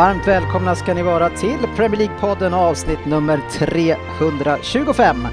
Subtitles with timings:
[0.00, 5.28] Varmt välkomna ska ni vara till Premier League-podden avsnitt nummer 325.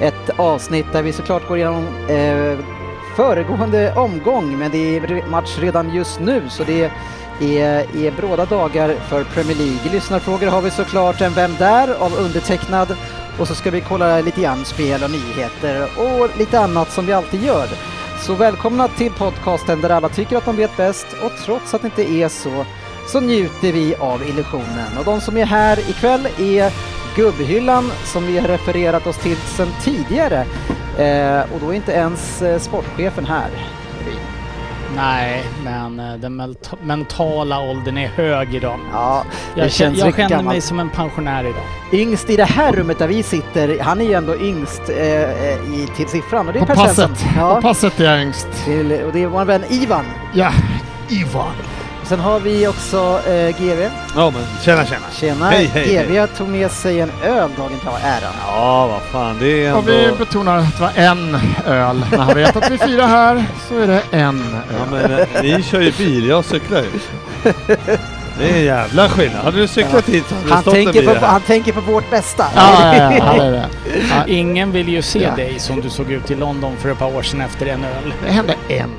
[0.00, 2.58] Ett avsnitt där vi såklart går igenom eh,
[3.16, 6.90] föregående omgång men det är match redan just nu så det
[7.40, 9.92] är, är bråda dagar för Premier League.
[9.92, 11.94] Lyssnarfrågor har vi såklart en Vem där?
[11.94, 12.96] av undertecknad
[13.38, 17.12] och så ska vi kolla lite grann spel och nyheter och lite annat som vi
[17.12, 17.66] alltid gör.
[18.20, 21.88] Så välkomna till podcasten där alla tycker att de vet bäst och trots att det
[21.88, 22.64] inte är så
[23.06, 24.98] så njuter vi av illusionen.
[24.98, 26.72] Och de som är här ikväll är
[27.16, 30.44] Gubbhyllan som vi har refererat oss till sedan tidigare.
[30.98, 33.48] Eh, och då är inte ens eh, sportchefen här.
[34.96, 38.78] Nej, men eh, den menta- mentala åldern är hög idag.
[38.92, 41.62] Ja, det Jag, känns jag känner mig som en pensionär idag.
[41.92, 45.74] Yngst i det här rummet där vi sitter, han är ju ändå yngst eh, eh,
[45.74, 47.08] i, till siffran och det är På Per Svensson.
[47.10, 47.34] passet.
[47.34, 48.48] På Ja, passet är jag yngst.
[48.64, 50.04] till, och det är vår vän Ivan.
[50.34, 50.50] Ja,
[51.08, 51.52] Ivan.
[52.08, 53.88] Sen har vi också eh, GV.
[54.16, 55.06] Ja men tjena tjena.
[55.12, 55.50] Tjena!
[55.50, 58.32] Hej, hej, GV tog med sig en öl dagen till äran.
[58.46, 60.16] Ja vad fan det är Och vi ändå...
[60.16, 62.04] betonar att det var en öl.
[62.10, 65.08] När han vet att vi firar här så är det en Ja öl.
[65.10, 66.90] men eh, ni kör ju bil, jag cyklar ju.
[68.38, 69.44] Det är en jävla skillnad.
[69.44, 71.26] Hade du cyklat hit så hade Han stått en tänker, bil på, här.
[71.26, 72.46] han tänker på vårt bästa.
[72.54, 73.64] Ja, ja, ja, det.
[74.10, 75.36] Ja, Ingen vill ju se Ja.
[75.36, 78.12] dig som du såg ut i London för ett par år sedan efter en öl.
[78.26, 78.90] det hände en.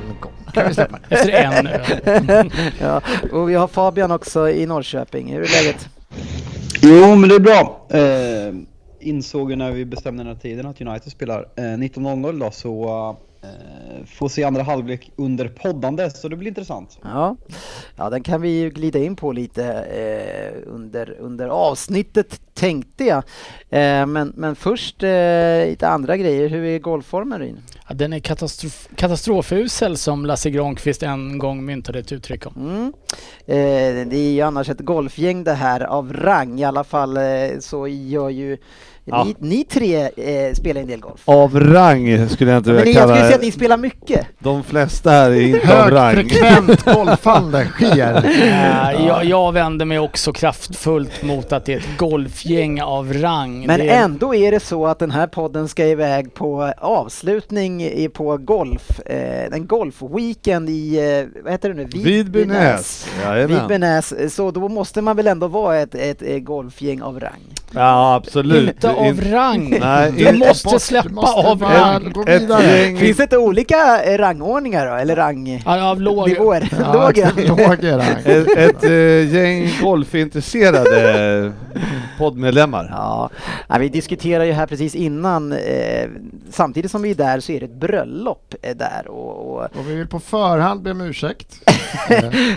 [0.52, 0.98] Kan vi släppa?
[1.08, 2.50] Efter en öl.
[2.80, 3.00] ja,
[3.32, 5.32] och vi har Fabian också i Norrköping.
[5.32, 5.88] Hur är läget?
[6.82, 7.86] Jo, men det är bra.
[7.90, 8.54] Eh,
[9.00, 13.16] insåg ju när vi bestämde den här tiden att United spelar eh, 19.00 då, så
[13.42, 16.98] eh, får se andra halvlek under poddande, så det blir intressant.
[17.02, 17.36] Ja,
[17.96, 23.22] ja den kan vi ju glida in på lite eh, under, under avsnittet tänkte jag.
[23.70, 26.48] Eh, men, men först eh, lite andra grejer.
[26.48, 27.58] Hur är golfformen Ryn?
[27.88, 32.54] Ja, den är katastrof katastrofusel som Lasse Granqvist en gång myntade ett uttryck om.
[32.56, 32.92] Mm.
[33.46, 36.60] Eh, det är ju annars ett golfgäng det här av rang.
[36.60, 38.58] I alla fall eh, så gör ju
[39.10, 39.24] Ja.
[39.24, 41.20] ni, ni tre eh, spelar en del golf.
[41.24, 43.46] Av rang skulle jag inte Men ni, vilja jag kalla skulle säga att det.
[43.46, 44.26] ni spelar mycket.
[44.38, 46.16] De flesta här är inte av rang.
[46.16, 48.24] Högfrekvent golfande sker.
[48.26, 53.66] Eh, jag, jag vänder mig också kraftfullt mot att det är ett golfgäng av rang.
[53.66, 57.82] Men det är, ändå är det så att den här podden ska iväg på avslutning
[57.84, 61.84] i, på golf, eh, en golfweekend i, eh, vad heter det nu?
[61.84, 63.06] Vidbynäs.
[63.48, 64.34] Vidbynäs.
[64.34, 67.40] Så då måste man väl ändå vara ett, ett, ett golfgäng av rang.
[67.74, 68.74] Ja absolut.
[68.74, 69.76] inte av rang.
[69.80, 72.12] Nej, Du in- måste släppa måste av rang.
[72.26, 74.94] Ett Finns det inte olika eh, rangordningar då?
[74.94, 75.62] Eller rang...
[75.66, 76.28] Ja, av låg...
[76.28, 76.68] Nivåer?
[76.78, 76.92] Ja,
[77.36, 78.02] Låg rang.
[78.24, 81.52] Ett, ett eh, gäng golfintresserade
[82.18, 82.88] poddmedlemmar.
[82.92, 83.30] Ja,
[83.68, 86.08] ja, vi diskuterar ju här precis innan, eh,
[86.50, 89.94] samtidigt som vi är där så är det ett bröllop där och, och Och vi
[89.94, 91.70] vill på förhand be om ursäkt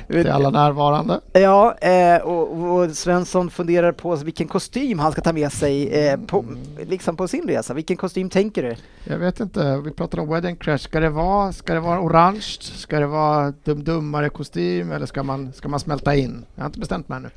[0.08, 1.19] till alla närvarande.
[1.34, 6.19] Ja, eh, och, och Svensson funderar på vilken kostym han ska ta med sig eh,
[6.31, 6.45] på,
[6.87, 7.73] liksom på sin resa.
[7.73, 8.75] Vilken kostym tänker du?
[9.03, 10.77] Jag vet inte, vi pratar om Wedding Crash.
[10.77, 12.41] Ska det vara, ska det vara orange?
[12.59, 16.45] Ska det vara dum dummare kostym eller ska man, ska man smälta in?
[16.55, 17.29] Jag har inte bestämt mig ännu.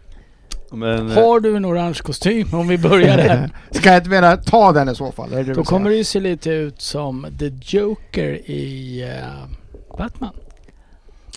[0.71, 3.51] Men, eh, Har du en orange kostym om vi börjar där?
[3.71, 5.31] Ska jag inte mena ta den i så fall?
[5.31, 10.35] Det Då kommer det ju se lite ut som The Joker i eh, Batman.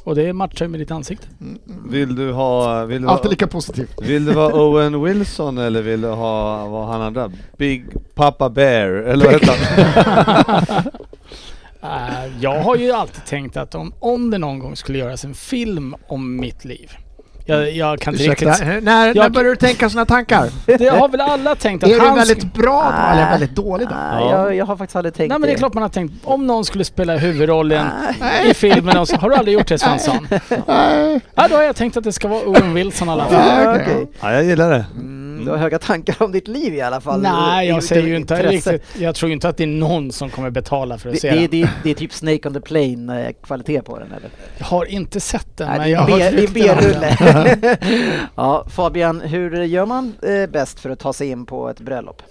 [0.07, 1.28] Och det matchar med ditt ansikte.
[1.90, 2.85] Vill du ha...
[2.85, 4.01] Vill du ha Alltid lika positivt.
[4.01, 7.31] Vill du vara Owen Wilson eller vill du ha, vad han andra?
[7.57, 7.85] Big
[8.16, 10.83] Papa Bear, eller vad heter han?
[11.81, 15.33] Eh, jag har ju alltid tänkt att om, om det någon gång skulle göras en
[15.33, 16.92] film om mitt liv.
[17.50, 18.66] Jag, jag kan inte Ursäkta, riktigt...
[18.68, 20.50] när, när Jag- börjar du tänka sådana tankar?
[20.78, 23.32] Det har väl alla tänkt att är du han väldigt sk- bra då eller Nej.
[23.32, 23.94] väldigt dålig då?
[23.96, 24.32] Ja.
[24.32, 26.48] jag, jag har faktiskt aldrig tänkt Nej men det är klart man har tänkt, om
[26.48, 27.86] någon skulle spela huvudrollen
[28.20, 28.50] Nej.
[28.52, 30.28] i filmen, och så, har du aldrig gjort det Svensson?
[30.68, 31.20] Nej.
[31.36, 33.34] Ja, då har jag tänkt att det ska vara Owen Wilson i alla fall.
[33.64, 33.78] Ja,
[34.22, 34.86] Ja, jag gillar det.
[34.96, 37.22] Mm, du har höga tankar om ditt liv i alla fall.
[37.22, 38.72] Nej, jag säger ju inte intresse.
[38.72, 39.02] riktigt.
[39.02, 41.30] Jag tror ju inte att det är någon som kommer betala för att Det, se
[41.32, 41.50] det, den.
[41.62, 44.30] det, det är typ Snake on the Plane eh, kvalitet på den eller?
[44.58, 46.76] Jag har inte sett den, Nej, men det jag är har det är rykten om
[46.78, 46.92] den.
[46.92, 47.37] B-rulle
[48.36, 52.22] ja, Fabian, hur gör man eh, bäst för att ta sig in på ett bröllop?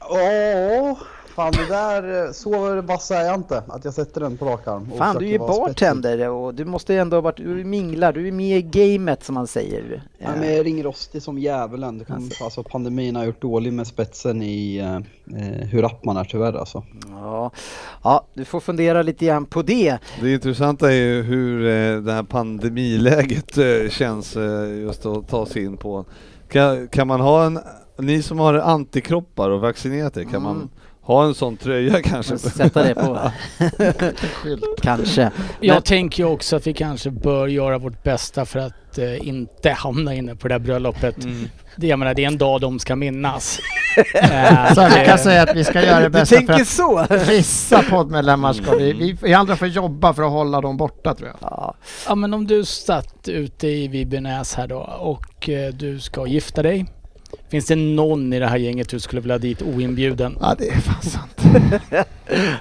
[0.00, 0.96] Ja,
[1.38, 4.66] fan det där, eh, så vass är jag inte att jag sätter den på rak
[4.66, 4.92] arm.
[4.92, 8.12] och Fan, du är ju bartender och du måste ju ändå ha varit, du minglar,
[8.12, 10.02] du är med i gamet som man säger.
[10.18, 11.98] Ja, men jag är ringrostig som djävulen.
[11.98, 12.62] Det kan, alltså.
[12.62, 14.94] pandemin har gjort dålig med spetsen i eh,
[15.40, 16.82] eh, hur rapp man är tyvärr alltså.
[17.10, 17.50] Ja.
[18.04, 19.98] ja, du får fundera lite grann på det.
[20.20, 24.36] Det intressanta är ju hur eh, det här pandemiläget eh, känns
[24.82, 26.04] just att ta sig in på.
[26.48, 27.58] Kan, kan man ha en,
[27.98, 30.42] ni som har antikroppar och vaccinerat er, kan Mm.
[30.42, 30.68] man
[31.08, 32.38] ha en sån tröja kanske?
[32.38, 33.18] Sätta det på.
[34.82, 35.30] Kanske.
[35.60, 39.70] Jag Men- tänker också att vi kanske bör göra vårt bästa för att eh, inte
[39.70, 41.24] hamna inne på det där bröllopet.
[41.24, 41.48] Mm.
[41.76, 43.58] Det, jag menar, det är en dag de ska minnas.
[44.14, 46.68] Eh, Så vi kan säga att vi ska göra det Du bästa för tänker att
[46.68, 47.06] så?
[47.28, 51.28] vissa poddmedlemmar ska vi, vi, vi andra får jobba för att hålla dem borta tror
[51.28, 51.36] jag.
[51.40, 51.74] Ja,
[52.06, 56.62] Ja men om du satt ute i Vibynäs här då och eh, du ska gifta
[56.62, 56.86] dig.
[57.50, 60.38] Finns det någon i det här gänget du skulle vilja dit oinbjuden?
[60.40, 61.40] Ja det är fan sant.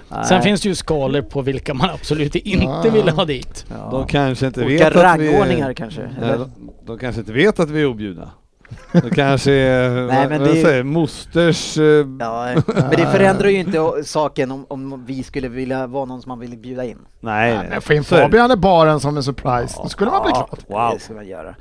[0.30, 2.90] Sen finns det ju skalor på vilka man absolut inte Ja.
[2.94, 3.66] vill ha dit.
[3.70, 3.90] Ja.
[3.92, 6.02] De kanske inte Olika vet att vi kanske.
[6.22, 6.52] Nej, de,
[6.86, 8.32] de kanske inte vet att vi är objudna.
[8.92, 11.78] Det kanske är, Nej, men det- säger, mosters...
[11.78, 11.84] eh,
[12.20, 16.30] Ja, men det förändrar ju inte saken om, om vi skulle vilja vara någon som
[16.30, 16.98] man vill bjuda in.
[17.20, 18.04] Nej, Ja, men få in.
[18.04, 20.48] Fabian i baren som en surprise, då skulle man bli glad.
[20.68, 20.92] Wow.
[20.94, 21.56] Det ska man göra.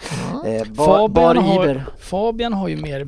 [0.46, 1.82] Eh, bar, Fabian, har.
[2.00, 3.04] Fabian har ju mer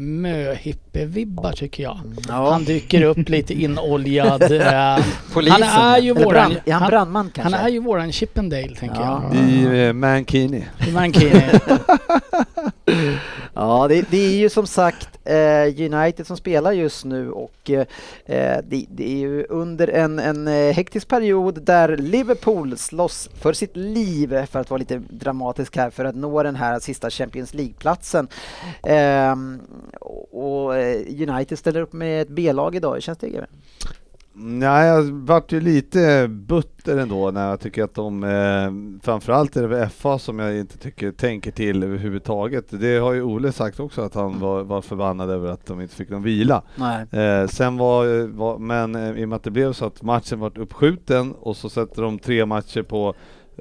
[0.98, 1.98] möhippe-vibbar tycker jag.
[2.28, 2.50] Ja.
[2.50, 4.42] Han dyker upp lite inoljad.
[4.68, 5.62] Eh, Polisen.
[5.62, 6.50] Han är ju Eller våran...
[6.50, 7.56] brand, är han han, brandman kanske?
[7.56, 9.22] han är ju våran Chippendale tänker Ja.
[9.32, 9.48] jag.
[9.50, 10.64] I eh, Mankini.
[10.88, 11.42] I Mankini.
[13.54, 17.86] Ja, det, det är ju som sagt eh, United som spelar just nu och eh,
[18.64, 23.76] det, det är ju under en, en eh, hektisk period där Liverpool slåss för sitt
[23.76, 28.28] liv, för att vara lite dramatisk här, för att nå den här sista Champions League-platsen.
[28.82, 29.60] Ehm,
[30.00, 30.87] och och eh,
[31.28, 33.46] United ställer upp med ett B-lag idag, hur känns det GW?
[34.40, 39.62] Nej, jag vart ju lite butter ändå när jag tycker att de, eh, framförallt är
[39.62, 42.64] det väl FA som jag inte tycker tänker till överhuvudtaget.
[42.70, 45.94] Det har ju Ole sagt också att han var, var förbannad över att de inte
[45.94, 46.62] fick någon vila.
[47.10, 50.40] Eh, sen var, var men eh, i och med att det blev så att matchen
[50.40, 53.14] vart uppskjuten och så sätter de tre matcher på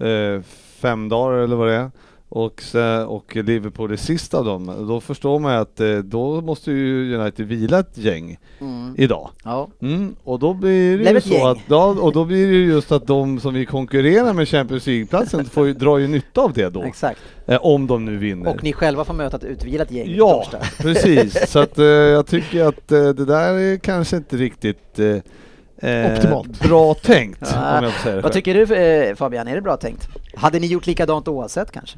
[0.06, 0.42] eh,
[0.82, 1.92] fem dagar eller vad det är.
[2.30, 2.62] Och,
[3.08, 7.46] och Liverpool är sist av dem, då förstår man att eh, då måste ju United
[7.48, 8.96] vila ett gäng Mm.
[8.98, 9.30] idag.
[9.44, 9.68] Ja.
[9.82, 11.46] Mm, och då blir det ju så gäng.
[11.48, 14.88] att, ja, och då blir det ju just att de som vi konkurrerar med Champions
[14.88, 16.84] League-platsen får ju, drar ju nytta av det då.
[16.84, 17.20] Exakt.
[17.46, 18.50] Eh, om de nu vinner.
[18.50, 20.46] Och ni själva får möta ett utvilat gäng Ja,
[20.78, 21.50] precis.
[21.52, 26.14] Så att eh, jag tycker att eh, det där är kanske inte riktigt eh, eh,
[26.18, 26.64] Optimalt.
[26.64, 27.78] bra tänkt, Ja.
[27.78, 30.08] om jag får säga det Vad tycker du eh, Fabian, är det bra tänkt?
[30.36, 31.98] Hade ni gjort likadant oavsett kanske?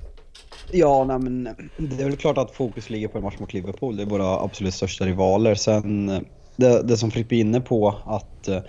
[0.71, 1.43] Ja, nej, men
[1.77, 3.97] det är väl klart att fokus ligger på en match mot Liverpool.
[3.97, 5.55] Det är våra absolut största rivaler.
[5.55, 6.19] Sen eh,
[6.57, 8.61] det, det som Frippe är inne på att eh,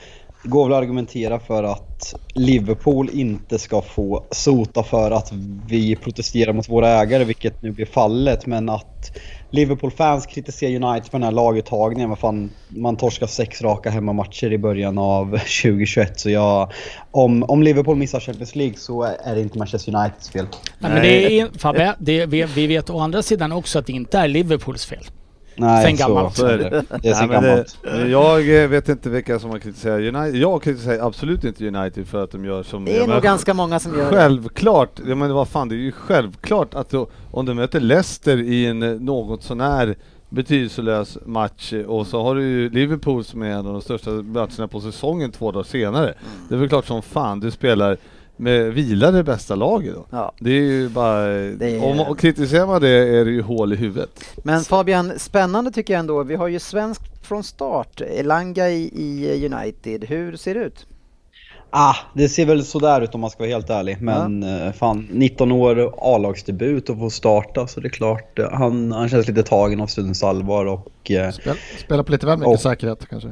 [0.43, 5.33] det går väl att argumentera för att Liverpool inte ska få sota för att
[5.69, 8.47] vi protesterar mot våra ägare, vilket nu blir fallet.
[8.47, 9.13] Men att
[9.51, 12.09] Liverpool-fans kritiserar United för den här laguttagningen.
[12.09, 15.31] Vad fan, man torskar sex raka hemmamatcher i början av
[15.63, 16.21] 2021.
[16.21, 16.73] Så jag,
[17.11, 20.47] om, om Liverpool missar Champions League så är det inte Manchester Uniteds fel.
[20.79, 23.93] Nej, men det är, Fabbe, det, vi, vi vet å andra sidan också att det
[23.93, 25.05] inte är Liverpools fel.
[25.61, 26.35] Nej, Sen gammalt.
[26.35, 26.85] Så, så är det.
[27.03, 27.79] Det är sen Nej, men gammalt.
[27.83, 30.37] det, jag eh, vet inte vilka som har kritiserat United.
[30.37, 33.81] Jag kritiserar absolut inte United för att de gör som Det är nog ganska många
[33.81, 34.17] som gör det.
[34.17, 38.39] Självklart, ja, men vad fan det är ju självklart att då, om du möter Leicester
[38.39, 39.97] i en eh, något sånär
[40.29, 44.11] betydelselös match eh, och så har du ju Liverpool som är en av de största
[44.11, 46.07] matcherna på säsongen två dagar senare.
[46.07, 46.49] Mm.
[46.49, 47.97] Det är väl klart som fan du spelar
[48.41, 50.07] med vila det bästa laget då.
[50.11, 50.33] Ja.
[50.41, 53.73] Det är ju bara, Det är- om och kritiserar man det är det ju hål
[53.73, 54.11] i huvudet.
[54.45, 56.23] Men Fabian, spännande tycker jag ändå.
[56.23, 60.05] Vi har ju svensk från start, Elanga i, i United.
[60.05, 60.87] Hur ser det ut?
[61.73, 63.97] Ah, det ser väl sådär ut om man ska vara helt ärlig.
[64.01, 68.39] Men eh, fan, 19 år A-lagsdebut och få starta så det är klart.
[68.39, 71.11] eh, Han, han känns lite tagen av stundens allvar och...
[71.11, 73.29] eh, Spel, spela på lite väl mycket Och- säkerhet kanske.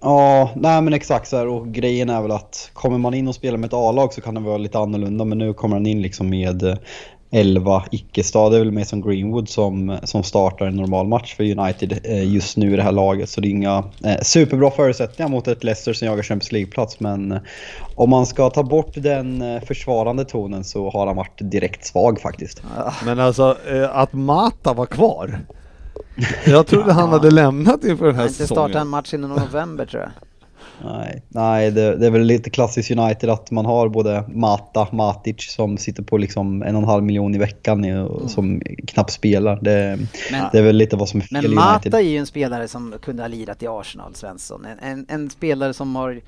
[0.00, 1.46] Ja, nej men exakt så här.
[1.46, 4.34] Och grejen är väl att kommer man in och spelar med ett A-lag så kan
[4.34, 5.24] det vara lite annorlunda.
[5.24, 6.74] Men nu kommer han in liksom med eh,
[7.30, 8.52] 11 icke-stad.
[8.52, 12.56] Det är väl Mason Greenwood som, som startar en normal match för United eh, just
[12.56, 13.28] nu i det här laget.
[13.28, 17.00] Så det är inga eh, superbra förutsättningar mot ett Leicester som jagar Champions League-plats.
[17.00, 17.38] Men eh,
[17.94, 22.62] om man ska ta bort den försvarande tonen så har han varit direkt svag faktiskt.
[23.04, 23.56] Men alltså
[23.90, 25.40] att Mata var kvar.
[26.46, 28.88] Jag trodde han hade lämnat inför den Han här har inte startat en säsongen.
[28.88, 30.10] match innan november tror jag.
[30.84, 35.36] Nej, nej det, det är väl lite klassiskt United att man har både Mata, Matic
[35.54, 39.58] som sitter på liksom en och en halv miljon i veckan och som knappt spelar.
[39.62, 39.98] Det,
[40.32, 41.94] Men- det är väl lite vad som är fel Men Mata United.
[41.94, 44.64] är ju en spelare som kunde ha lirat i Arsenal, Svensson.
[44.66, 46.20] En, en, en spelare som har,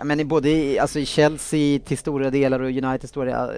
[0.00, 3.50] ja, men i både i, alltså i Chelsea till stora delar och United stora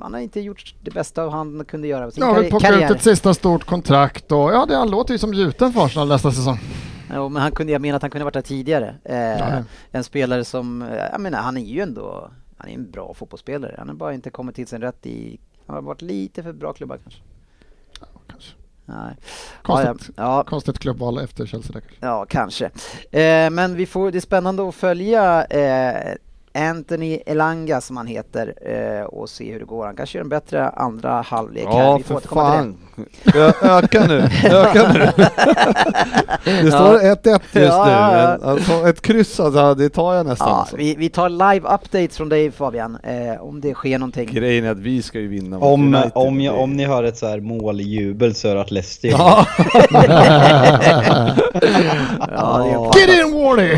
[0.00, 2.90] han har inte gjort det bästa av han kunde göra sin Ja, karriär.
[2.90, 6.08] ut ett sista stort kontrakt och ja, det, han låter ju som gjuten för Arsenal
[6.08, 6.58] nästa säsong.
[7.14, 8.94] Jo, men han kunde, jag menar att han kunde varit där tidigare.
[9.04, 9.62] Eh, Ja.
[9.90, 13.74] En spelare som, eh, jag menar han är ju ändå, han är en bra fotbollsspelare.
[13.78, 16.72] Han har bara inte kommit till sin rätt i, han har varit lite för bra
[16.72, 17.20] klubbar kanske.
[18.86, 19.16] Nej.
[19.62, 21.80] Konstigt, Ja, ja, konstigt klubbval efter Chelsea.
[22.00, 22.64] Ja, kanske.
[23.10, 26.14] Eh, men vi får, det är spännande att följa eh,
[26.54, 28.54] Anthony Elanga som han heter
[29.00, 29.86] eh, och se hur det går.
[29.86, 31.80] Han kanske gör en bättre andra halvlek här.
[31.84, 32.72] Ja, Vi får för återkomma till
[33.34, 33.42] fan.
[33.42, 35.00] Ö- Öka nu, öka nu.
[36.44, 37.90] Det står 1-1 just Ja, nu.
[37.90, 38.36] ja, ja.
[38.40, 40.48] men Alltså, ett kryss, alltså, det tar jag nästan.
[40.48, 40.76] Ja, alltså.
[40.76, 44.28] vi, vi tar live updates från dig Fabian, eh, om det sker någonting.
[44.32, 46.12] Grejen är att vi ska ju vinna Om, United.
[46.14, 49.46] om, jag, om ni hör ett så här måljubel så är det att Leicester Ja.
[52.36, 53.76] Ja, det Get in Wardy!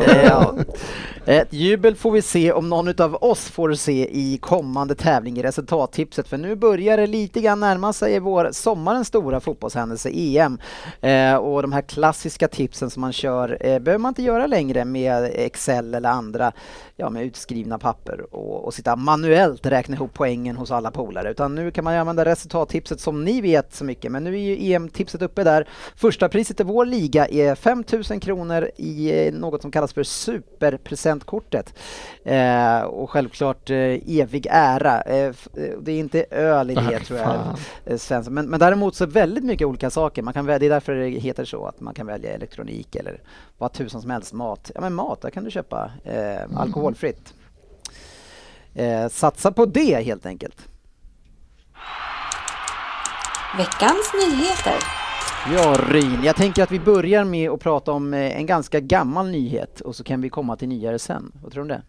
[1.29, 5.43] Ett jubel får vi se om någon av oss får se i kommande tävling i
[5.43, 10.59] resultattipset för nu börjar det lite grann närma sig vår sommarens stora fotbollshändelse EM.
[11.01, 14.85] Eh, och de här klassiska tipsen som man kör eh, behöver man inte göra längre
[14.85, 16.53] med Excel eller andra
[16.97, 21.55] ja, med utskrivna papper och, och sitta manuellt räkna ihop poängen hos alla polare utan
[21.55, 24.73] nu kan man ju använda resultattipset som ni vet så mycket men nu är ju
[24.73, 25.69] EM-tipset uppe där.
[25.97, 30.05] Första priset i vår liga är 5000 kronor i eh, något som kallas för
[31.21, 31.75] superpresentkortet.
[32.25, 35.01] Eh, och självklart eh, evig ära.
[35.03, 35.33] Eh, eh,
[35.81, 38.35] det är inte öl i det Ah, tror jag, eh, Svensson.
[38.35, 40.23] Men, men däremot så väldigt mycket olika saker.
[40.23, 43.21] Man kan välja, det är därför det heter så, att man kan välja elektronik eller
[43.59, 44.33] vad tusan som helst.
[44.33, 47.35] Mat, ja men mat, där kan du köpa eh, alkoholfritt.
[48.75, 50.69] Eh, satsa på det helt enkelt.
[53.57, 55.06] Veckans nyheter.
[55.53, 59.31] Ja, Ryn, jag tänker att vi börjar med att prata om eh, en ganska gammal
[59.31, 61.33] nyhet och så kan vi komma till nyare sen.
[61.43, 61.83] Vad tror du om det?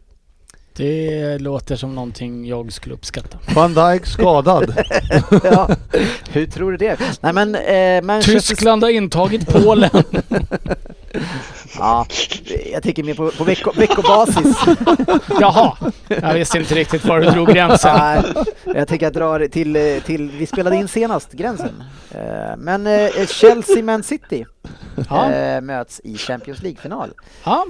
[0.74, 3.38] Det låter som någonting jag skulle uppskatta.
[3.56, 4.74] Van Dijk skadad.
[5.44, 5.70] ja,
[6.30, 7.00] hur tror du det?
[7.22, 8.34] Nej men eh, Manchester...
[8.34, 9.90] Tyskland har intagit Polen.
[11.80, 12.06] Ja,
[12.72, 14.58] jag tänker mer på, på vecko, veckobasis.
[15.40, 17.98] Jaha, jag visste inte riktigt var du drog gränsen.
[17.98, 18.22] Nej,
[18.66, 21.84] jag tänker att dra det till, eh, till, vi spelade in senast, gränsen.
[22.12, 24.46] Eh, Men eh, Chelsea-Man City
[25.10, 27.10] Ja, möts i Champions League-final.
[27.46, 27.66] ja.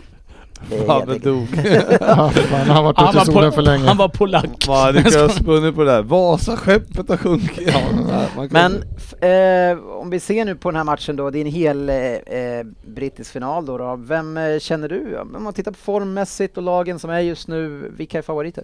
[0.71, 1.47] Eh, Fabbe dog.
[1.99, 3.87] Ja, fan, han har varit ute i var solen för på, länge.
[3.87, 4.67] han var polack.
[4.67, 6.01] Man hade kunnat spunnit på det där.
[6.01, 7.73] Vasaskeppet har sjunkit.
[7.73, 8.83] Ja, Men
[9.21, 11.95] eh, om vi ser nu på den här matchen då, det är en hel eh,
[11.95, 13.95] eh, brittisk final då, då.
[13.95, 15.17] Vem eh, känner du?
[15.35, 18.63] Om man tittar på formmässigt och lagen som är just nu, vilka är favoriter?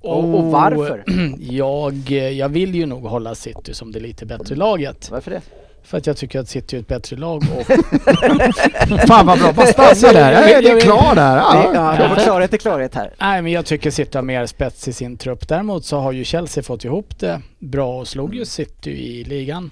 [0.00, 1.04] Och, och varför?
[1.38, 5.10] Jag, jag vill ju nog hålla City som det lite bättre laget.
[5.10, 5.40] Varför det?
[5.82, 7.36] För att jag tycker att City är ett bättre lag.
[7.36, 7.66] Och
[9.08, 10.32] Fan vad bra, bara stanna där.
[10.32, 11.36] Ja, ja, det är klar där.
[11.36, 13.14] Ja, ja, jag klarhet till klarhet här.
[13.20, 15.48] Nej, men jag tycker City har mer spets i sin trupp.
[15.48, 19.70] Däremot så har ju Chelsea fått ihop det bra och slog ju City i ligan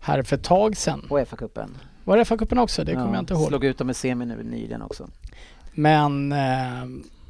[0.00, 1.06] här för ett tag sedan.
[1.10, 1.68] Och FA-cupen.
[2.04, 2.84] Var det FA-cupen också?
[2.84, 3.48] Det kommer jag inte ihåg.
[3.48, 5.08] Slog ut dem i semi nu nyligen också.
[5.74, 6.38] Men eh,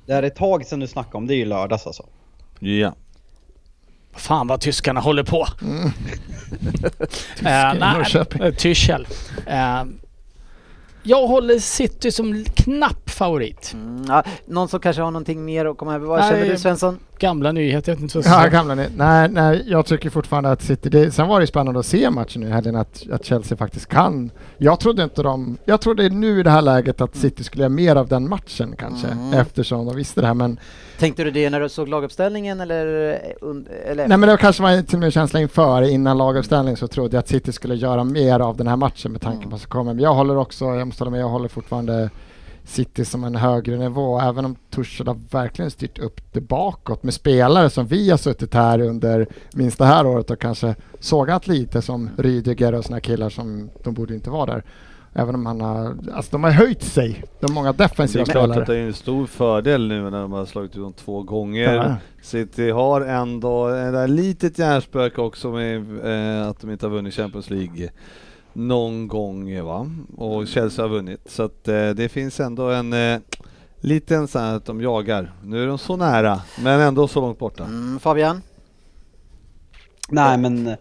[0.07, 2.07] Det här är ett tag sedan du snackade om, det är ju lördags alltså.
[2.59, 2.95] Ja.
[4.17, 5.47] Fan vad tyskarna håller på.
[5.63, 5.91] Mm.
[7.45, 7.73] Eh,
[8.41, 9.07] eh, Tyschel.
[9.47, 9.85] Eh,
[11.03, 13.71] jag håller City som knapp favorit.
[13.75, 16.07] Mm, ja, någon som kanske har någonting mer att komma över.
[16.07, 16.99] Vad känner du Svensson?
[17.19, 18.87] Gamla nyheter, jag vet inte vad jag ska Ja, gamla ni.
[18.97, 22.41] Nej, nej, jag tycker fortfarande att City, det, sen var det spännande att se matchen
[22.43, 24.31] nu i helgen, att, att Chelsea faktiskt kan.
[24.59, 27.69] Jag trodde inte de, jag trodde nu i det här läget att City skulle göra
[27.69, 29.33] mer av den matchen kanske, Mm.
[29.33, 30.61] eftersom de visste det här, men
[30.99, 32.87] Tänkte du det när du såg laguppställningen eller?
[33.87, 34.09] eller?
[34.09, 37.21] Nej men det kanske var till och med känsla inför, innan laguppställning så trodde jag
[37.21, 39.95] att City skulle göra mer av den här matchen med tanke på vad som kommer.
[39.95, 42.11] Men jag håller också, jag måste hålla med, jag håller fortfarande
[42.67, 47.15] City som en högre nivå, även om Tuchel har verkligen styrt upp det bakåt med
[47.15, 51.83] spelare som vi har suttit här under minst det här året och kanske sågat lite
[51.83, 54.65] som Rydiger och såna killar som de borde inte vara där.
[55.19, 58.45] Även om han har, alltså de har höjt sig, de många Det defensiva är klart
[58.45, 58.73] att spelare.
[58.75, 61.75] det är en stor fördel nu när de har slagit ut dem två gånger.
[61.75, 61.97] Ja.
[62.23, 67.15] City har ändå ett där litet hjärnspöke också med eh, att de inte har vunnit
[67.15, 67.91] Champions League
[68.57, 69.91] någon gång va?
[70.17, 71.21] Och Chelsea har vunnit.
[71.27, 73.19] Så att eh, det finns ändå en eh,
[73.81, 75.33] liten sån här att de jagar.
[75.45, 77.65] Nu är de så nära men ändå så långt borta.
[77.65, 78.43] Mm, Fabian?
[80.09, 80.77] Nej men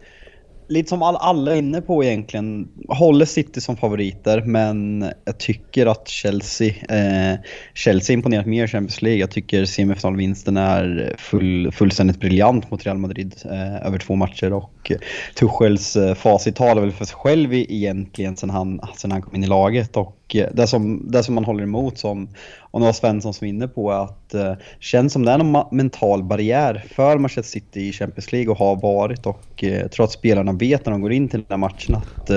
[0.68, 5.86] lite som all, alla är inne på egentligen, håller City som favoriter men jag tycker
[5.86, 7.40] att Chelsea, eh,
[7.74, 9.20] Chelsea imponerat mer i Champions League.
[9.20, 14.72] Jag tycker semifinalvinsten är full, fullständigt briljant mot Real Madrid eh, över två matcher och
[14.92, 14.98] Eh,
[15.36, 19.44] Tuchels eh, facit talar väl för sig själv egentligen sen han, sen han kom in
[19.44, 22.94] i laget och eh, det som, det som man håller emot som, och det var
[22.94, 27.18] Svensson som var inne på, att det känns som det är någon mental barriär för
[27.18, 30.92] Manchester City i Champions League och har varit och jag tror att spelarna vet när
[30.92, 32.30] de går in till den här matchen att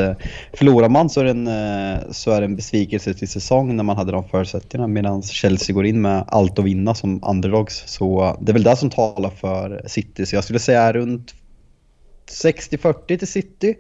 [0.55, 3.97] förlorar man så är, det en, så är det en besvikelse till säsong när man
[3.97, 7.83] hade de förutsättningarna medan Chelsea går in med allt att vinna som underdogs.
[7.87, 10.27] Så det är väl det som talar för City.
[10.27, 11.35] Så jag skulle säga runt
[12.29, 13.75] 60-40 till City.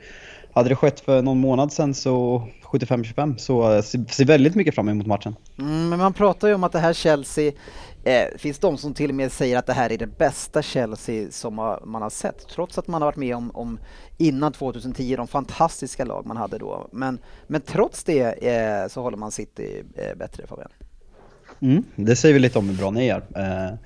[0.52, 4.88] Hade det skett för någon månad sedan så 75-25 så jag ser väldigt mycket fram
[4.88, 5.36] emot matchen.
[5.58, 7.52] Mm, men man pratar ju om att det här Chelsea,
[8.04, 11.30] eh, finns de som till och med säger att det här är det bästa Chelsea
[11.30, 13.78] som man har sett, trots att man har varit med om, om
[14.16, 16.88] innan 2010, de fantastiska lag man hade då.
[16.92, 20.70] Men, men trots det eh, så håller man City eh, bättre Fabian.
[21.60, 23.22] Mm, det säger vi lite om hur bra ni är.
[23.36, 23.78] Eh,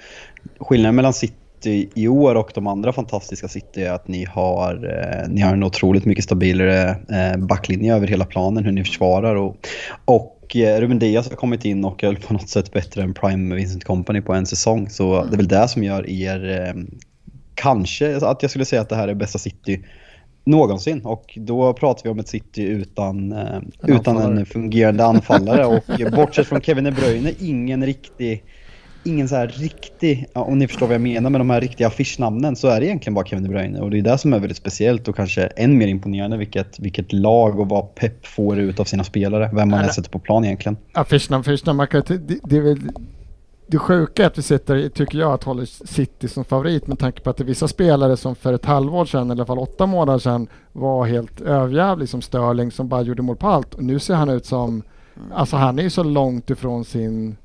[0.59, 4.75] skillnaden mellan City City i år och de andra fantastiska City är att ni har,
[4.75, 9.35] eh, ni har en otroligt mycket stabilare eh, backlinje över hela planen, hur ni försvarar.
[9.35, 9.57] Och,
[10.05, 13.55] och eh, Ruben Diaz har kommit in och är på något sätt bättre än Prime
[13.55, 14.91] Vincent Company på en säsong.
[14.91, 15.31] Så mm.
[15.31, 16.83] det är väl det som gör er, eh,
[17.55, 19.85] kanske, att jag skulle säga att det här är bästa City
[20.45, 26.13] någonsin och då pratar vi om ett City utan, eh, utan en fungerande anfallare och
[26.17, 28.45] bortsett från Kevin De Bruyne ingen riktig
[29.05, 32.57] ingen så här riktig, om ni förstår vad jag menar med de här riktiga affischnamnen
[32.57, 34.57] så är det egentligen bara Kevin De Bruyne och det är det som är väldigt
[34.57, 38.85] speciellt och kanske än mer imponerande vilket, vilket lag och vad Pep får ut av
[38.85, 40.77] sina spelare, vem man sätter på plan egentligen.
[40.93, 42.79] Affischnamn, affischnamn, man kan, det, det är väl
[43.67, 47.21] det sjuka är att vi sitter, tycker jag, att håller City som favorit med tanke
[47.21, 49.59] på att det är vissa spelare som för ett halvår sedan, eller i alla fall
[49.59, 53.75] åtta månader sedan, var helt överjävlig som Sterling som bara gjorde mål på allt.
[53.75, 54.83] Och nu ser han ut som,
[55.33, 57.37] alltså han är ju så långt ifrån sin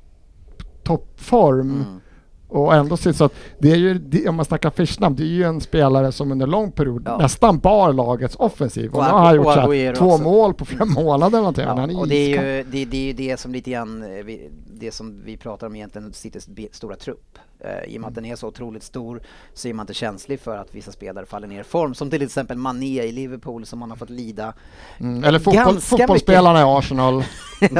[0.88, 1.70] toppform.
[1.70, 2.00] Mm.
[2.48, 5.60] Och ändå så att det är ju, om man snackar Fischnam, det är ju en
[5.60, 7.18] spelare som under lång period ja.
[7.18, 8.90] nästan bar lagets offensiv.
[8.94, 10.22] Och, nu har han gjort här, två också.
[10.22, 11.64] mål på fem månader någonting.
[11.64, 14.02] Ja, han är och det är ju det, det, är ju det som lite grann,
[14.02, 14.26] eh,
[14.66, 17.38] det som vi pratar om egentligen, Citys stora trupp.
[17.64, 19.20] Uh, I och med att den är så otroligt stor
[19.54, 21.94] så är man inte känslig för att vissa spelare faller ner i form.
[21.94, 24.52] Som till exempel Mané i Liverpool som man har fått lida
[24.98, 27.24] mm, Eller fotboll, fotbollsspelarna i Arsenal.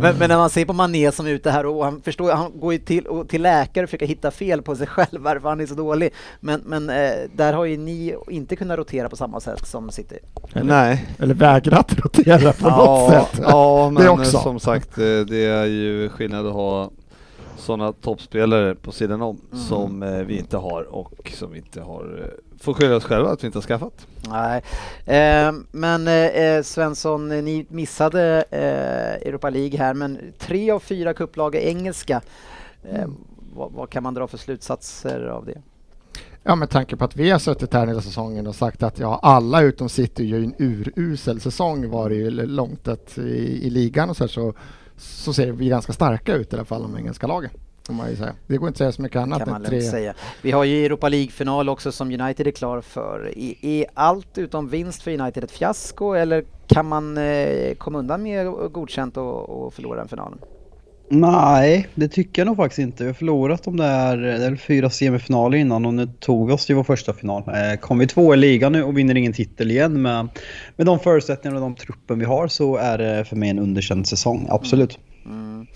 [0.00, 2.60] men, men, när man ser på Mané som är ute här och han förstår, han
[2.60, 5.60] går ju till, och, till läkare och försöker hitta fel på sig själv varför han
[5.60, 6.12] är så dålig.
[6.40, 10.18] Men, men uh, där har ju ni inte kunnat rotera på samma sätt som City.
[10.52, 11.06] Eller, Nej.
[11.18, 13.40] Eller vägrat rotera på ja, något sätt.
[13.42, 14.38] Ja, men det också.
[14.38, 16.90] som sagt, det är ju skillnad att ha
[17.56, 19.64] sådana toppspelare på sidan om mm.
[19.64, 23.30] som eh, vi inte har och som vi inte har, eh, får skylla oss själva
[23.30, 24.06] att vi inte har skaffat.
[24.28, 24.62] Nej,
[25.06, 31.54] eh, men eh, Svensson, ni missade eh, Europa League här, men tre av fyra kupplag
[31.54, 32.20] är engelska.
[32.84, 33.14] Eh, mm.
[33.56, 35.62] Vad, vad, kan man dra för slutsatser av det?
[36.42, 39.20] Ja, med tanke på att vi har suttit här hela säsongen och sagt att ja,
[39.22, 42.88] alla utom City gör en urusel säsong var det ju långt
[43.18, 43.20] i,
[43.66, 44.54] i ligan och så, här, så
[44.96, 47.50] så ser vi ganska starka ut i alla fall, de engelska lagen.
[48.46, 49.82] Det går inte att säga så mycket annat kan man än tre.
[49.82, 50.14] Säga.
[50.42, 53.38] Vi har ju Europa League-final också som United är klar för.
[53.38, 58.22] Är, är allt utom vinst för United ett fiasko eller kan man eh, komma undan
[58.22, 60.38] med godkänt och, och förlora den finalen?
[61.08, 63.04] Nej, det tycker jag nog faktiskt inte.
[63.04, 66.66] Vi har förlorat de där det är fyra semifinaler innan och nu tog vi oss
[66.66, 67.42] till vår första final.
[67.48, 70.28] Eh, kom vi två i ligan nu och vinner ingen titel igen med,
[70.76, 74.08] med de förutsättningar och de truppen vi har så är det för mig en underkänd
[74.08, 74.98] säsong, absolut.
[75.26, 75.66] Mm.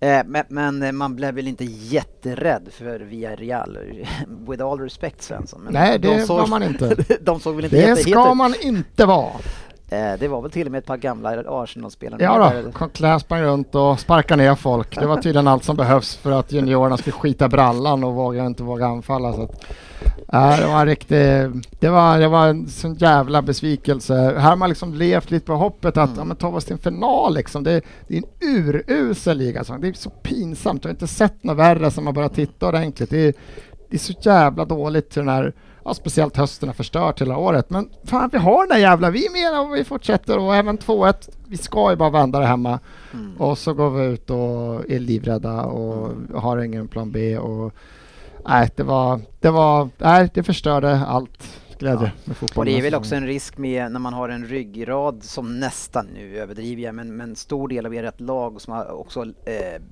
[0.00, 0.44] Eh, men,
[0.78, 3.78] men, man blev väl inte jätterädd för Villarreal,
[4.48, 5.60] with all respect Svensson?
[5.64, 6.96] Men Nej, det de såg, var man inte.
[7.20, 9.32] de såg väl inte Det ska man inte vara.
[9.90, 12.22] Eh, det var väl till och med ett par gamla Arsenal-spelare.
[12.22, 15.00] Ja då, Claes sprang runt och sparkade ner folk.
[15.00, 18.62] Det var tydligen allt som behövs för att juniorerna skulle skita brallan och våga inte
[18.62, 19.32] våga anfalla.
[19.32, 19.64] Så att,
[20.32, 24.14] äh, det var riktigt, det var, det var en sån jävla besvikelse.
[24.14, 26.18] Här har man liksom levt lite på hoppet att mm.
[26.18, 27.64] ja, men ta oss till en final liksom.
[27.64, 29.64] Det, det är en urusel liga.
[29.64, 30.84] Så det är så pinsamt.
[30.84, 33.10] Jag har inte sett något värre som man bara tittar ordentligt.
[33.10, 33.34] Det är,
[33.90, 35.52] det är så jävla dåligt till den här
[35.88, 37.70] ja, speciellt hösten har förstört hela året.
[37.70, 40.78] Men fan, vi har den där jävla, vi är med och vi fortsätter och även
[40.78, 42.80] 2-1, vi ska ju bara vända det hemma.
[43.12, 43.36] Mm.
[43.36, 46.34] Och så går vi ut och är livrädda och mm.
[46.34, 47.74] har ingen plan B och
[48.48, 52.10] nej, det var, det var, nej, det förstörde allt ja.
[52.54, 56.06] Och det är väl också en risk med när man har en ryggrad som nästan,
[56.14, 59.82] nu överdriver jag, men, men stor del av ert lag som har också eh,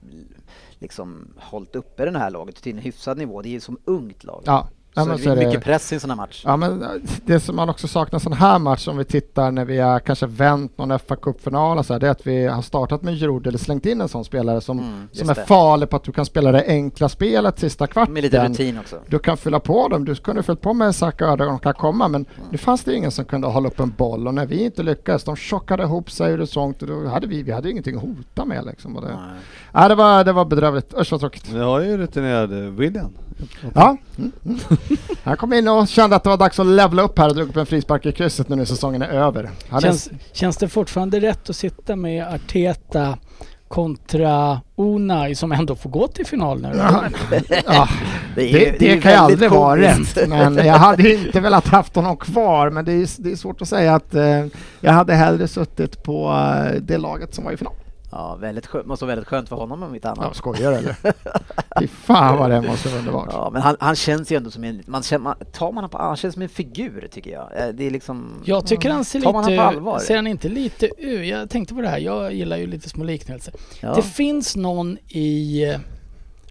[0.78, 3.42] liksom hållit uppe det här laget till en hyfsad nivå.
[3.42, 4.42] Det är ju som ungt lag.
[4.46, 4.68] Ja,
[5.04, 6.42] Så men det så är mycket press i en sån här match.
[6.46, 6.84] Ja, men
[7.26, 10.26] det som man också saknar sån här match om vi tittar när vi har kanske
[10.26, 13.58] vänt någon fa Cup-final så här, det är att vi har startat med Giroud eller
[13.58, 15.44] slängt in en sån spelare som, Mm, som är det.
[15.44, 18.14] farlig på att du kan spela det enkla spelet sista kvarten.
[18.14, 18.96] Med lite rutin också.
[19.08, 22.08] Du kan fylla på dem, du kunde fyllt på med Saka och Ödegaard kan komma
[22.08, 24.82] men nu fanns det ingen som kunde hålla upp en boll och när vi inte
[24.82, 27.96] lyckades, de tjockade ihop sig och det sånt och då hade vi, vi hade ingenting
[27.96, 28.96] att hota med liksom.
[28.96, 29.40] Och det, Nej.
[29.72, 31.48] ja, det, var, det var bedrövligt, usch vad tråkigt.
[31.48, 33.10] Vi har ju rutinerad eh, William.
[33.74, 33.96] Ja.
[34.18, 34.58] Mm, mm.
[35.22, 37.48] Han kom in och kände att det var dags att levla upp här och drog
[37.48, 39.50] upp en frispark i krysset nu när säsongen är över.
[39.68, 43.18] Han är- Känns, känns det fortfarande rätt att sitta med Arteta
[43.68, 46.70] kontra Unai som ändå får gå till final nu?
[46.76, 47.04] Ja,
[47.66, 47.88] ja,
[48.34, 50.28] Det, är, det, det, kan ju aldrig vara rätt.
[50.28, 52.70] Men jag hade inte velat haft honom kvar.
[52.70, 54.46] Men det är, det är svårt att säga att eh,
[54.80, 57.72] jag hade hellre suttit på eh, det laget som var i final.
[58.10, 58.86] Ja, väldigt skönt.
[58.86, 60.24] Måste vara väldigt skönt för honom om inte annat.
[60.28, 60.96] Ja, skojar eller?
[61.80, 63.28] Fy fan vad det måste vara underbart.
[63.32, 65.90] Ja, men han, han känns ju ändå som en, man känner, man, tar man honom
[65.90, 67.48] på, han känns som en figur tycker jag.
[67.56, 68.42] Eh, Det är liksom...
[68.44, 69.62] Jag tycker han ser man lite...
[69.62, 69.98] allvar?
[69.98, 71.24] Ser han inte lite u?
[71.24, 73.54] Jag tänkte på det här, jag gillar ju lite små liknelser.
[73.80, 73.94] Ja.
[73.94, 75.64] Det finns någon i...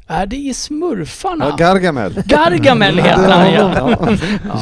[0.08, 1.46] Är det i Smurfarna?
[1.50, 2.24] Ja, Gargamel.
[2.26, 4.00] Gargamel heter han ja.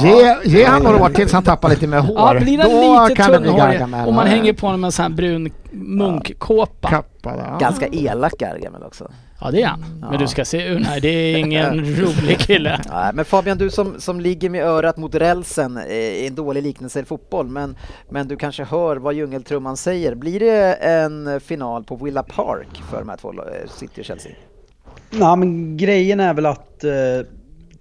[0.03, 2.15] Ge, ge han några år tills han tappar lite mer hår.
[2.35, 4.07] Ja, blir han Då lite kan det bli Gargamel.
[4.07, 6.89] och man Ja, hänger på honom en sån här brun munkkåpa.
[6.89, 7.57] kappa, ja.
[7.59, 9.11] Ganska elak Gargamel också.
[9.41, 9.83] Ja det är han.
[10.09, 12.79] Men du ska se Unai, det är ingen rolig kille.
[12.93, 16.63] Nej, men Fabian, du som, som ligger med örat mot rälsen, eh, är en dålig
[16.63, 17.75] liknelse i fotboll, men,
[18.09, 20.15] men du kanske hör vad djungeltrumman säger.
[20.15, 24.31] Blir det en final på Villa Park för de här två, eh, City och Chelsea?
[25.19, 26.91] Nej men grejen är väl att eh,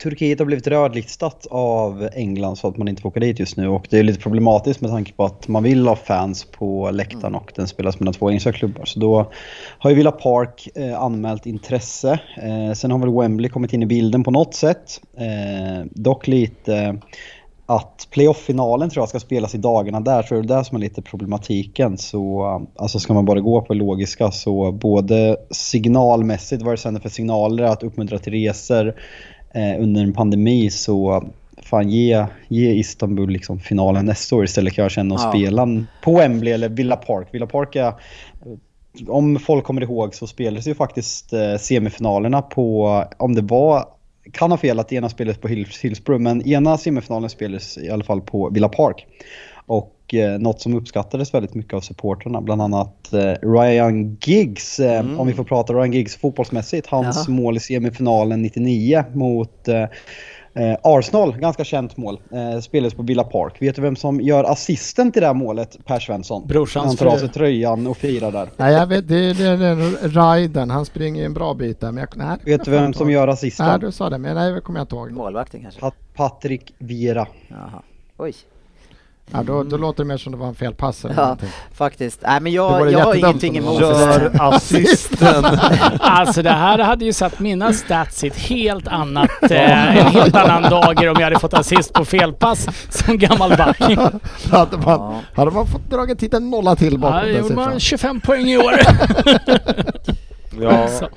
[0.03, 3.69] Turkiet har blivit rödlistat av England så att man inte får åka dit just nu
[3.69, 7.35] och det är lite problematiskt med tanke på att man vill ha fans på läktaren
[7.35, 8.85] och den spelas mellan två engelska klubbar.
[8.85, 9.33] Så då
[9.79, 12.21] har ju Villa Park eh, anmält intresse.
[12.43, 15.01] Eh, sen har väl Wembley kommit in i bilden på något sätt.
[15.17, 16.99] Eh, dock lite
[17.75, 20.81] att playoff-finalen tror jag ska spelas i dagarna där, så är det där som är
[20.81, 21.99] lite problematiken.
[21.99, 22.43] Så
[22.77, 27.09] alltså ska man bara gå på det logiska så både signalmässigt, vad det sänder för
[27.09, 28.95] signaler att uppmuntra till resor
[29.55, 31.25] eh, under en pandemi så
[31.63, 35.31] fan ge, ge Istanbul liksom finalen nästa år istället kan jag känna och Ja.
[35.31, 35.69] spela
[36.05, 37.29] på Wembley eller Villa Park.
[37.31, 37.95] Villa Park är
[39.09, 43.85] om folk kommer ihåg så spelades ju faktiskt eh, semifinalerna på, om det var,
[44.33, 48.05] kan ha fel att ena spelades på Hills, Hillsborough, men ena semifinalen spelades i alla
[48.05, 49.07] fall på Villa Park.
[49.67, 55.21] Och eh, något som uppskattades väldigt mycket av supportrarna, bland annat eh, Ryan Giggs, eh,
[55.21, 57.37] om vi får prata Ryan Giggs fotbollsmässigt, hans Jaha.
[57.37, 59.69] mål i semifinalen 99 mot
[60.55, 63.63] eh, Arsenal, ganska känt mål, eh, spelades på Villa Park.
[63.63, 66.47] Vet du vem som gör assisten till det här målet, Per Svensson?
[66.47, 68.49] Brorsans Han tar av sig tröjan och firar där.
[68.57, 71.93] Nej, jag vet, det, det, det är Ryden, han springer en bra bit där.
[71.93, 73.81] Men jag, nej, Vet du vem som gör Nej, assisten?
[73.81, 75.11] du sa det, men nej, det kommer jag inte ihåg.
[75.11, 75.81] Målvakten kanske?
[75.81, 77.27] Pat Patrik Vieira.
[77.49, 77.83] Jaha.
[78.17, 78.35] Oj.
[79.31, 81.37] Ja, då, då låter det mer som det var en felpass eller Ja,
[81.75, 82.21] faktiskt.
[82.23, 83.87] Nej, men Det jag, jag har ingenting emot det.
[83.87, 85.45] Gör assisten.
[86.01, 90.37] Alltså det här hade ju satt mina stats i ett helt annat, eh, en helt
[90.37, 93.81] annan dager om jag hade fått assist på felpass som gammal back.
[94.51, 95.21] hade, man, Ja.
[95.35, 97.69] hade man fått dit en nolla till bakom Ja, den gjorde siffran.
[97.71, 98.75] man 25 poäng i år.
[100.61, 101.09] Ja, Så.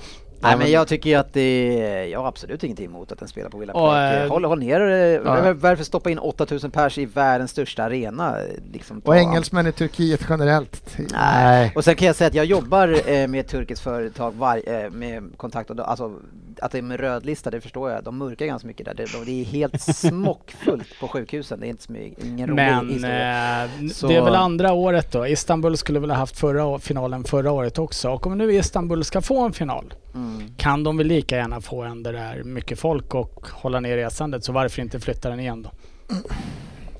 [0.45, 3.49] Nej men jag tycker ju att det jag har absolut ingenting emot att den spelar
[3.49, 4.23] på Villa Park.
[4.23, 5.53] eh, håll, håll ner eh, ja.
[5.53, 8.35] Varför stoppa in 8000 pers i världens största arena?
[8.73, 10.97] Liksom, Och engelsmän i Turkiet generellt.
[11.11, 11.71] Nej.
[11.75, 14.89] Och sen kan jag säga att jag jobbar eh, med ett turkiskt företag var, eh,
[14.89, 16.13] med kontakt alltså
[16.59, 18.03] att det är med rödlista, det förstår jag.
[18.03, 18.93] De mörkar ganska mycket där.
[18.93, 21.59] Det, de- det är helt smockfullt på sjukhusen.
[21.59, 23.63] Det är inte så mycket, ingen rolig Men historia.
[23.63, 25.27] eh, Så- det är väl andra året då.
[25.27, 28.09] Istanbul skulle väl ha haft förra, finalen förra året också.
[28.11, 30.41] Och om nu Istanbul ska få en final Mm.
[30.57, 33.97] kan de väl lika gärna få en där det är mycket folk och hålla ner
[33.97, 34.43] resandet.
[34.43, 35.69] Så varför inte flytta den igen då?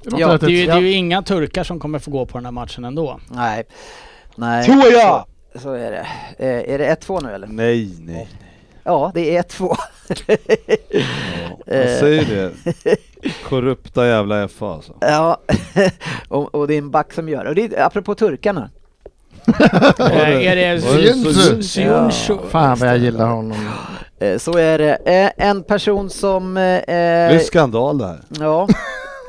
[0.04, 2.38] Det Ja, Det är, ju, det är ju inga turkar som kommer få gå på
[2.38, 3.20] den här matchen ändå.
[3.32, 3.64] Nej.
[4.36, 4.66] Nej.
[4.66, 5.26] Tror jag!
[5.54, 6.08] Så, så är det.
[6.38, 7.48] Eh, är det 1-2 nu eller?
[7.48, 8.28] nej, nej.
[8.86, 9.76] Ja, det är 1-2.
[11.66, 12.52] Jag säger det.
[13.50, 14.94] Korrupta jävla FA alltså.
[15.02, 15.38] Ja,
[16.30, 17.50] och, och det är en back som gör det.
[17.50, 18.70] Och det är, apropå turkarna.
[20.00, 20.82] Är det
[21.64, 22.38] Syunshu?
[22.50, 23.70] Fan vad jag gillar honom.
[24.20, 24.96] Eh, Så är det.
[25.06, 26.58] Eh, En person som...
[26.58, 28.20] eh, Det är skandal det här.
[28.40, 28.68] Ja,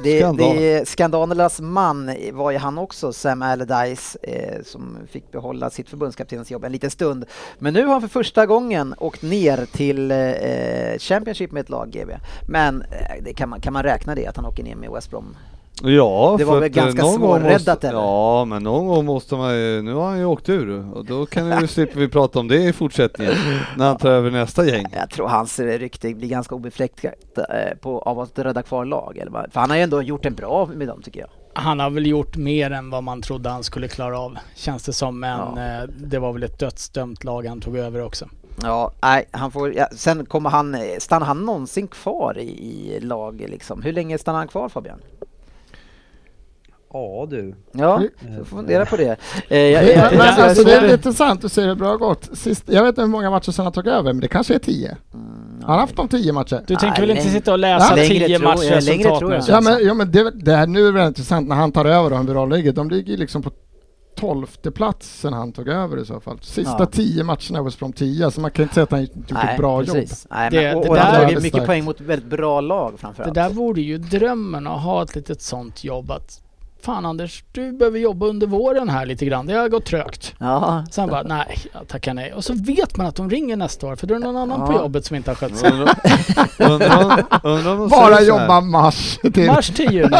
[0.06, 0.56] det, Skandal.
[0.56, 6.64] det skandalernas man var ju han också, Sam Allardyce, eh, som fick behålla sitt förbundskaptensjobb
[6.64, 7.24] en liten stund.
[7.58, 11.90] Men nu har han för första gången åkt ner till eh, Championship med ett lag,
[11.90, 12.12] GB.
[12.48, 15.36] Men eh, kan, man, kan man räkna det, att han åker ner med West Brom
[15.82, 17.98] Ja, Det var väl eh, ganska svårräddat, eller?
[17.98, 21.26] Ja, men någon gång måste man ju, nu har han ju åkt ur och då
[21.26, 23.34] kan vi, slipper vi prata om det i fortsättningen
[23.76, 24.86] när han tar över nästa gäng.
[24.92, 29.18] Jag tror hans eh, rykte blir ganska obefläckat eh, på, av att rädda kvar lag.
[29.18, 29.52] Eller vad?
[29.52, 31.28] För han har ju ändå gjort en bra med dem tycker jag.
[31.54, 34.92] Han har väl gjort mer än vad man trodde han skulle klara av, känns det
[34.92, 35.20] som.
[35.20, 35.86] Men Ja.
[35.98, 38.28] det var väl ett dödsdömt lag han tog över också.
[38.62, 42.48] Ja, nej, han får, ja, sen kommer han, stannar han någonsin kvar i,
[42.96, 43.82] i lag liksom?
[43.82, 44.98] Hur länge stannar han kvar Fabian?
[46.96, 47.54] Ja du.
[47.72, 48.44] Ja, Mm.
[48.44, 49.16] får fundera på det.
[49.48, 51.92] Eh, jag, Men, jag, men, jag, alltså, det är intressant, du ser hur bra det
[51.92, 52.28] har gått.
[52.32, 54.58] Sist, jag vet inte hur många matcher sedan han tog över, men det kanske är
[54.58, 54.96] tio.
[55.62, 56.60] Har han haft de tio matcher?
[56.66, 59.18] Du tänker Nej, väl inte sitta och läsa Längre tio tror jag, matchers längre resultat
[59.18, 59.34] tror nu?
[59.34, 59.44] jag.
[59.48, 59.82] Ja men, det.
[59.82, 62.24] ja, men det, det här nu är det intressant när han tar över och hur
[62.24, 62.72] bra ligger.
[62.72, 63.50] De ligger liksom på
[64.16, 66.38] tolfte plats sen han tog över i så fall.
[66.42, 66.86] Sista Ja.
[66.86, 69.56] tio matcherna var från tio, så man kan inte säga att han gjort nej, ett
[69.58, 69.96] bra jobb.
[69.96, 70.26] precis.
[70.30, 71.66] Nej, Det- men, och, det och där- han har tagit Det mycket starkt.
[71.66, 73.34] poäng mot väldigt bra lag Det framförallt.
[73.34, 76.40] där vore ju drömmen att ha ett litet sånt jobb att
[76.86, 79.46] Fan Anders, du behöver jobba under våren här lite grann.
[79.46, 80.34] Det har gått trögt.
[80.38, 82.32] Ja, Sen bara, nej, jag tackar nej.
[82.32, 84.66] Och så vet man att de ringer nästa år för då är det någon annan
[84.66, 84.78] på Ja.
[84.78, 85.72] jobbet som inte har skött sig.
[87.90, 89.46] Bara jobba mars till...
[89.46, 90.16] Mars till juni.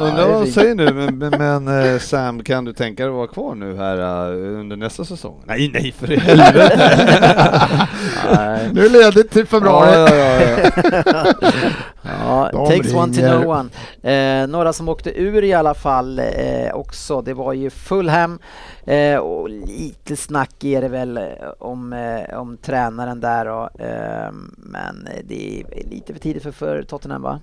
[0.00, 1.30] Undrar vad de säger nu, men, men,
[1.64, 5.04] men eh, Sam, kan du tänka dig att vara kvar nu här eh, under nästa
[5.04, 5.42] säsong?
[5.46, 7.88] Nej, nej för i helvete!
[8.72, 9.90] Nu är ledigt till februari.
[9.92, 11.50] Ja, ja, ja,
[12.02, 12.48] ja.
[12.52, 13.42] De takes one to ringer.
[13.42, 13.70] know one.
[14.02, 18.38] Eh, några som åkte ur i alla fall eh, också, det var ju Fulham
[18.84, 21.24] eh, och lite snack är det väl eh,
[21.58, 23.70] om, eh, om tränaren där då.
[23.84, 27.40] Eh, men det är lite för tidigt för, för Tottenham va?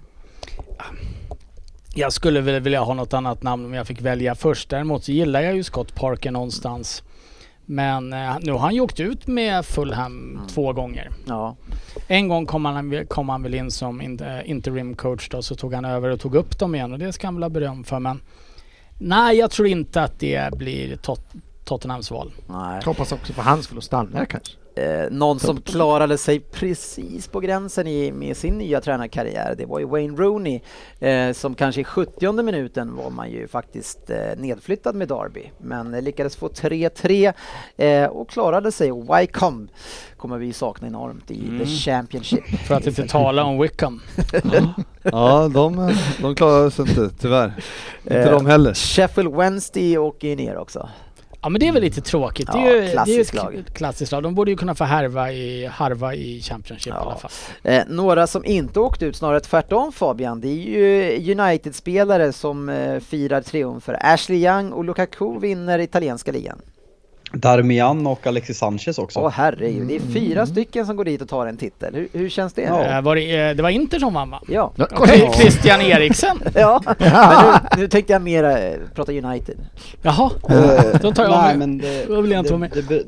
[1.95, 4.69] Jag skulle väl vilja ha något annat namn om jag fick välja först.
[4.69, 7.03] Däremot så gillar jag ju Scott Parker någonstans.
[7.69, 11.09] Men eh, nu har han ju åkt ut med Fulham två gånger.
[11.27, 11.55] Ja,
[12.07, 15.73] En gång kom han, kom han väl in som in, interim coach då, så tog
[15.73, 17.99] han över och tog upp dem igen och det ska han väl ha beröm för.
[17.99, 18.21] Men
[18.97, 21.21] nej, jag tror inte att det blir tot,
[21.63, 22.31] Tottenhams val.
[22.47, 22.81] nej.
[22.85, 24.53] Hoppas också för hans skull att stanna kanske.
[24.77, 29.79] Eh, någon som klarade sig precis på gränsen i, med sin nya tränarkarriär, det var
[29.79, 30.61] ju Wayne Rooney
[30.99, 35.93] eh, som kanske i 70 minuten var man ju faktiskt eh, nedflyttad med Derby men
[35.93, 37.33] eh, lyckades få 3-3
[37.77, 38.91] eh, och klarade sig.
[38.91, 39.73] Wycombe
[40.17, 41.59] kommer vi sakna enormt i Mm.
[41.59, 42.45] the Championship.
[42.67, 44.01] För att inte tala om Wickham.
[45.03, 47.53] ja de, de klarade sig inte, tyvärr.
[48.03, 48.73] Inte Eh, de heller.
[48.73, 50.89] Sheffield Wednesday åker ju ner också.
[51.41, 52.49] Ja men det är väl lite tråkigt.
[52.51, 54.23] Det är ju, det är ju klassiskt ett klassiskt lag.
[54.23, 57.01] De borde ju kunna få härva i, harva i Championship Ja.
[57.03, 57.31] i alla fall.
[57.63, 62.99] Eh, några som inte åkt ut, snarare tvärtom Fabian, det är ju United-spelare som eh,
[62.99, 63.97] firar triumfer.
[64.01, 66.61] Ashley Young och Lukaku vinner italienska ligan.
[67.33, 69.19] Darmian och Alexis Sanchez också.
[69.19, 70.47] Åh herregud, det är fyra Mm.
[70.47, 71.95] stycken som går dit och tar en titel.
[71.95, 72.61] Hur, hur känns det?
[72.61, 72.83] Ja.
[72.85, 74.41] Eh, var det, eh, det var Inter som vann va?
[74.47, 74.71] Ja.
[74.91, 76.37] Okej, Christian Eriksen.
[76.55, 76.81] ja.
[76.85, 77.07] Men
[77.77, 79.57] nu, nu tänkte jag mera eh, prata United.
[80.01, 80.29] Jaha,
[81.01, 82.83] då tar jag Nej men det, Då vill jag inte vara med.
[82.89, 83.03] det,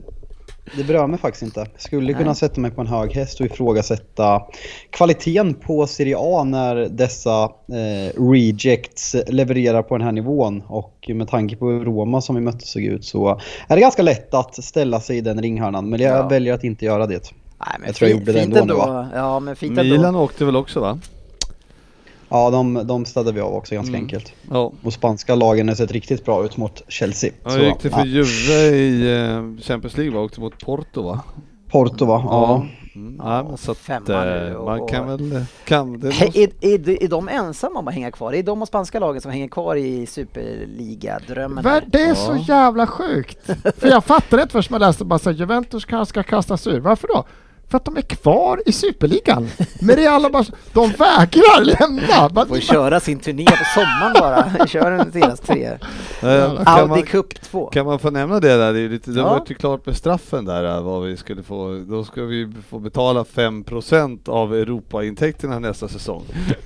[0.77, 1.59] det, berör mig faktiskt inte.
[1.59, 2.35] Jag skulle kunna Nej.
[2.35, 4.41] sätta mig på en hög häst och ifrågasätta
[4.89, 10.63] kvaliteten på Serie A när dessa eh, rejects levererar på den här nivån.
[10.67, 14.01] Och med tanke på hur Roma som vi mötte såg ut så är det ganska
[14.03, 15.89] lätt att ställa sig i den ringhörnan.
[15.89, 16.27] Men jag Ja.
[16.27, 17.31] väljer att inte göra det.
[17.59, 19.07] Nej, men Jag tror jag gjorde det fint ändå va?
[19.15, 20.19] Ja, men fint Milan ändå.
[20.19, 20.99] åkte väl också va?
[22.29, 24.01] Ja, de, de städade vi av också ganska Mm.
[24.01, 24.33] enkelt.
[24.51, 24.71] Ja.
[24.83, 27.31] Och spanska lagen har sett riktigt bra ut mot Chelsea.
[27.43, 28.05] Ja, Så, hur gick det för ja.
[28.05, 30.21] Juve i eh, Champions League va?
[30.21, 31.21] Åkte mot Porto va?
[31.71, 32.21] Porto va?
[32.25, 32.65] Ja.
[32.95, 35.31] Mm, Ja, så att, eh, och- man kan väl...
[35.35, 38.33] eh, Kan, det måste, är, är, de- är de ensamma om att hänga kvar?
[38.33, 41.63] Är de och spanska lagen som hänger kvar i superliga-drömmen?
[41.87, 42.55] Det är så Ja.
[42.55, 43.37] jävla sjukt.
[43.77, 46.67] För jag fattade inte först när jag läste bara så här, Juventus kanske ska kastas
[46.67, 46.79] ur.
[46.79, 47.23] Varför då?
[47.69, 49.49] För att de är kvar i superligan.
[49.81, 52.29] Men det är alla bara, de vägrar lämna.
[52.29, 54.13] Bara- Får köra sin turné på sommaren
[54.57, 54.67] bara.
[54.67, 55.77] Kör en deras tre.
[56.21, 57.65] kan, Audi man, Cup 2.
[57.65, 58.73] kan man få nämna det där?
[58.73, 59.29] Det, är ju lite, det Ja.
[59.29, 61.83] var ju klart med straffen där eh, vad vi skulle få.
[61.89, 66.23] Då ska vi få betala 5% av Europaintäkterna nästa säsong.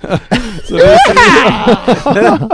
[0.64, 2.48] så det ser, ju-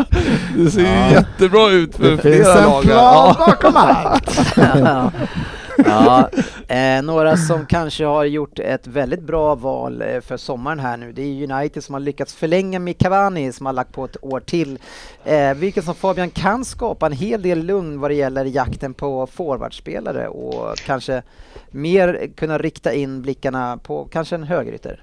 [0.65, 2.83] det ser ju jättebra ut för Det finns flera en lag.
[2.83, 2.83] här.
[2.83, 3.47] plan Ja.
[3.47, 4.39] bakom allt.
[5.85, 6.31] ja.
[6.69, 11.13] Eh, några som kanske har gjort ett väldigt bra val eh, för sommaren här nu,
[11.13, 14.41] det är United som har lyckats förlänga med Cavani som har lagt på ett år
[14.41, 14.79] till.
[15.25, 19.27] Eh, vilket som Fabian kan skapa en hel del lugn vad det gäller jakten på
[19.27, 21.23] forwardspelare och kanske
[21.71, 25.03] mer kunna rikta in blickarna på kanske en högerytter.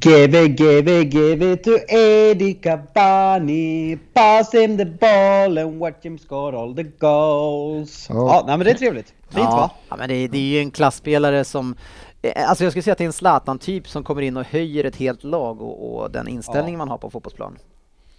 [0.00, 3.98] Give it, give it, give it to Eddie Cavani.
[4.14, 8.06] Pass him the ball and watch him score all the goals.
[8.08, 8.14] Ja.
[8.14, 9.06] Ja, nej men det är trevligt.
[9.06, 9.70] Fint ja, va?
[9.88, 11.76] Ja, men det, det är ju en klassspelare som
[12.22, 14.84] eh, Alltså jag skulle säga att det är en Zlatan-typ som kommer in och höjer
[14.84, 17.58] ett helt lag och, och den inställningen man har på fotbollsplan.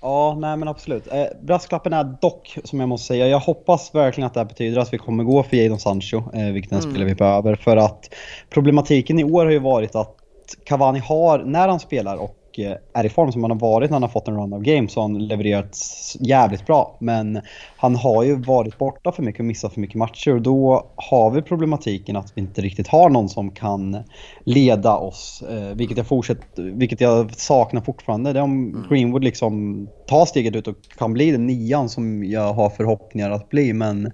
[0.01, 1.07] Ja, nej men absolut.
[1.07, 4.81] Eh, brasklappen är dock, som jag måste säga, jag hoppas verkligen att det här betyder
[4.81, 6.91] att vi kommer gå för Jadon Sancho, eh, vilket är en Mm.
[6.91, 7.55] spelare vi behöver.
[7.55, 8.13] För att
[8.49, 10.16] problematiken i år har ju varit att
[10.63, 13.95] Cavani har, när han spelar och eh, är i form som han har varit när
[13.95, 15.77] han har fått en run of game så har han levererat
[16.19, 16.97] jävligt bra.
[16.99, 17.41] Men
[17.77, 21.31] han har ju varit borta för mycket och missat för mycket matcher och då har
[21.31, 23.97] vi problematiken att vi inte riktigt har någon som kan
[24.43, 25.43] leda oss.
[25.49, 28.33] Eh, vilket, jag fortsätter, vilket jag saknar fortfarande.
[28.33, 32.53] Det är om Greenwood liksom tar steget ut och kan bli den nian som jag
[32.53, 33.73] har förhoppningar att bli.
[33.73, 34.11] Men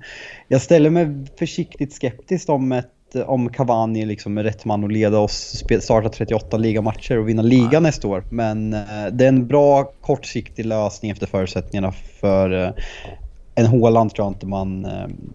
[0.47, 1.07] jag ställer mig
[1.39, 2.89] försiktigt skeptisk om ett
[3.25, 7.83] om Cavani liksom är rätt man att leda oss, starta 38 ligamatcher och vinna ligan
[7.83, 8.23] nästa år.
[8.29, 8.79] Men eh,
[9.11, 12.69] det är en bra kortsiktig lösning efter förutsättningarna för eh,
[13.55, 14.91] en Håland tror jag inte man, eh,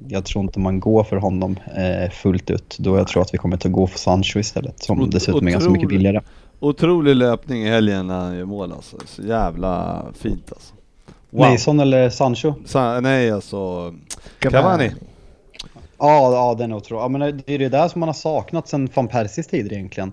[0.08, 2.76] jag tror inte man går för honom eh, fullt ut.
[2.78, 5.52] Då jag tror att vi kommer att gå för Sancho istället som Ot- dessutom är
[5.52, 6.20] ganska mycket billigare.
[6.60, 8.96] Otrolig löpning i helgen när han gör mål alltså.
[9.06, 10.74] Så jävla fint alltså.
[11.30, 12.54] Mason eller Sancho?
[12.66, 13.94] Sa- nej alltså,
[14.38, 14.90] Cavani.
[15.98, 17.02] Ja, ja den är otrolig.
[17.02, 20.12] Ja, men det är det där som man har saknat sedan van Persies tider egentligen.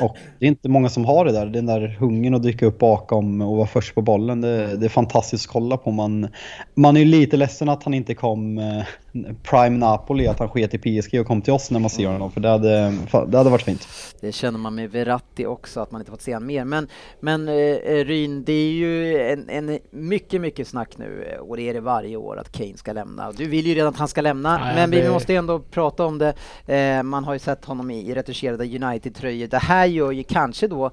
[0.00, 1.46] Och det är inte många som har det där.
[1.46, 4.40] Den där hungern att dyka upp bakom och vara först på bollen.
[4.40, 5.90] Det, det är fantastiskt att kolla på.
[5.90, 6.28] Man,
[6.74, 8.82] man är ju lite ledsen att han inte kom eh,
[9.42, 12.30] Prime Napoli, att han sket i PSG och kom till oss när man ser honom.
[12.32, 12.94] För det hade,
[13.28, 13.88] det hade varit fint.
[14.20, 16.64] Det känner man med Verratti också, att man inte fått se han mer.
[16.64, 16.88] Men,
[17.20, 21.62] men eh, Ryn, det är ju en, en mycket, mycket snack nu eh, och det
[21.68, 23.32] är det varje år att Kane ska lämna.
[23.32, 26.04] Du vill ju redan att han ska lämna, Nej, men vi det- måste ändå prata
[26.06, 26.34] om det.
[26.74, 29.46] Eh, man har ju sett honom i, retuscherade United-tröjor.
[29.48, 30.90] Det här gör ju kanske då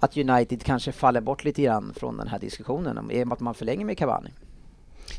[0.00, 3.32] att United kanske faller bort lite grann från den här diskussionen om i och med
[3.34, 4.30] att man förlänger med Cavani.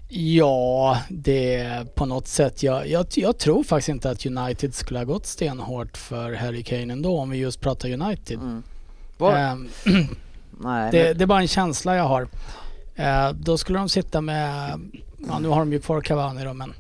[0.09, 2.63] Ja, det på något sätt.
[2.63, 6.93] Jag, jag, jag tror faktiskt inte att United skulle ha gått stenhårt för Harry Kane
[6.93, 8.39] ändå om vi just pratar United.
[8.39, 8.63] Mm.
[9.19, 9.69] Ehm,
[10.59, 12.27] Nej, det, men, det är bara en känsla jag har.
[12.95, 14.79] Eh, då skulle de sitta med,
[15.27, 16.73] ja nu har de ju kvar Cavani då men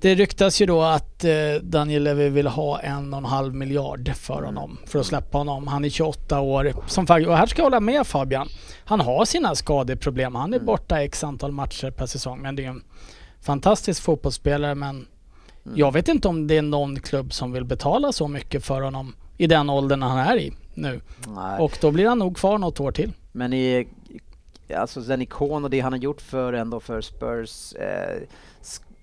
[0.00, 1.32] det ryktas ju då att eh,
[1.62, 5.66] Daniel Levy vill ha en och en halv miljard för honom, för att släppa honom.
[5.66, 6.74] Han är 28 år.
[6.86, 8.48] Som, och här ska jag hålla med Fabian.
[8.84, 10.34] Han har sina skadeproblem.
[10.34, 12.42] Han är borta x antal matcher per säsong.
[12.42, 12.82] Men det är en
[13.40, 14.74] fantastisk fotbollsspelare.
[14.74, 15.06] Men
[15.74, 19.14] jag vet inte om det är någon klubb som vill betala så mycket för honom
[19.36, 21.00] i den åldern han är i nu.
[21.28, 21.60] nej.
[21.60, 23.12] Och då blir han nog kvar något år till.
[23.32, 23.88] Men i,
[24.76, 28.22] alltså den ikon och det han har gjort för ändå för Spurs eh,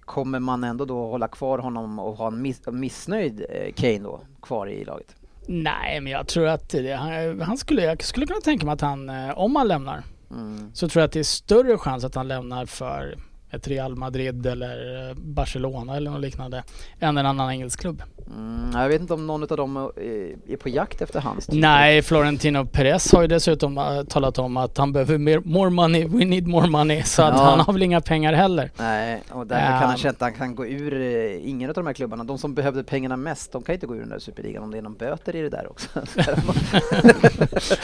[0.07, 4.21] kommer man ändå då hålla kvar honom och ha en miss, missnöjd eh, Kane då
[4.41, 5.15] kvar i laget?
[5.47, 8.81] Nej, men jag tror att det, han, han skulle, jag skulle kunna tänka mig att
[8.81, 10.71] han, eh, om han lämnar, Mm.
[10.73, 13.15] så tror jag att det är större chans att han lämnar för
[13.51, 16.63] ett Real Madrid eller eh, Barcelona eller något liknande
[16.99, 18.03] än en annan engelsk klubb.
[18.37, 21.55] Mm, jag vet inte om någon av dem är, är på jakt efter hans typ.
[21.61, 26.05] Nej, Florentino Perez har ju dessutom eh, talat om att han behöver mer, more money,
[26.07, 27.03] we need more money.
[27.03, 27.43] Så att Ja.
[27.43, 28.71] han har väl inga pengar heller.
[28.77, 29.87] Nej, och därför kan Ja.
[29.87, 32.23] han känna att han kan gå ur eh, ingen av de här klubbarna.
[32.23, 34.77] De som behövde pengarna mest, de kan inte gå ur den där superligan om det
[34.77, 35.87] är någon böter i det där också.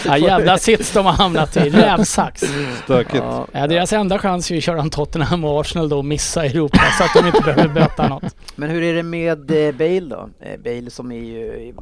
[0.05, 1.59] Ja, jävla sits de har hamnat i.
[1.69, 2.43] Rävsax.
[2.83, 3.15] Stökigt.
[3.15, 3.47] Ja.
[3.51, 6.79] Ja, deras enda chans är ju att köra en Tottenham och Arsenal då missa Europa
[6.97, 8.35] så att de inte behöver böta något.
[8.55, 10.29] Men hur är det med eh, Bale då?
[10.39, 11.73] Eh, Bale som är ju...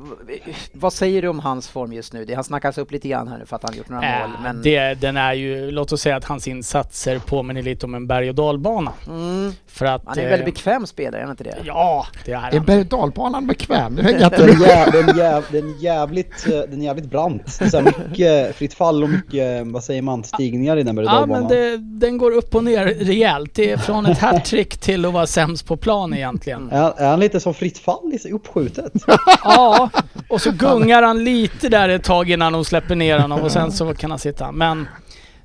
[0.73, 2.25] Vad säger du om hans form just nu?
[2.25, 4.41] Det, han snackas upp lite grann här nu för att han gjort några mål, Äh,
[4.43, 4.61] men...
[4.61, 8.29] det, den är ju, låt oss säga att hans insatser påminner lite om en berg
[8.29, 8.91] och dalbana.
[9.07, 10.01] Mm, För att...
[10.05, 11.57] han är en väldigt bekväm spelare, är han inte det?
[11.65, 12.65] Ja, det är Är han.
[12.65, 13.95] berg och dalbanan bekväm?
[13.95, 17.09] Det hänger jag Den inte är, jäv, den, jäv, den, är jävligt, den är jävligt
[17.09, 17.57] brant.
[17.61, 21.05] Är så här mycket fritt fall och mycket, vad säger man, stigningar i den berg
[21.05, 21.41] och Ja, dalbanan.
[21.43, 23.59] men det, den går upp och ner rejält.
[23.61, 26.69] Det är från ett hattrick till att vara sämst på plan egentligen.
[26.71, 28.93] Är, han- är han lite som fritt fall, uppskjutet?
[29.43, 29.89] Ja,
[30.29, 33.71] och så gungar han lite där ett tag innan de släpper ner honom och sen
[33.71, 34.51] så kan han sitta.
[34.51, 34.87] Men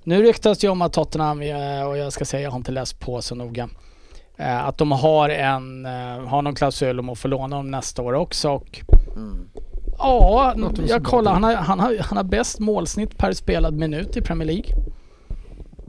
[0.04, 3.00] nu ryktas det om att Tottenham, eh, och jag ska säga jag har inte läst
[3.00, 3.68] på så noga,
[4.38, 8.02] eh, att de har en, eh, har någon klausul om att få låna dem nästa
[8.02, 8.80] år också och
[9.16, 9.48] Mm.
[9.98, 10.54] ja,
[10.88, 14.46] jag kollar, han har, han, har, han har bäst målsnitt per spelad minut i Premier
[14.46, 14.70] League.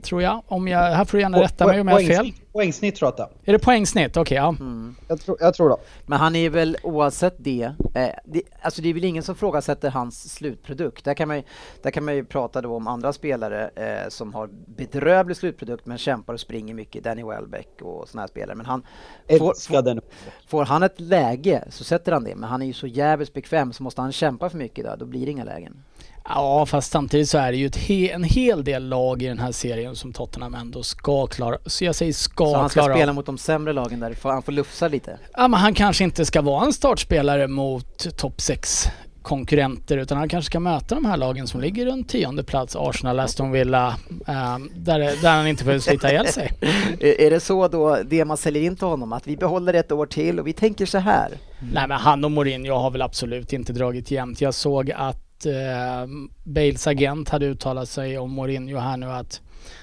[0.02, 0.42] Tror jag.
[0.46, 2.32] Om jag, här får du gärna rätta mig om jag har fel.
[2.52, 3.48] Poängsnitt, tror jag att det är.
[3.48, 4.16] Är det poängsnitt?
[4.16, 4.48] Okej, ja.
[4.48, 4.96] Mm.
[5.08, 5.76] Jag tror, jag tror det.
[6.06, 9.90] Men han är väl oavsett det, eh, det, alltså det är väl ingen som frågasätter
[9.90, 11.04] hans slutprodukt.
[11.04, 11.42] Där kan man ju,
[11.82, 15.98] där kan man ju prata då om andra spelare eh, som har bedrövlig slutprodukt men
[15.98, 18.56] kämpar och springer mycket, Danny Welbeck och såna här spelare.
[18.56, 18.82] Men han,
[19.28, 20.00] får, den.
[20.48, 23.72] får han ett läge så sätter han det, men han är ju så jävligt bekväm
[23.72, 25.84] så måste han kämpa för mycket där, då blir det inga lägen.
[26.28, 29.52] Ja, fast samtidigt så är det ju he en hel del lag i den här
[29.52, 31.58] serien som Tottenham ändå ska klara.
[31.66, 34.42] Så jag säger ska Så han ska klara spela mot de sämre lagen där, han
[34.42, 35.18] får lufsa lite.
[35.36, 38.86] Ja, men han kanske inte ska vara en startspelare mot topp 6
[39.22, 43.20] konkurrenter utan han kanske ska möta de här lagen som ligger runt tionde plats, Arsenal,
[43.20, 43.96] Aston Villa,
[44.28, 46.52] eh, där, där han inte behöver slita ihjäl sig.
[47.00, 50.06] Är det så då, det man säljer in till honom, att vi behåller ett år
[50.06, 51.30] till och vi tänker så här?
[51.72, 54.40] Nej men han och Mourinho har väl absolut inte dragit jämnt.
[54.40, 56.06] Jag såg att eh,
[56.44, 59.40] Bales agent hade uttalat sig om Mourinho här nu att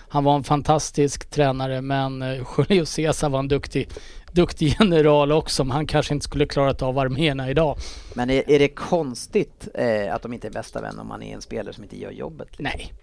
[0.10, 3.90] han var en fantastisk tränare men eh, Julio Cesar var en duktig,
[4.32, 7.78] duktig general också men han kanske inte skulle klarat av arméerna idag.
[8.14, 11.36] Men är, är det konstigt eh, att de inte är bästa vänner om man är
[11.36, 12.48] en spelare som inte gör jobbet?
[12.48, 12.64] liksom?
[12.64, 12.94] Nej.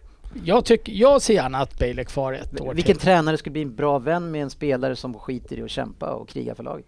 [0.44, 3.04] Jag, tycker, jag ser gärna att Bale är kvar ett år Vilken till.
[3.04, 6.28] tränare skulle bli en bra vän med en spelare som skiter i att kämpa och
[6.28, 6.86] kriga för laget?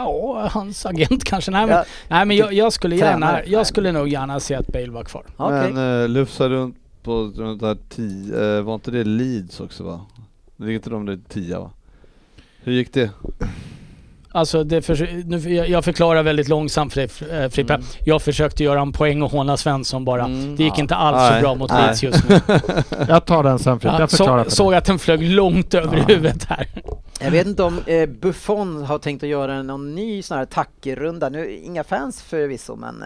[0.00, 1.50] Ja, hans agent kanske.
[1.50, 3.44] Nej men, Ja, nej, men jag, jag skulle gärna, tränare.
[3.46, 5.24] jag skulle nog gärna se att Bale var kvar.
[5.36, 5.72] Okej.
[5.72, 10.00] Men uh, lufsa runt på runt där tio, eh, var inte det Leeds också va?
[10.56, 11.70] Ligger inte de där tia va?
[12.62, 13.10] Hur gick det?
[14.32, 17.74] Alltså det för, nu, jag förklarar väldigt långsamt för dig eh, Frippe.
[17.74, 17.86] Mm.
[18.04, 20.24] Jag försökte göra en poäng och håna Svensson bara.
[20.24, 20.80] Mm, det gick ja.
[20.80, 21.70] inte alls Nej, så bra mot.
[21.70, 22.40] Leeds just nu.
[23.08, 25.74] Jag tar den sen Frippe, Ja, jag förklarar så, för såg att den flög långt
[25.74, 26.04] över Ja.
[26.08, 26.68] huvudet här.
[27.20, 31.28] Jag vet inte om eh, Buffon har tänkt att göra någon ny sån här tackrunda.
[31.28, 33.02] Nu, inga fans förvisso, men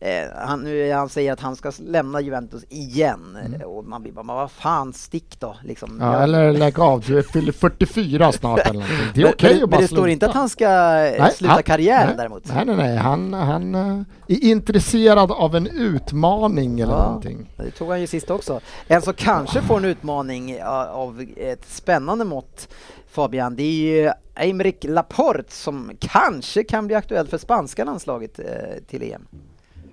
[0.00, 3.38] eh, eh, han, nu han säger att han ska lämna Juventus igen.
[3.46, 3.62] Mm.
[3.62, 5.56] Och man blir bara, vad fan, stick då.
[5.64, 5.98] Liksom.
[6.00, 8.96] Ja, Jag- eller lägg av, du fyller 44 snart eller någonting.
[9.14, 10.38] Det är okej men, att bara Men det står inte att sluta.
[10.38, 12.42] han ska eh, Nej, sluta han- karriären nej, däremot.
[12.54, 12.96] Nej, nej, nej.
[12.96, 17.04] Han, han eh, är intresserad av en utmaning eller Ja.
[17.06, 17.50] någonting.
[17.56, 18.60] Det tog han ju sist också.
[18.88, 22.68] En som kanske får en utmaning av ett spännande mått
[23.16, 28.44] Fabian, det är ju Aymeric Laporte som kanske kan bli aktuell för spanska landslaget eh,
[28.90, 29.26] till EM.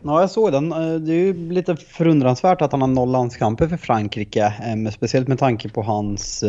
[0.06, 0.72] Ja, jag såg den.
[0.72, 4.42] Eh, Det är ju lite förundransvärt att han har noll landskamper för Frankrike.
[4.86, 6.44] eh, Speciellt med tanke på hans...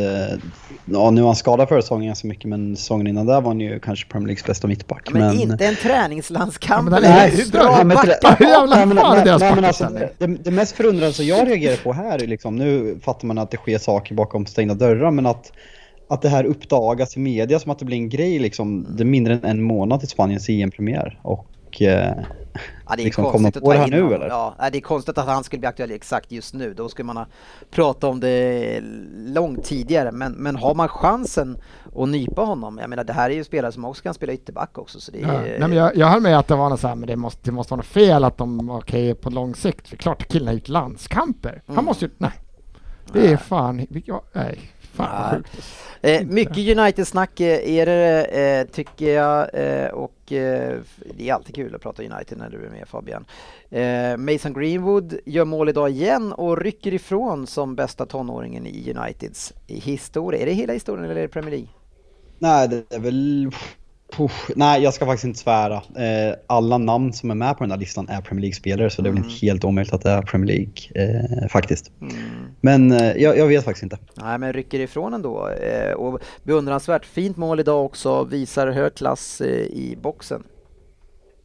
[0.85, 3.61] Ja, nu har han skadad förra säsongen ganska mycket, men säsongen innan där var han
[3.61, 5.09] ju kanske Premier Leagues bästa mittback.
[5.13, 6.91] Men, inte en träningslandskamp.
[6.93, 9.25] Ja, men hur bra Ja, men det- han Hur jävla Nej, men- fan är nej,
[9.25, 9.85] deras nej, men backar alltså,
[10.19, 10.35] sen?
[10.35, 13.51] det, det mest förundrande som jag reagerar på här är liksom, nu fattar man att
[13.51, 15.53] det sker saker bakom stängda dörrar, men att,
[16.09, 19.05] att det här uppdagas i media som att det blir en grej liksom, det är
[19.05, 21.19] mindre än en månad till Spaniens EM-premiär.
[21.23, 22.13] Och eh,
[22.89, 24.15] Ja, det är liksom, konstigt att ta här in nu, honom.
[24.15, 24.27] eller?
[24.29, 26.75] Ja, det är konstigt att han skulle bli aktuell exakt just nu.
[26.75, 27.27] Då skulle man ha
[27.71, 28.81] pratat om det
[29.27, 30.13] långt tidigare.
[30.13, 31.57] Men, men har man chansen
[31.97, 34.79] att nypa honom, jag menar det här är ju spelare som också kan spela ytterback
[34.79, 35.01] också.
[35.01, 35.41] Så det är, Ja.
[35.41, 37.41] Nej, men jag, jag höll med att det var något så här, men det måste,
[37.45, 39.89] det måste vara något fel att de var okej på lång sikt.
[39.89, 41.63] För klart killen har gjort landskamper.
[41.67, 41.85] Han Mm.
[41.85, 42.33] måste ju, nej.
[43.13, 44.59] Det är fan, ja, nej.
[44.95, 45.45] Fan.
[46.03, 49.55] Eh, mycket United-snack eh, är det, eh, tycker jag.
[49.55, 50.79] Eh, och eh,
[51.17, 53.25] det är alltid kul att prata United när du är med Fabian.
[53.71, 59.53] Eh, Mason Greenwood gör mål idag igen och rycker ifrån som bästa tonåringen i Uniteds
[59.67, 60.41] historia.
[60.41, 61.69] Är det hela historien eller är det Premier League?
[62.39, 63.51] nej, det är väl...
[64.17, 65.75] Puff, nej, jag ska faktiskt inte svära.
[65.75, 69.09] Eh, alla namn som är med på den här listan är Premier League-spelare, så det
[69.09, 69.31] är väl Mm.
[69.31, 70.73] inte helt omöjligt att det är Premier League
[71.43, 71.91] eh, faktiskt.
[72.01, 72.15] Mm.
[72.61, 73.99] Men eh, jag, jag vet faktiskt inte.
[74.15, 75.49] Nej, men rycker ifrån ändå.
[75.49, 80.43] Eh, och beundransvärt fint mål idag också, visar hög klass eh, i boxen.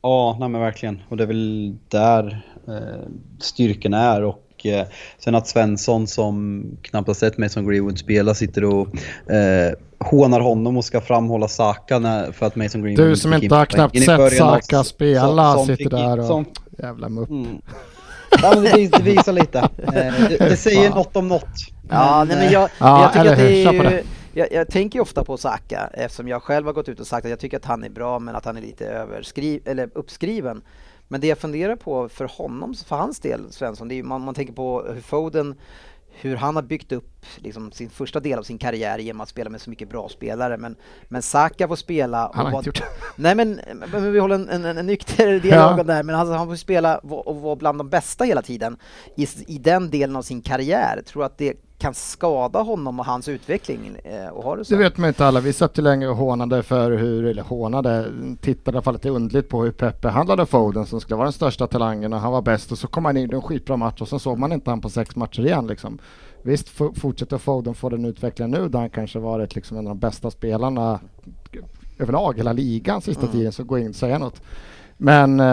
[0.01, 1.01] Ja, nej men verkligen.
[1.09, 3.07] Och det är väl där eh,
[3.39, 4.23] styrkan är.
[4.23, 4.85] Och eh,
[5.17, 8.87] sen att Svensson som knappt har sett Mason Greenwood spela sitter och
[9.31, 13.55] eh, hånar honom och ska framhålla Saka när, för att Mason Greenwood Du som inte
[13.55, 16.45] har knappt sett Saka spela som- som sitter där och som-
[16.77, 17.29] jävla mupp.
[17.29, 17.61] Mm.
[18.41, 19.59] Ja, men det, vis- det visar lite.
[19.59, 21.45] Eh, det, det säger något om något.
[21.89, 25.03] Ja, nej, men jag, Ja, jag tycker att det är ju, jag, jag tänker ju
[25.03, 27.65] ofta på Saka eftersom jag själv har gått ut och sagt att jag tycker att
[27.65, 30.61] han är bra men att han är lite överskri, eller uppskriven.
[31.07, 34.21] Men det jag funderar på för honom, för hans del Svensson, det är ju, man,
[34.21, 35.55] man tänker på hur Foden
[36.21, 39.49] hur han har byggt upp liksom, sin första del av sin karriär genom att spela
[39.49, 40.57] med så mycket bra spelare.
[40.57, 40.75] Men,
[41.07, 42.27] men Saka får spela...
[42.27, 43.59] och Han har vara- inte gjort Nej men,
[43.91, 46.97] men vi håller en, en, en nykter dialog det här, men alltså, han får spela
[46.97, 48.77] och vara bland de bästa hela tiden
[49.15, 51.01] i, i den delen av sin karriär.
[51.05, 54.73] Tror att det kan skada honom och hans utveckling eh, och ha det så?
[54.73, 55.39] Det vet man inte alla.
[55.39, 58.05] Vi satt ju länge och hånade för hur, eller hånade,
[58.41, 61.33] tittade i alla fall lite underligt på hur Pep behandlade Foden som skulle vara den
[61.33, 64.01] största talangen och han var bäst och så kom han in i en skitbra match
[64.01, 65.99] och så såg man inte han på sex matcher igen liksom.
[66.41, 69.99] Visst fortsätter Foden få den utvecklingen nu där han kanske varit liksom en av de
[69.99, 70.99] bästa spelarna
[71.99, 73.31] överlag hela ligan sista Mm.
[73.31, 74.41] tiden så gå in och säga något.
[75.01, 75.45] Men eh,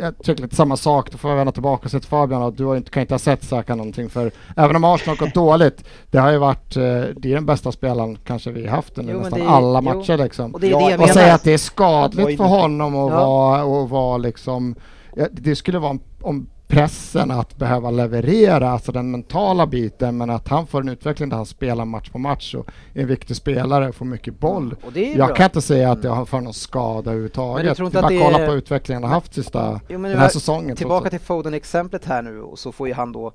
[0.00, 2.56] jag tycker lite samma sak, då får jag vända tillbaka och säga till Fabian att
[2.56, 5.34] du har inte, kan inte ha sett Saka någonting för även om Arsenal har gått
[5.34, 6.82] dåligt, det har ju varit, eh,
[7.16, 9.94] det är den bästa spelaren kanske vi haft under Jo, nästan det är- alla jo.
[9.94, 10.54] matcher liksom.
[10.54, 13.10] Och det är Ja, det jag och säga att det är skadligt för honom att
[13.12, 13.26] Ja.
[13.26, 14.74] vara, och vara liksom,
[15.16, 20.30] ja, det skulle vara om, om pressen att behöva leverera, alltså den mentala biten, men
[20.30, 23.36] att han får en utveckling där han spelar match på match och är en viktig
[23.36, 24.74] spelare, får mycket boll.
[24.86, 25.34] Och Jag bra.
[25.36, 26.08] kan inte säga att Mm.
[26.08, 27.78] jag har för någon skada överhuvudtaget.
[27.78, 30.76] Men bara det kolla är- på utvecklingen han haft sista, Jo, den här är- säsongen.
[30.76, 33.32] Tillbaka till Foden-exemplet här nu och så får ju han då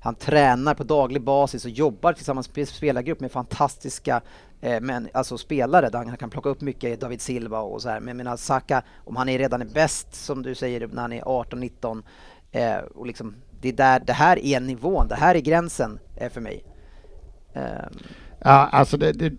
[0.00, 4.20] han tränar på daglig basis och jobbar tillsammans med spelargrupp med fantastiska
[4.60, 8.00] eh, men, alltså spelare där han kan plocka upp mycket, David Silva och så här.
[8.00, 11.12] Men jag menar Saka, om han är redan är bäst som du säger när han
[11.12, 12.02] är 18-19
[12.56, 16.30] eh, och liksom det är där, det här är nivån, det här är gränsen eh,
[16.30, 16.64] för mig.
[17.54, 17.62] Eh,
[18.38, 19.32] Ja, alltså det, det,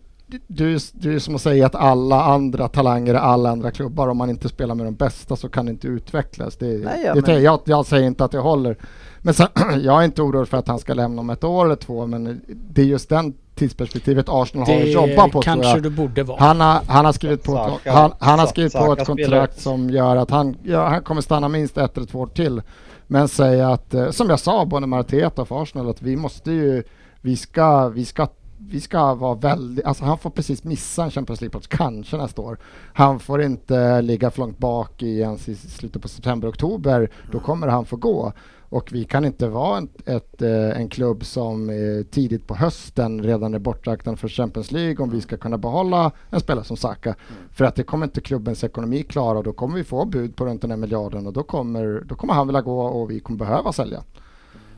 [0.47, 4.17] du, det är som att säga att alla andra talanger i alla andra klubbar, om
[4.17, 6.55] man inte spelar med de bästa så kan det inte utvecklas.
[6.57, 8.77] Det, Nej, ja, det, men- jag, jag säger inte att det håller.
[9.21, 9.47] Men sen,
[9.81, 12.41] jag är inte orolig för att han ska lämna om ett år eller två, men
[12.47, 15.83] det är just den tidsperspektivet Arsenal har att jobba på tror kanske jag.
[15.83, 16.39] du borde vara.
[16.39, 19.07] Han har, han har skrivit på, ett, Saka- han, han har skrivit på Saka ett
[19.07, 22.27] spelar kontrakt som gör att han, ja, han kommer stanna minst ett eller två år
[22.27, 22.61] till.
[23.07, 26.51] Men säga att, eh, som jag sa både med Arteta och Arsenal, att vi måste
[26.51, 26.83] ju,
[27.21, 28.27] vi ska, vi ska
[28.59, 32.57] vi ska vara väldigt, alltså han får precis missa en Champions League-plats, kanske nästa år.
[32.93, 37.39] Han får inte ligga för långt bak i ens i slutet på september, oktober, då
[37.39, 38.33] kommer han få gå.
[38.69, 43.23] Och vi kan inte vara en, ett, eh, en klubb som eh, tidigt på hösten
[43.23, 47.15] redan är bortraktad för Champions League om vi ska kunna behålla en spelare som Saka.
[47.51, 50.45] För att det kommer inte klubbens ekonomi klara och då kommer vi få bud på
[50.45, 53.39] runt den här miljarden och då kommer, då kommer han vilja gå och vi kommer
[53.39, 54.03] behöva sälja.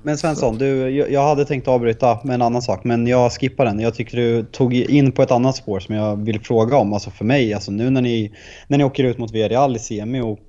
[0.03, 3.65] Men Svensson, du, jag jag hade tänkt avbryta med en annan sak, men jag skippar
[3.65, 3.79] den.
[3.79, 6.93] Jag tycker du tog in på ett annat spår som jag vill fråga om.
[6.93, 8.31] Alltså för mig, alltså nu när ni,
[8.67, 10.39] när ni åker ut mot Villarreal i semi och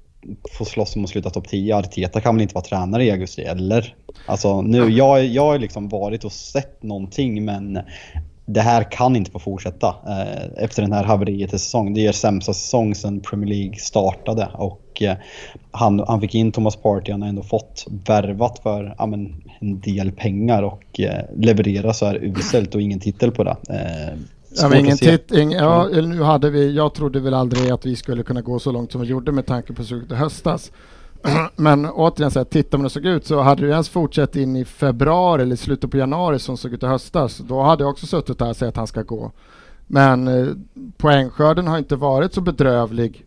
[0.53, 3.43] får slåss om att sluta topp 10, Arteta kan väl inte vara tränare i augusti,
[3.43, 3.95] eller?
[4.27, 7.79] Alltså nu, jag, jag har liksom varit och sett någonting, men
[8.47, 11.95] det här kan inte få fortsätta eh, efter den här haveriet i säsong.
[11.95, 15.17] Det är er sämsta säsong sedan Premier League startade och eh,
[15.71, 19.81] han, han fick in Thomas Partey, han har ändå fått värvat för ja, men, en
[19.81, 23.57] del pengar och eh, leverera så här uselt och ingen titel på det.
[23.69, 24.19] Eh,
[24.55, 25.19] Ja, men ingen se.
[25.19, 28.41] tit, ing, ja, eller nu hade vi, jag trodde väl aldrig att vi skulle kunna
[28.41, 30.73] gå så långt som vi gjorde med tanke på suget i höstas.
[31.57, 34.37] Men återigen, så här, tittar man hur det såg ut så hade det ens fortsatt
[34.37, 37.39] in i februari eller slutet på januari som såg ut i höstas.
[37.39, 39.33] Då hade jag också suttit där och sagt att han ska gå.
[39.87, 40.47] Men eh,
[40.97, 43.25] poängskörden har inte varit så bedrövlig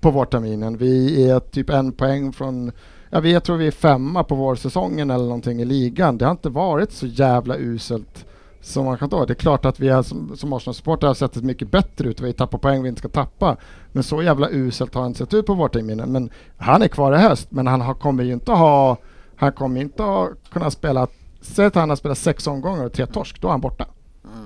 [0.00, 0.76] på vårterminen.
[0.76, 2.72] Vi är typ en poäng från,
[3.10, 6.18] ja, vi, jag tror vi är femma på vårsäsongen eller någonting i ligan.
[6.18, 8.24] Det har inte varit så jävla uselt
[8.60, 9.26] som man kan ta.
[9.26, 12.20] Det är klart att vi är, som, som Arsenal-supportrar har sett det mycket bättre ut
[12.20, 13.56] vi tappar poäng vi inte ska tappa.
[13.92, 16.12] Men så jävla uselt har han sett ut på vårterminen.
[16.12, 18.96] Men han är kvar i höst, men han har, kommer ju inte ha,
[19.36, 21.06] han kommer inte ha kunnat spela,
[21.40, 23.86] säg att han har spelat sex omgångar och tre torsk, då är han borta.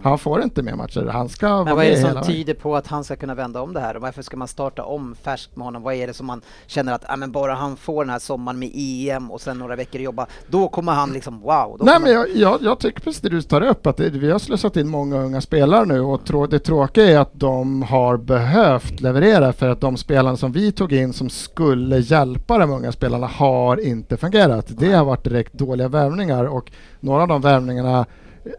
[0.02, 1.64] Han får inte mer matcher, han ska Mm.
[1.64, 3.80] Men vara vad är det som tyder på att han ska kunna vända om det
[3.80, 3.96] här?
[3.96, 5.82] Och varför ska man starta om färskt med honom?
[5.82, 8.58] Vad är det som man känner att, ja men bara han får den här sommaren
[8.58, 11.76] med EM och sen några veckor jobba, då kommer han liksom wow.
[11.80, 14.38] Nej men jag, jag, jag tycker precis det du tar upp, att det, vi har
[14.38, 19.00] slösat in många unga spelare nu och trå, det tråkiga är att de har behövt
[19.00, 23.26] leverera för att de spelarna som vi tog in som skulle hjälpa de unga spelarna
[23.26, 24.66] har inte fungerat.
[24.68, 28.06] Det har varit direkt dåliga värvningar och några av de värvningarna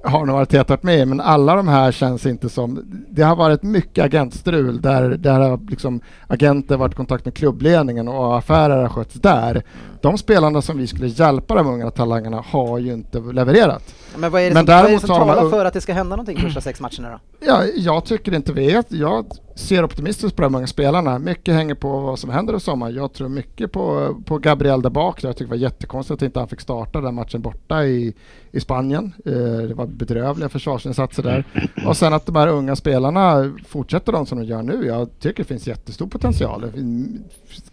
[0.04, 2.84] har nog varit tätat med men alla de här känns inte som...
[3.10, 8.08] Det har varit mycket agentstrul där, där har liksom agenter varit i kontakt med klubbledningen
[8.08, 9.64] och affärer har skötts där.
[10.02, 13.96] De spelarna som vi skulle hjälpa de unga talangerna har ju inte levererat.
[14.16, 15.82] Men vad är det Men som, vad är det däremot som talar för att det
[15.82, 17.46] ska hända någonting de första sex matcherna då?
[17.46, 18.84] Ja, jag tycker inte vi är...
[18.90, 19.26] Jag
[19.56, 21.20] ser optimistiskt på de unga spelarna.
[21.20, 22.90] Mycket hänger på vad som händer i sommar.
[22.90, 25.24] Jag tror mycket på, på Gabriel där bak.
[25.24, 28.14] Jag tycker det var jättekonstigt att inte han fick starta den matchen borta i,
[28.52, 29.14] i Spanien.
[29.26, 29.32] Eh,
[29.68, 31.44] det var bedrövliga försvarsinsatser där.
[31.88, 34.86] Och sen att de här unga spelarna fortsätter de som de gör nu.
[34.88, 36.62] Jag tycker det finns jättestor potential.
[36.62, 37.22] Det finns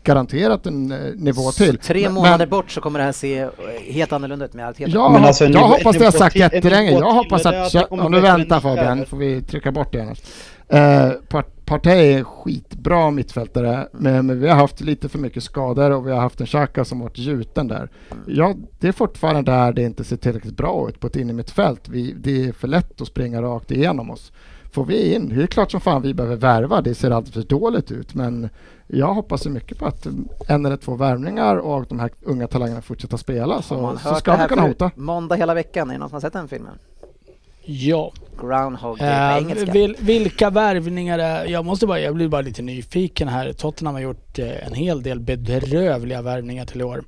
[0.03, 1.79] Garanterat en eh, nivå till.
[1.79, 3.49] Tre Men- månader men- bort så kommer det här se
[3.91, 4.91] helt annorlunda ut med Arteta.
[4.95, 6.91] Ja, Men alltså, jag nivå- hoppas det har sagt jättelänge.
[6.91, 7.74] Jag hoppas att...
[7.93, 8.61] Om du väntar.
[8.61, 10.18] Fabian, får vi trycka bort det annars.
[10.68, 11.11] Eh,
[11.68, 16.10] Partey är skitbra mittfältare, men, men vi har haft lite för mycket skador och vi
[16.12, 17.88] har haft en Xhaka som varit gjuten där.
[18.26, 21.80] Ja, det är fortfarande där det inte ser tillräckligt bra ut på ett innermittfält.
[22.16, 24.32] Det är för lätt att springa rakt igenom oss.
[24.72, 27.42] Får vi in, det är klart som fan vi behöver värva, det ser alldeles för
[27.42, 28.48] dåligt ut, men
[28.86, 30.06] jag hoppas ju mycket på att
[30.48, 34.48] en eller två värvningar och de här unga talangerna fortsätter spela så, så ska vi
[34.48, 34.90] kunna hota.
[34.94, 36.78] Måndag hela veckan, är det någon som har sett den filmen?
[37.70, 38.12] Ja.
[38.40, 39.72] Groundhog Day Eh, på engelska.
[39.72, 43.52] vil, vilka värvningar är, jag måste bara, jag blir bara lite nyfiken här.
[43.52, 47.04] Tottenham har gjort eh, en hel del bedrövliga värvningar till i år.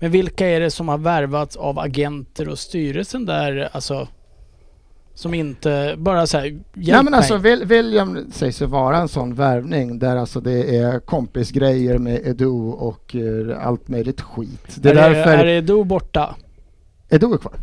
[0.00, 4.08] Men vilka är det som har värvats av agenter och styrelsen där, alltså
[5.14, 7.64] Som inte bara säger hjälp Nej men alltså mig.
[7.64, 13.16] William sägs ju vara en sån värvning där alltså det är kompisgrejer med Edu och
[13.16, 14.76] eh, allt möjligt skit.
[14.76, 16.34] Det är, är, därför det, är Edo borta?
[17.08, 17.54] Edu är kvar.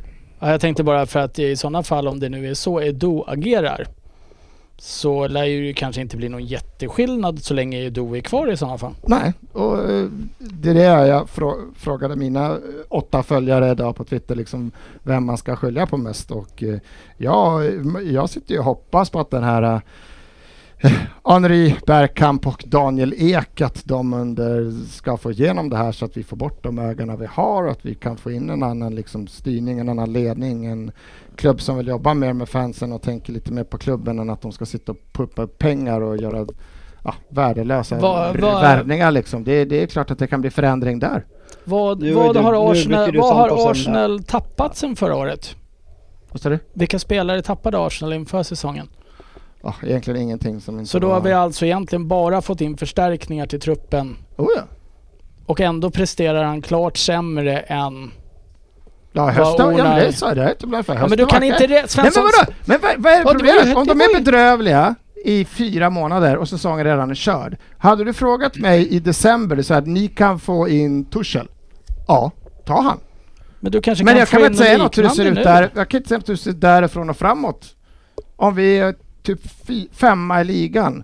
[0.44, 3.24] Ja, jag tänkte bara för att i sådana fall om det nu är så Edo
[3.28, 3.88] agerar
[4.78, 8.58] så lär ju det kanske inte bli någon jätteskillnad så länge Edo är kvar i
[8.58, 8.94] sådana fall.
[9.06, 11.30] Nej, och eh, det är det jag
[11.76, 12.58] frågade mina eh,
[12.90, 14.72] åtta följare idag på Twitter, liksom
[15.04, 16.32] vem man ska skilja på mest.
[16.32, 16.80] Och eh,
[17.18, 17.64] ja,
[18.04, 19.82] jag sitter ju och hoppas på att den här
[21.24, 26.18] Henri Bergkamp och Daniel Ek, att de under ska få igenom det här så att
[26.18, 28.96] vi får bort de ägarna vi har och att vi kan få in en annan
[28.96, 30.92] liksom, styrning, en annan ledning, en
[31.36, 34.42] klubb som vill jobba mer med fansen och tänker lite mer på klubben än att
[34.42, 36.46] de ska sitta och pumpa upp pengar och göra
[37.04, 39.44] ja, värdelösa Vad- vad- värvningar liksom.
[39.44, 41.26] Det, det är klart att det kan bli förändring där.
[41.64, 45.56] Vad, Nu- vad, nu- har, Arsenal, du vad har Arsenal tappat sen förra året?
[46.32, 46.60] Vad sa du?
[46.74, 48.88] Vilka spelare tappade Arsenal inför säsongen?
[49.64, 51.14] Ja, egentligen ingenting som inte Så då var...
[51.14, 54.62] har vi alltså egentligen bara fått in förstärkningar till truppen Oh, ja.
[55.46, 58.12] och ändå presterar han klart sämre än...
[59.14, 60.38] Ja, hösten, ja, men det sa jag.
[60.38, 61.64] Det är inte för Ja, men du kan inte...
[61.64, 62.52] Re- Nej, men Svensson, vadå?
[62.66, 63.78] Men vad, är problemet?
[63.78, 64.96] Om de är bedrövliga
[65.26, 67.58] i fyra månader och säsongen redan är körd.
[67.78, 71.48] Hade du frågat mig i december så att ni kan få in Tuchel?
[72.08, 72.32] Ja,
[72.66, 72.98] ta han.
[73.60, 75.26] men du kanske Men kan jag kan väl in inte säga något hur det ser
[75.26, 75.70] ut där.
[75.76, 77.66] Jag kan inte säga något hur det ser ut därifrån och framåt.
[78.36, 78.94] Om vi
[79.24, 79.40] typ
[79.96, 81.04] femma i ligan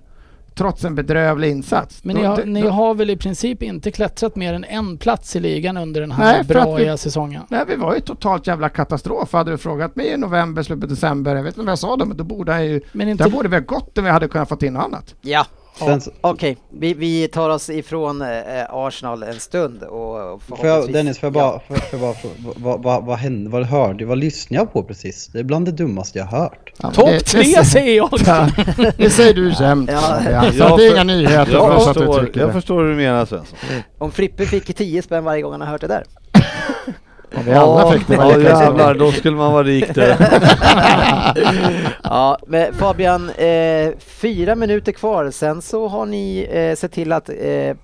[0.56, 2.04] trots en bedrövlig insats.
[2.04, 4.98] Men Då- ni har, ni då- har väl i princip inte klättrat mer än en
[4.98, 7.42] plats i ligan under den här Nej, braiga vi- säsongen?
[7.50, 9.34] Nej, vi var ju totalt jävla katastrof.
[9.34, 11.96] Hade du frågat mig i november, slutet av december, jag vet inte vad jag sa
[11.96, 12.82] då, men då borde jag ju...
[12.92, 13.24] Men inte...
[13.24, 15.16] Där borde vi ha gått om vi hade kunnat fått in något annat.
[15.22, 15.46] Ja,
[15.80, 16.58] Sen, okej.
[16.80, 18.28] Vi, vi tar oss ifrån eh,
[18.70, 20.94] Arsenal en stund och jag, förhoppningsvis...
[20.94, 24.18] Dennis, får jag bara, får jag bara fråga, vad, vad, vad hände, vad hörde, vad
[24.18, 25.28] lyssnade jag på precis?
[25.28, 26.74] Det är bland det dummaste jag hört.
[26.78, 28.10] Ja, Topp det- tre det, säger jag!
[28.26, 28.50] Ja,
[28.98, 29.90] det säger du jämt.
[29.94, 30.02] Ja.
[30.02, 32.54] Så Jag att det är för- inga nyheter Jag du förstår, jag det.
[32.54, 33.58] förstår hur du menar Svensson.
[33.98, 36.04] Om Frippe fick 10 spänn varje gång han har hört det där.
[37.36, 40.18] Om vi alla fick det var ja jävlar, då skulle man vara rik det.
[42.04, 45.32] ja, men Fabian, eh, fyra minuter kvar.
[45.32, 47.36] Sen så har ni eh, sett till att eh,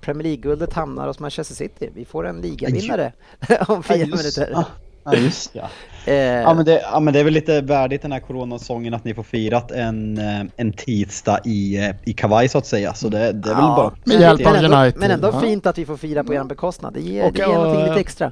[0.01, 1.89] Premier League-guldet hamnar hos Manchester City.
[1.95, 3.11] Vi får en ligavinnare
[3.67, 4.53] om fyra Ja, just- minuter.
[4.53, 4.65] Ja,
[5.03, 5.63] ja, just ja.
[6.05, 9.03] Eh, Ja men, det, ja men det är väl lite värdigt den här coronasången att
[9.03, 12.93] ni får firat en, eh, en tisdag i, eh, i kavaj så att säga.
[12.93, 13.91] Så det, det är väl ja, bara...
[14.03, 15.39] Med hjälp av men ändå, United, Men ändå ja.
[15.41, 16.93] fint att vi får fira på er bekostnad.
[16.93, 18.31] Det ger, Och, det ger någonting eh, lite extra.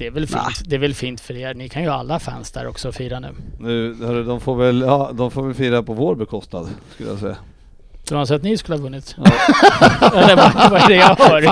[0.00, 1.54] Det är, väl fint, det är väl fint för er.
[1.54, 3.28] Ni kan ju alla fans där också fira nu.
[3.58, 7.18] Nu, hörru, de, får väl, ja, de får väl fira på vår bekostnad, skulle jag
[7.18, 7.36] säga.
[8.04, 9.16] Tror du att ni skulle ha vunnit?
[10.14, 11.40] Eller vad, vad är det jag hör?
[11.40, 11.50] Det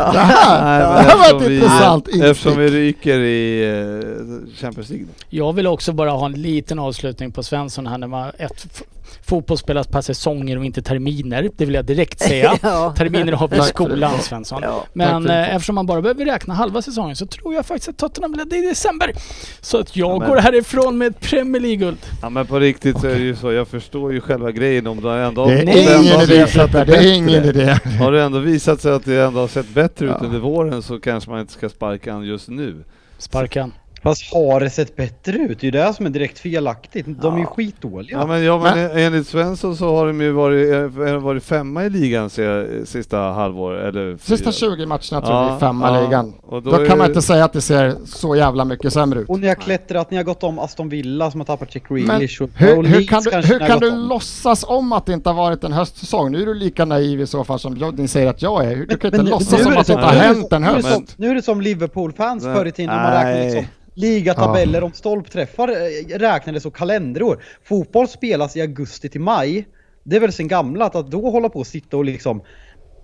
[0.00, 2.24] här, var ett vi- intressant instick.
[2.24, 5.06] Eftersom vi ryker i eh, Champions League.
[5.28, 8.82] Jag vill också bara ha en liten avslutning på Svensson här när man ett
[9.26, 11.50] fotboll spelas per säsonger och inte terminer.
[11.56, 12.58] Det vill jag direkt säga.
[12.62, 12.94] ja.
[12.96, 13.64] Terminer har vi i det.
[13.64, 14.62] skolan Svensson.
[14.62, 14.84] Ja.
[14.92, 15.34] Men det.
[15.34, 18.56] eh, eftersom man bara behöver räkna halva säsongen så tror jag faktiskt att Tottenham ledde
[18.56, 19.12] i december.
[19.60, 21.98] Så att jag Ja, men- går härifrån med ett Premier League-guld.
[22.22, 25.00] Ja men på riktigt så är det ju så, jag förstår ju själva grejen om
[25.02, 25.46] det ändå...
[25.46, 27.78] Det är det ändå ingen har idé visat Petter, det är ingen idé.
[28.00, 30.26] Har det ändå visat sig att det ändå har sett bättre ut Ja.
[30.26, 32.84] under våren så kanske man inte ska sparka han just nu.
[33.18, 33.72] Sparkan.
[34.06, 35.60] Fast har det sett bättre ut?
[35.60, 37.06] Det är ju det som är direkt felaktigt.
[37.22, 37.48] De är ju Ja.
[37.50, 38.18] skitdåliga.
[38.18, 41.90] Ja men, ja, men enligt Svensson så har de ju varit, eh, varit femma i
[41.90, 44.52] ligan se, sista halvår eller Sista fyra.
[44.76, 46.00] 20 matcherna tror vi Ja, är femma ja.
[46.00, 46.32] i ligan.
[46.50, 49.20] Då, då är kan man det- inte säga att det ser så jävla mycket sämre
[49.20, 49.28] ut.
[49.28, 52.04] Och ni har klättrat, ni har gått om Aston Villa som har tappat Jack Men
[52.04, 53.98] Grealish och hur, och hur kan du, hur kan du om.
[53.98, 56.32] låtsas om att det inte har varit en höstsäsong?
[56.32, 58.76] Nu är du lika naiv i så fall som jag, ni säger att jag är.
[58.76, 60.68] Du kan inte nu- låtsas är som att det inte har är hänt en nu
[60.68, 60.94] är det höst.
[60.94, 63.64] som- Nu är det som Liverpool-fans förr i tiden när man räknade liksom
[63.96, 67.42] ligatabeller om stolpträffar eh, räknades och kalenderår.
[67.64, 69.68] Fotboll spelas i augusti till maj.
[70.02, 72.42] Det är väl sen gammalt att då hålla på och sitta och liksom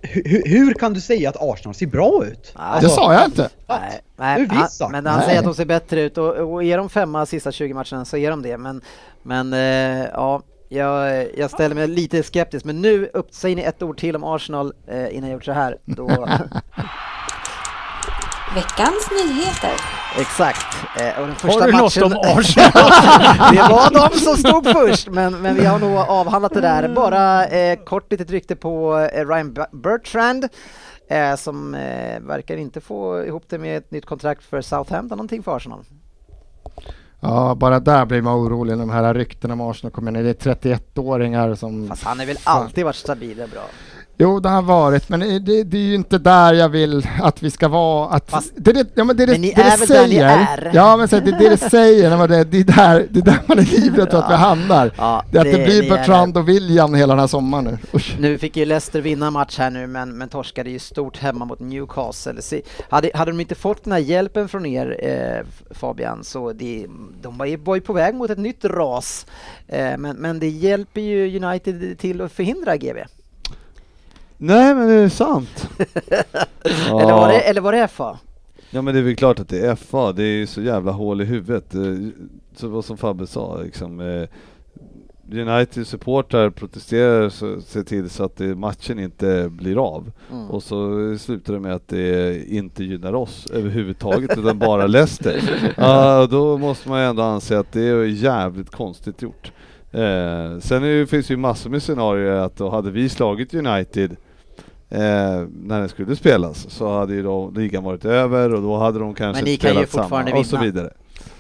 [0.03, 2.55] hur, hur kan du säga att Arsenal ser bra ut?
[2.59, 2.80] Nej.
[2.80, 3.51] Det sa jag inte.
[3.68, 5.26] Nej, nej, han, men han Nej.
[5.26, 8.16] säger att de ser bättre ut och, och är de femma sista 20 matcherna så
[8.16, 8.59] är de det.
[8.59, 8.80] Men,
[9.22, 12.64] men eh, ja, jag, jag ställer mig lite skeptisk.
[12.64, 15.53] Men nu upp, säger ni ett ord till om Arsenal eh, innan jag gjort så
[15.53, 15.78] här.
[15.84, 16.09] Då,
[18.55, 19.70] Veckans nyheter.
[20.20, 20.76] exakt.
[21.00, 22.90] Eh, och den första Har du något matchen, om Arsenal?
[23.55, 26.88] det var de som stod först, men, men vi har nog avhandlat det där.
[26.88, 30.48] Bara eh, kort litet rykte på eh, Ryan Bertrand.
[31.09, 35.42] Eh, som eh, verkar inte få ihop det med ett nytt kontrakt för Southampton, någonting
[35.42, 35.84] för Arsenal.
[37.20, 40.22] Ja, bara där blir man orolig när de här ryktena om Arsenal kommer ner.
[40.22, 41.88] Det är 31-åringar som...
[41.88, 43.62] Fast han har väl alltid varit stabil och bra.
[44.22, 47.42] Jo, det har varit, men det, det, det är ju inte där jag vill att
[47.42, 48.08] vi ska vara.
[48.08, 50.02] Att, Fast- det, det, ja, men det, det, Men ni det, är det väl där
[50.08, 50.70] ni säger, är?
[50.74, 53.24] Ja, men så, det, det det säger, när man det, det, är där, det är
[53.24, 54.92] där man är livrädd för att vi hamnar.
[54.96, 57.78] Ja, Det att det, blir Bertrand och William hela den här sommaren nu.
[57.94, 58.16] Usch.
[58.18, 61.60] Nu fick ju Leicester vinna match här nu men, men torskade ju stort hemma mot
[61.60, 62.42] Newcastle.
[62.42, 66.86] Se, hade, hade de inte fått den här hjälpen från er eh, Fabian så det,
[67.22, 69.26] de var ju, var ju på väg mot ett nytt ras.
[69.68, 72.98] Eh, men, men det hjälper ju United till att förhindra GB.
[74.45, 75.68] Nej men det är sant.
[76.64, 78.18] Eller, var det, eller var det FA?
[78.70, 80.93] Ja men det är väl klart att det är FA, det är ju så jävla
[80.93, 81.74] hål i huvudet.
[81.74, 81.80] Eh,
[82.57, 84.01] Så vad som Fabbe sa liksom.
[84.01, 84.28] eh,
[85.40, 90.12] United supportrar protesterar så ser till så att det, matchen inte blir av.
[90.32, 90.51] Mm.
[90.51, 95.40] Och så slutar det med att det inte gynnar oss överhuvudtaget utan bara Leicester.
[95.76, 99.53] Ja, då måste man ju ändå anse att det är jävligt konstigt gjort.
[99.93, 104.16] Eh, sen är finns det ju massor med scenarier att då hade vi slagit United
[105.01, 108.99] eh, när den skulle spelas så hade ju då ligan varit över och då hade
[108.99, 110.64] de kanske Men ni inte kan ju spelat samma fortfarande och så vinna.
[110.72, 110.93] vidare.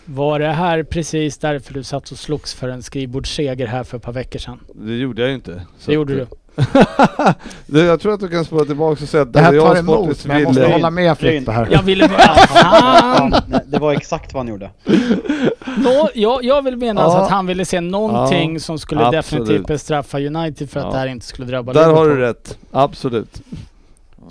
[0.04, 4.02] Var det här precis därför du satt och slogs för en skrivbordsseger här för ett
[4.02, 4.58] par veckor sedan?
[4.74, 5.62] Det gjorde jag ju inte.
[5.78, 6.26] Så Det gjorde du.
[7.66, 9.76] det, jag tror att du kan spåra tillbaka och säga att Det här jag tar
[9.76, 11.68] emot, men jag måste ville- hålla med Frippe här.
[11.70, 12.18] Jag ville bara...
[12.46, 13.34] Fan!
[13.66, 14.70] Det var exakt vad han gjorde.
[15.76, 17.24] Nå, jag, jag vill mena alltså Ja.
[17.24, 19.24] att han ville se någonting Ja, som skulle absolut.
[19.46, 20.92] definitivt bestraffa United för att Ja.
[20.92, 23.40] det här inte skulle drabba Där har du rätt, absolut.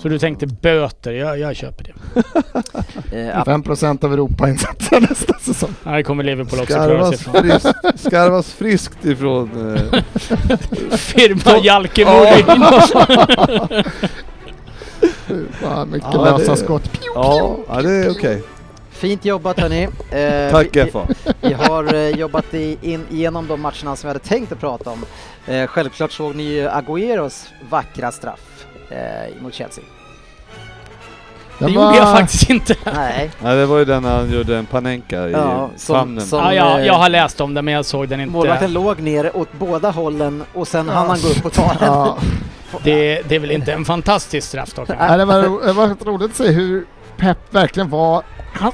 [0.02, 1.94] Så du tänkte böter, jag, jag köper det.
[3.14, 5.74] Eh, 5% av Europainsatser nästa säsong.
[5.84, 7.72] Det kommer Liverpool också klara sig Skarvas, ifrån.
[7.84, 9.76] friskt, skarvas friskt ifrån...
[9.94, 10.02] Eh,
[10.98, 12.14] Firma Jalke Ja.
[12.14, 12.80] Mourinho.
[15.52, 16.92] Fan, mycket Ja, lösa det- skott.
[17.16, 18.44] ja, ja, det är okej.
[18.92, 19.84] Fint jobbat hörni.
[20.12, 21.08] Eh, Tack vi, FA.
[21.42, 24.90] vi har eh, jobbat i, in, igenom de matcherna som vi hade tänkt att prata
[24.90, 25.06] om.
[25.48, 28.40] Eh, självklart såg ni ju Agüeros vackra straff
[28.92, 29.84] eh, mot Chelsea.
[31.60, 32.76] Det Den gjorde jag var- faktiskt inte.
[32.96, 36.26] Nej, Nej, det var ju den när han gjorde en panenka i Ja, som- famnen.
[36.26, 38.74] som- Ja, ja, eh, jag har läst om det men jag såg den målvakten inte.
[38.80, 41.88] låg ner åt båda hållen och sen hann han gå upp och ta den.
[41.88, 42.18] Ja.
[42.84, 44.90] Det, det är väl inte en fantastisk straff dock?
[45.00, 46.86] Nej, det, var, det var roligt att se hur
[47.18, 48.24] Pep verkligen var...
[48.54, 48.72] Han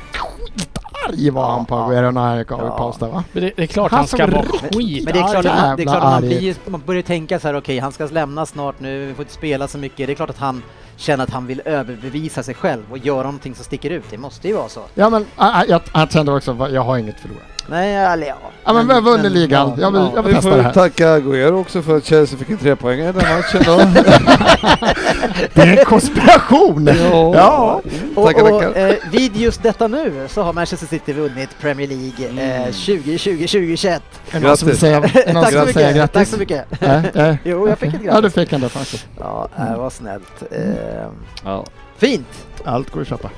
[1.05, 1.87] skitarg var han på Ja.
[1.89, 2.77] Agüero när han gick av i Ja.
[2.77, 3.23] paus där va?
[3.31, 5.03] Men det, det är klart Han han ska vara skit.
[5.05, 6.27] Men det är klart, att det är klart att man, arg.
[6.27, 9.33] blir, man börjar tänka så här, okej han ska lämna snart nu, vi får inte
[9.33, 10.07] spela så mycket.
[10.07, 10.63] Det är klart att han
[10.97, 14.03] känner att han vill överbevisa sig själv och göra någonting som sticker ut.
[14.09, 14.81] Det måste ju vara så.
[14.93, 15.25] Ja men
[15.67, 17.43] jag, jag kände också, jag har inget förlorat.
[17.69, 18.35] Nej, eller ja.
[18.63, 20.11] Ja men vi har vunnit ligan, ja, jag vill, ja.
[20.15, 20.73] jag vill Vi testa får det här.
[20.73, 23.77] tacka Agüero också för att Chelsea fick en trepoängare i den matchen då.
[25.53, 26.89] Det är en konspiration!
[27.11, 27.35] Ja.
[27.35, 27.81] Ja.
[28.15, 28.87] Och, Tackar, och tackar.
[28.89, 32.25] eh, vid just detta nu så har Manchester City vunnit Premier League
[32.65, 33.87] eh, 2020-2021.
[33.87, 34.79] Är det någon som vill Grattis.
[34.79, 36.13] säga, är någon Tack som vill säga mycket.
[36.13, 36.31] Tack grattis?
[36.31, 36.81] så mycket.
[36.81, 37.37] Nej, nej.
[37.45, 38.33] Jo, jag fick ett Ja du grattis.
[38.33, 39.07] fick en det faktiskt.
[39.19, 40.43] Ja, det var snällt.
[40.51, 41.07] Eh,
[41.43, 41.65] Ja.
[41.97, 42.47] fint.
[42.63, 43.29] Allt går att köpa.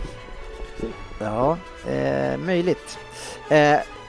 [1.19, 1.57] Ja,
[1.91, 2.97] eh, möjligt.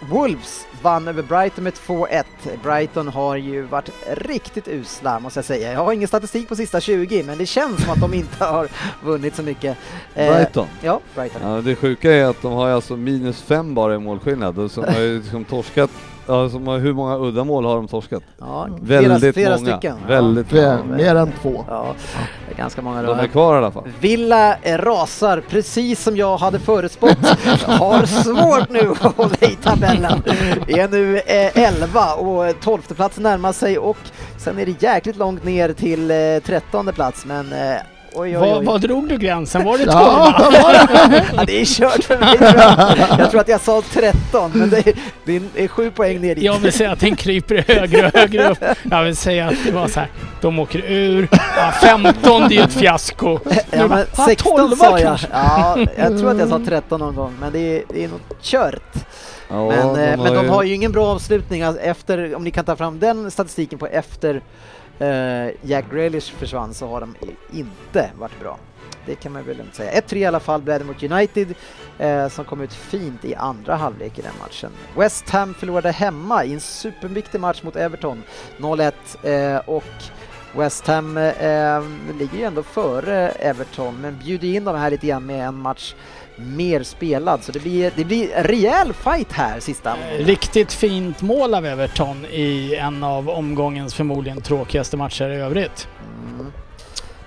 [0.02, 2.24] Eh, Wolves vann över Brighton med 2-1.
[2.62, 5.72] Brighton har ju varit riktigt usla måste jag säga.
[5.72, 8.68] Jag har ingen statistik på sista 20 men det känns som att de inte har
[9.04, 9.78] vunnit så mycket.
[10.14, 10.66] Eh, Brighton.
[10.82, 11.42] Ja, Brighton.
[11.42, 14.84] Ja, det sjuka är att de har alltså minus fem bara i målskillnad och som
[14.84, 15.90] har ju liksom torskat,
[16.30, 18.22] ja, som har, hur många uddamål har de torskat?
[18.38, 19.70] Ja, flera, Väldigt flera många.
[19.78, 19.96] stycken.
[20.08, 21.64] Väldigt Fler, Ja, mer än två.
[21.68, 21.86] Ja,
[22.48, 23.28] det är ganska många De är då.
[23.28, 23.88] kvar i alla fall.
[24.00, 27.16] Villa rasar precis som jag hade förutspått.
[27.64, 30.22] Har svårt nu att hålla i tabellen.
[30.68, 33.96] Är nu eh, 11 och 12 plats närmar sig och
[34.38, 36.16] sen är det jäkligt långt ner till eh,
[36.46, 37.76] 13 plats men eh,
[38.14, 38.64] oj oj Vad, oj.
[38.64, 39.64] vad drog du gränsen?
[39.64, 39.94] Var det 12?
[39.96, 40.72] Ja, var
[41.10, 41.24] det?
[41.36, 42.36] Ja, det är kört för mig
[43.18, 43.30] jag.
[43.30, 44.94] Tror att jag sa 13 men det är,
[45.24, 46.44] det är- sju poäng ner dit.
[46.44, 48.58] Jag vill säga att den kryper högre och högre upp.
[48.90, 50.08] Jag vill säga att det var så här,
[50.40, 51.28] de åker ur.
[51.56, 53.38] Ja, 15 det är ett fiasko.
[53.70, 55.18] Ja, men Ah, 16 12 sa jag.
[55.32, 58.20] Ja, jag tror att jag sa 13 någon gång men det är, det är nog
[58.42, 58.92] kört.
[59.48, 62.44] Ja, Men, de eh, men de ju- har ju ingen bra avslutning alltså, efter, om
[62.44, 64.42] ni kan ta fram den statistiken på efter
[65.00, 67.14] Eh, Jack Grealish försvann så har de
[67.52, 68.58] inte varit bra.
[69.06, 70.00] Det kan man väl lugnt säga.
[70.00, 71.54] 1-3 i alla fall blev det mot United
[71.98, 74.70] eh, som kom ut fint i andra halvlek i den matchen.
[74.96, 78.22] West Ham förlorade hemma i en superviktig match mot Everton
[78.58, 78.92] 0-1
[79.22, 79.84] eh, och
[80.56, 81.82] West Ham eh,
[82.18, 85.94] ligger ju ändå före Everton men bjuder in dem här lite grann med en match
[86.44, 90.26] mer spelad så det blir, det blir en rejäl fight här sista omgången.
[90.26, 95.88] Riktigt fint mål av Everton i en av omgångens förmodligen tråkigaste matcher i övrigt.
[96.34, 96.46] Mm.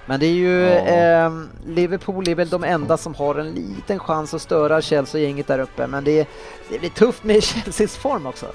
[0.06, 0.80] Men det är ju, Ja.
[0.80, 5.60] ehm, Liverpool är väl de enda som har en liten chans att störa Chelsea-gänget där
[5.60, 6.28] uppe, men det,
[6.70, 8.46] det blir tufft med Chelseas form också.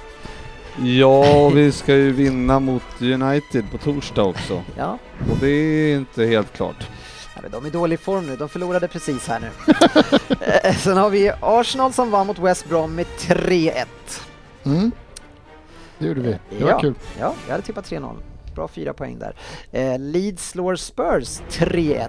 [0.82, 4.62] Ja, vi ska ju vinna mot United på torsdag också.
[4.76, 4.98] Ja,
[5.30, 6.86] Och det är inte helt klart.
[7.42, 9.50] Men de är i dålig form nu, de förlorade precis här nu.
[10.64, 13.84] Eh, Sen har vi Arsenal som vann mot West Brom med 3-1.
[14.64, 14.92] Mm.
[15.98, 16.38] Det gjorde vi.
[16.50, 16.80] Det var ja.
[16.80, 16.94] kul.
[17.18, 18.16] Ja, jag hade tippat 3-0.
[18.54, 19.34] Bra fyra poäng där.
[19.72, 22.08] Eh, Leeds slår Spurs 3-1.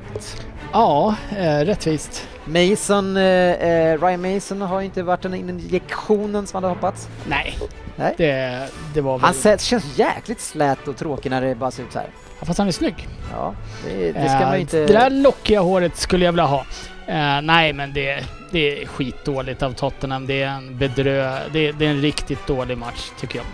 [0.74, 2.28] Ja, eh, rättvist.
[2.46, 7.08] Mason, eh, eh, Ryan Mason har ju inte varit den injektionen som man hade hoppats.
[7.28, 7.58] Nej,
[7.96, 8.14] Nej.
[8.18, 9.34] det, det var väl...
[9.44, 12.10] Han känns jäkligt slät och tråkig när det bara ser ut så här.
[12.40, 13.08] Ja, fast han är snygg.
[13.32, 13.54] Ja,
[13.86, 14.78] det, det ska man Eh, inte...
[14.86, 16.66] Det där lockiga håret skulle jag vilja ha.
[17.08, 20.28] Eh, nej, men det, det är skitdåligt av Tottenham.
[20.28, 21.40] Det är en bedrö...
[21.52, 23.46] Det, det är en riktigt dålig match, tycker jag.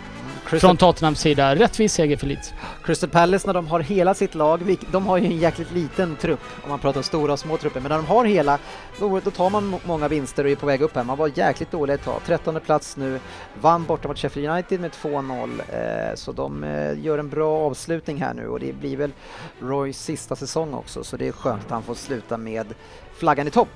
[0.46, 1.56] Från Tottenhams sida.
[1.56, 2.54] Rättvis seger för Leeds.
[2.84, 6.40] Crystal Palace när de har hela sitt lag, de har ju en jäkligt liten trupp
[6.64, 8.60] om man pratar stora och små trupper, men när de har hela,
[9.00, 11.04] då, då tar man må- många vinster och är på väg upp här.
[11.04, 13.20] Man var jäkligt dålig ett tag, 13 plats nu,
[13.62, 18.22] vann borta mot Sheffield United med 2-0, eh, så de eh, gör en bra avslutning
[18.22, 19.12] här nu och det blir väl
[19.62, 22.74] Roys sista säsong också, så det är skönt att han får sluta med
[23.18, 23.70] flaggan i topp.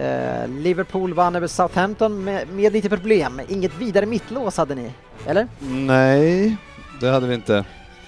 [0.00, 4.90] Eh, Liverpool vann över Southampton med, med lite problem, inget vidare mittlås hade ni,
[5.26, 5.48] eller?
[5.60, 6.56] Nej,
[7.00, 7.64] det hade vi inte.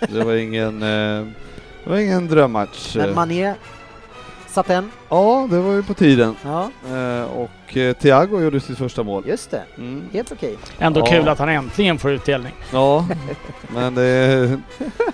[0.08, 1.26] Det var ingen, eh,
[1.84, 2.96] det var ingen drömmatch.
[2.96, 3.54] Men Mané
[4.52, 6.36] satt en, Ja, det var ju på tiden.
[6.44, 9.22] ja Eh, och eh, Thiago gjorde sitt första mål.
[9.26, 9.62] just det.
[9.78, 10.02] Mm.
[10.12, 10.56] Helt okej.
[10.78, 11.06] Ändå Ja.
[11.06, 12.52] kul att han äntligen får utdelning.
[12.72, 13.06] Ja,
[13.74, 14.58] men det är,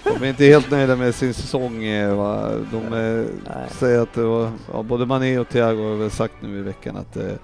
[0.04, 1.84] de är inte helt nöjda med sin säsong.
[1.84, 2.50] eh, Va?
[2.72, 3.68] De eh, Nej.
[3.70, 6.96] säger att det var, ja, både Mané och Thiago har väl sagt nu i veckan
[6.96, 7.38] att det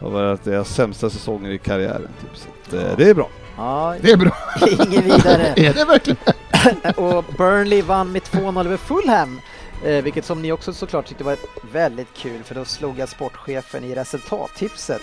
[0.00, 2.08] har varit deras sämsta säsonger i karriären.
[2.20, 2.30] Typ.
[2.36, 3.28] Så att, eh, det är bra.
[3.56, 4.36] Ja, Det är bra.
[4.66, 5.46] ingen vidare.
[5.56, 6.18] Är det verkligen?
[6.96, 9.40] och Burnley vann med 2-0 över Fulham.
[9.84, 11.36] Eh, vilket som ni också såklart tyckte var
[11.72, 15.02] väldigt kul för då slog jag sportchefen i resultattipset.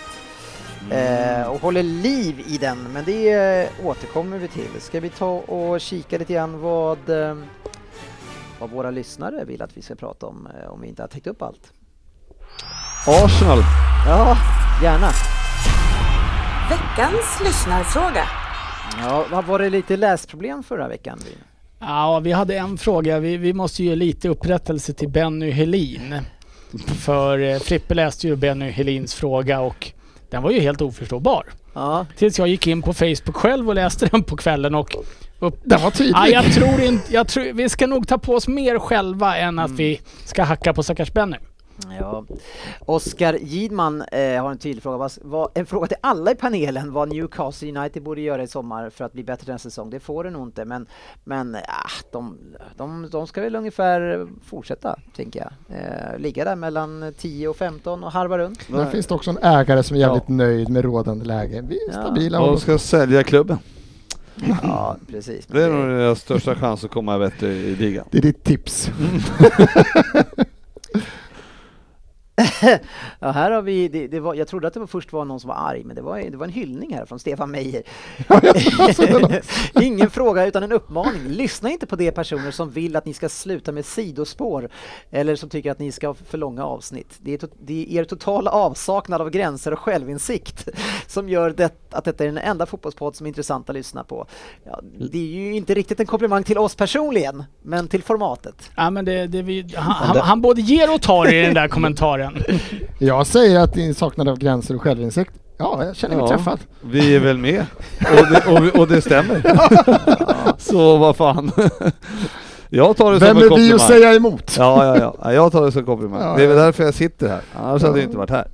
[0.90, 4.80] Eh, och håller liv i den, men det eh, återkommer vi till.
[4.80, 7.36] Ska vi ta och kika lite grann vad, eh,
[8.58, 11.26] vad våra lyssnare vill att vi ska prata om, eh, om vi inte har täckt
[11.26, 11.72] upp allt?
[13.06, 13.58] Arsenal.
[14.06, 14.36] Ja,
[14.82, 15.10] gärna.
[16.70, 18.24] Veckans lyssnarfråga.
[19.02, 21.18] Ja, var det lite läsproblem förra veckan?
[21.80, 23.18] Ja, vi hade en fråga.
[23.18, 26.14] Vi, vi måste ge lite upprättelse till Benny Helin.
[26.86, 29.92] För eh, Frippe läste ju Benny Helins fråga och
[30.30, 31.46] den var ju helt oförståbar.
[31.74, 34.96] Ja, Tills jag gick in på Facebook själv och läste den på kvällen och...
[35.38, 36.14] Upp, Den var tydlig.
[36.16, 37.14] ja, jag tror inte...
[37.14, 40.74] Jag tror, vi ska nog ta på oss mer själva än att vi ska hacka
[40.74, 41.36] på stackars Benny.
[42.00, 42.24] Ja.
[42.80, 44.96] Oskar Gidman eh, har en tydlig fråga.
[44.96, 48.90] Vad, vad, en fråga till alla i panelen vad Newcastle United borde göra i sommar
[48.90, 49.90] för att bli bättre den säsong.
[49.90, 50.86] Det får det nog inte, men,
[51.24, 52.38] men ah, de,
[52.76, 55.78] de, de ska väl ungefär fortsätta, tänker jag.
[55.78, 58.68] Eh, ligga där mellan 10 och 15 och harva runt.
[58.68, 61.64] Där finns det också en ägare som är jävligt nöjd med rådande läge.
[61.68, 62.02] Vi är Ja.
[62.02, 62.40] stabila.
[62.40, 63.58] Och och de ska sälja klubben.
[64.62, 65.46] Ja, precis.
[65.46, 68.04] Det är nog deras största chans att komma bättre i ligan.
[68.10, 68.90] Det är ditt tips.
[73.20, 75.40] Ja, här har vi, det, det var, jag trodde att det var först var någon
[75.40, 77.82] som var arg, men det var, det var en hyllning här från Stefan Meijer.
[79.82, 81.28] Ingen fråga utan en uppmaning.
[81.28, 84.68] Lyssna inte på de personer som vill att ni ska sluta med sidospår
[85.10, 87.18] eller som tycker att ni ska ha för långa avsnitt.
[87.20, 90.68] Det är, to, det är er totala avsaknad av gränser och självinsikt
[91.06, 94.26] som gör det, att detta är den enda fotbollspodd som är intressant att lyssna på.
[94.64, 94.80] Ja,
[95.10, 98.70] det är ju inte riktigt en komplimang till oss personligen, men till formatet.
[98.76, 101.68] Ja, men det, det vi, han, han, han både ger och tar i den där
[101.76, 102.29] kommentaren.
[102.98, 105.32] Jag säger att din saknad av gränser och självinsikt.
[105.58, 106.36] Ja, jag känner mig Ja.
[106.36, 106.58] träffad.
[106.80, 107.66] Vi är väl med.
[108.00, 109.42] Och det, och, vi- och det stämmer.
[110.58, 111.50] Så vad fan.
[112.68, 113.74] Jag tar det Vem som en är vi komplimang.
[113.74, 114.54] att säga emot?
[114.58, 115.32] Ja, ja, ja, ja.
[115.32, 116.20] Jag tar det som komplimang.
[116.20, 116.62] Ja, Det är väl ja.
[116.64, 117.40] därför jag sitter här.
[117.56, 118.48] Annars hade jag inte varit här.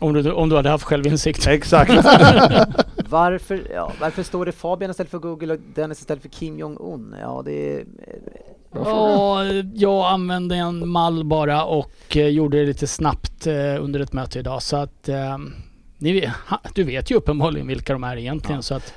[0.00, 1.46] Om du, om du hade haft självinsikt.
[1.46, 1.90] Exakt.
[3.08, 7.14] Varför, ja, varför står det Fabian istället för Google och Dennis istället för Kim Jong-Un?
[7.20, 7.84] Ja, det är...
[8.74, 9.44] Ja,
[9.74, 14.38] jag använde en mall bara och eh, gjorde det lite snabbt eh, under ett möte
[14.38, 14.62] idag.
[14.62, 15.38] Så att eh,
[15.98, 16.30] ni,
[16.74, 18.62] du vet ju uppenbarligen vilka de är egentligen.
[18.62, 18.94] Så att,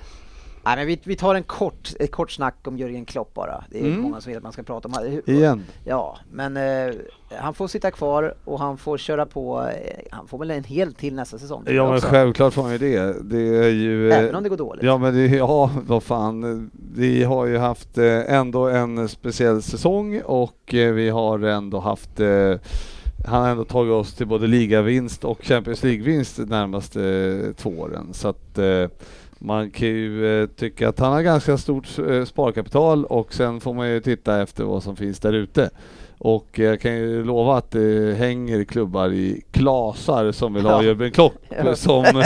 [0.68, 3.64] Nej, men vi, vi tar en kort, ett kort snack om Jörgen Klopp bara.
[3.72, 4.00] Det är Mm.
[4.02, 5.64] många som vill att man ska prata om hur- Igen.
[5.86, 6.96] Ja, men eh,
[7.40, 9.62] han får sitta kvar och han får köra på.
[9.62, 11.64] Eh, han får väl en hel till nästa säsong.
[11.68, 12.08] Ja men också.
[12.08, 13.16] självklart får man ju det.
[13.24, 14.10] Det är ju...
[14.12, 14.84] eh, Även om det går dåligt.
[14.84, 16.72] Ja men det, ja vad fan.
[16.96, 22.10] Vi har ju haft eh, ändå en speciell säsong och eh, vi har ändå haft
[23.26, 28.08] han har ändå tagit oss till både ligavinst och Champions League-vinst de närmaste två åren.
[28.14, 28.60] Så att
[29.40, 33.74] man kan ju eh, tycka att han har ganska stort eh, sparkapital och sen får
[33.74, 35.70] man ju titta efter vad som finns där ute.
[36.20, 40.84] Och jag kan ju lova att det hänger klubbar i klasar som vill ha Ja.
[40.84, 41.34] Jörgen Klopp
[41.66, 41.76] Ja.
[41.76, 42.06] som,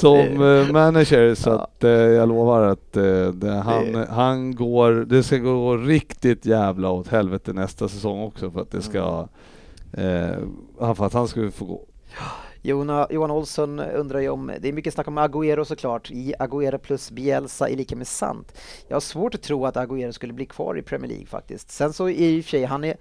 [0.00, 1.34] som eh, manager.
[1.34, 6.46] Så att eh, jag lovar att eh, det, han, han går, det ska gå riktigt
[6.46, 9.28] jävla åt helvete nästa säsong också för att det ska,
[9.92, 11.80] eh, för att han ska få gå.
[12.66, 16.78] Jona, Johan Olsson undrar ju om, det är mycket snack om Agüero såklart, i Agüero
[16.78, 18.58] plus Bielsa är lika med sant.
[18.88, 21.70] Jag har svårt att tro att Agüero skulle bli kvar i Premier League faktiskt.
[21.70, 22.96] Sen så är i och för sig, han är,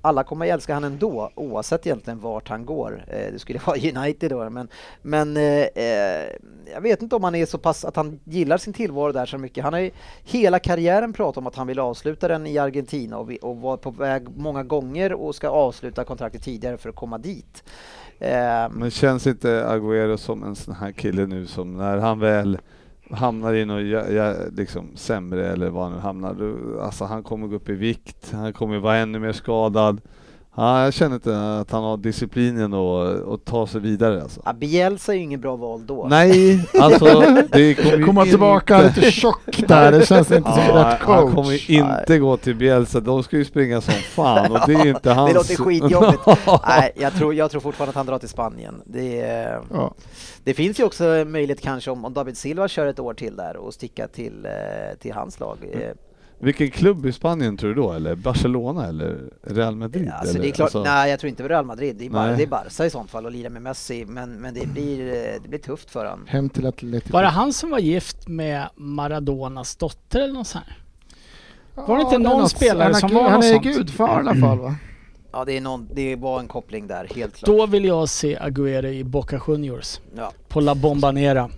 [0.00, 3.04] alla kommer att älska han ändå, oavsett egentligen vart han går.
[3.08, 4.68] Eh, det skulle vara United då, men,
[5.02, 6.26] men eh, eh,
[6.72, 9.38] jag vet inte om han är så pass att han gillar sin tillvaro där så
[9.38, 9.64] mycket.
[9.64, 9.90] Han har ju
[10.22, 13.76] hela karriären pratat om att han vill avsluta den i Argentina och, vi, och var
[13.76, 17.64] på väg många gånger och ska avsluta kontraktet tidigare för att komma dit.
[18.20, 18.72] Ehm.
[18.72, 22.58] Men känns inte Agüero som en sån här kille nu som när han väl
[23.10, 26.36] hamnar i något ja, ja, liksom sämre eller vad han nu hamnar,
[26.80, 30.00] alltså han kommer gå upp i vikt, han kommer vara ännu mer skadad.
[30.60, 34.40] Ja, jag känner inte att han har disciplinen att, ta sig vidare alltså.
[34.44, 36.06] Ja, Bielsa är ju ingen bra val då.
[36.10, 37.04] Nej, alltså
[37.52, 41.22] det kommer Komma inte- tillbaka lite tjock där, det känns inte som Ja, rätt han
[41.22, 41.34] coach.
[41.34, 44.86] kommer ju inte gå till Bielsa, de ska ju springa som fan och det är
[44.86, 45.30] inte hans...
[45.32, 46.20] Det låter skitjobbigt.
[46.68, 48.74] Nej, jag tror, jag tror fortfarande att han drar till Spanien.
[48.86, 49.16] Det,
[49.72, 49.94] Ja.
[50.44, 53.56] det finns ju också möjlighet kanske om, om David Silva kör ett år till där
[53.56, 55.56] och sticka till, eh, till hans lag.
[55.72, 55.90] Eh,
[56.40, 57.92] Vilken klubb i Spanien tror du då?
[57.92, 60.10] Eller Barcelona eller Real Madrid?
[60.10, 60.42] Alltså eller?
[60.42, 61.96] det är klart, Alltså- nej jag tror inte Real Madrid.
[61.98, 64.04] Det är, bara, det är Barca i sånt fall och lira med Messi.
[64.08, 66.26] Men, men det, blir, eh, det blir tufft för honom.
[66.28, 67.12] Hem till Atletico.
[67.12, 70.78] Var det han som var gift med Maradonas dotter eller något sånt här?
[71.86, 73.64] Var det inte är någon något- spelare han som var Han något är sånt?
[73.64, 74.74] gudfar i alla fall va?
[75.32, 77.46] Ja, det, är någon, det var en koppling där, helt klart.
[77.58, 80.00] Då vill jag se Agüero i Boca Juniors.
[80.16, 80.32] Ja.
[80.48, 81.50] På La Bombonera.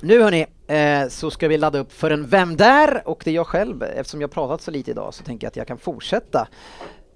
[0.00, 3.02] Nu hörni, eh, så ska vi ladda upp för en Vem där?
[3.08, 5.56] Och det är jag själv, eftersom jag pratat så lite idag så tänker jag att
[5.56, 6.48] jag kan fortsätta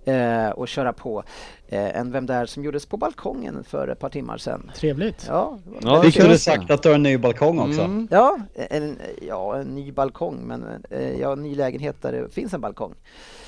[0.05, 1.22] eh, och köra på
[1.68, 2.46] eh, en Vem där?
[2.46, 4.70] som gjordes på balkongen för ett par timmar sedan.
[4.76, 5.24] Trevligt.
[5.28, 7.80] Ja, Ja, Vi kunde sagt att du har en ny balkong också.
[7.80, 8.09] Mm.
[8.11, 8.98] Ja, en,
[9.28, 12.94] ja, en ny balkong, men eh, ja, en ny lägenhet där det finns en balkong.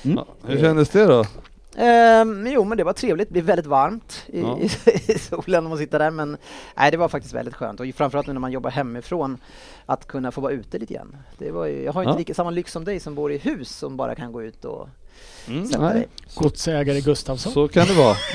[0.01, 1.25] Ja, hur kändes det då?
[1.77, 3.27] Ehm, jo, men det var trevligt.
[3.29, 4.57] Det blev väldigt varmt i, Ja.
[4.59, 4.65] i,
[5.11, 6.11] i solen om man sitter där.
[6.11, 6.37] Men
[6.77, 7.79] nej, det var faktiskt väldigt skönt.
[7.79, 9.37] Och framförallt nu när man jobbar hemifrån,
[9.85, 11.17] att kunna få vara ute lite grann.
[11.37, 12.17] Det var ju, jag har inte Ja.
[12.17, 14.89] lika samma lyx som dig som bor i hus som bara kan gå ut och
[15.47, 15.93] Mm, nej.
[15.93, 16.07] dig.
[16.35, 17.53] Godsägare Gustafsson.
[17.53, 18.15] Så kan det vara.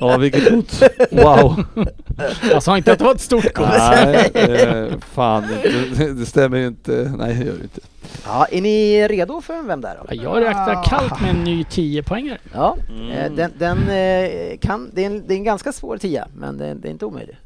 [0.00, 0.82] Ja, vilket gods.
[1.10, 1.64] Wow.
[2.50, 3.68] Jag sa inte att det var ett stort gods.
[3.78, 5.44] Nej, eh, fan
[5.96, 7.12] det, det stämmer ju inte.
[7.18, 7.80] Nej, det gör det inte.
[8.24, 10.14] Ja, är ni redo för en Vem där då?
[10.14, 12.38] Ja, Jag räknar kallt med en ny 10 poängare.
[12.52, 13.10] Ja, Mm.
[13.10, 16.58] eh, den, den eh, kan, det är, en, det är en ganska svår tia, men
[16.58, 17.36] det, det är inte omöjligt.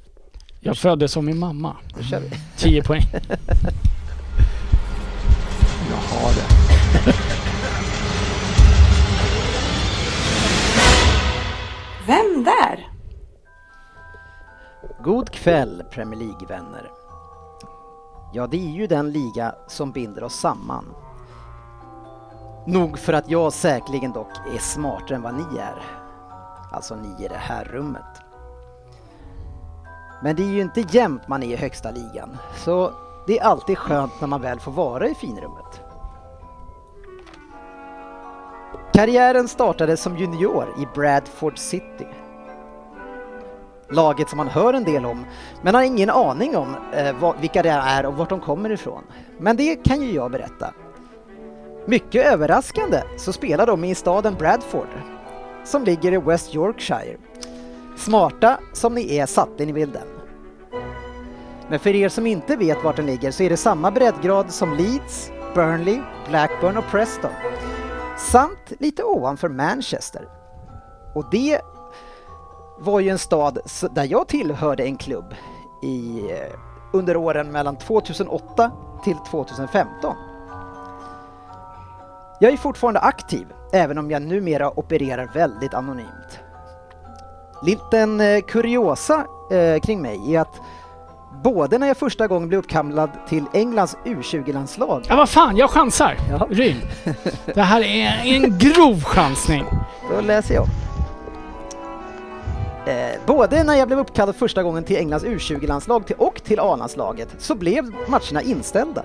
[0.66, 1.76] Jag föddes som min mamma.
[1.96, 2.30] Då kör vi.
[2.56, 3.02] 10 poäng.
[5.90, 6.46] Jag har det.
[12.06, 12.88] Vem där?
[15.04, 16.90] God kväll Premier League-vänner.
[18.32, 20.84] Ja, det är ju den liga som binder oss samman.
[22.66, 25.82] Nog för att jag säkerligen dock är smartare än vad ni är.
[26.72, 28.23] Alltså ni i det här rummet.
[30.24, 32.92] Men det är ju inte jämt man är i högsta ligan, så
[33.26, 35.80] det är alltid skönt när man väl får vara i finrummet.
[38.92, 42.06] Karriären startade som junior i Bradford City
[43.88, 45.24] laget som man hör en del om,
[45.62, 49.02] men har ingen aning om eh, vad, vilka det är och vart de kommer ifrån.
[49.38, 50.74] Men det kan ju jag berätta.
[51.86, 54.88] Mycket överraskande så spelar de i staden Bradford,
[55.64, 57.16] som ligger i West Yorkshire.
[57.96, 60.13] Smarta som ni är satte ni bilden.
[61.74, 64.74] Men för er som inte vet vart den ligger så är det samma breddgrad som
[64.74, 67.30] Leeds, Burnley, Blackburn och Preston.
[68.18, 70.28] Samt lite ovanför Manchester.
[71.14, 71.60] Och det
[72.78, 73.58] var ju en stad
[73.94, 75.34] där jag tillhörde en klubb
[75.82, 76.58] i, eh,
[76.92, 78.70] under åren mellan 2008
[79.04, 80.16] till 2015.
[82.40, 86.40] Jag är fortfarande aktiv, även om jag numera opererar väldigt anonymt.
[87.62, 90.60] Liten eh, kuriosa eh, kring mig är att
[91.44, 96.16] både när jag första gången blev uppkallad till Englands U20-landslag, Ja, vad fan, jag chansar.
[96.30, 96.46] Jaha.
[96.50, 96.76] Ryn.
[97.54, 99.64] Det här är en grov chansning.
[100.10, 100.66] då läser jag.
[102.86, 107.28] Eh, både när jag blev uppkallad första gången till Englands U20-landslag till, och till A-landslaget
[107.38, 109.02] så blev matcherna inställda.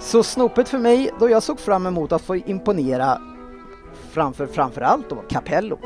[0.00, 3.18] Så snopet för mig då jag såg fram emot att få imponera
[4.10, 5.78] framför framförallt då Capello.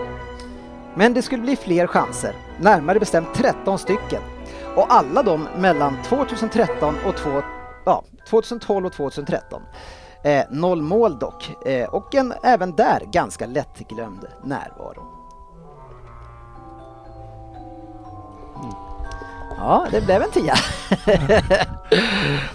[0.94, 4.22] Men det skulle bli fler chanser, närmare bestämt 13 stycken.
[4.76, 7.42] Och alla de mellan 2013 och två,
[7.84, 9.62] ja, 2012 och 2013.
[10.24, 15.02] Eh, noll mål dock, eh, och en även där ganska lättglömd närvaro.
[18.56, 18.70] Mm.
[19.58, 20.54] Ja, det blev en tia.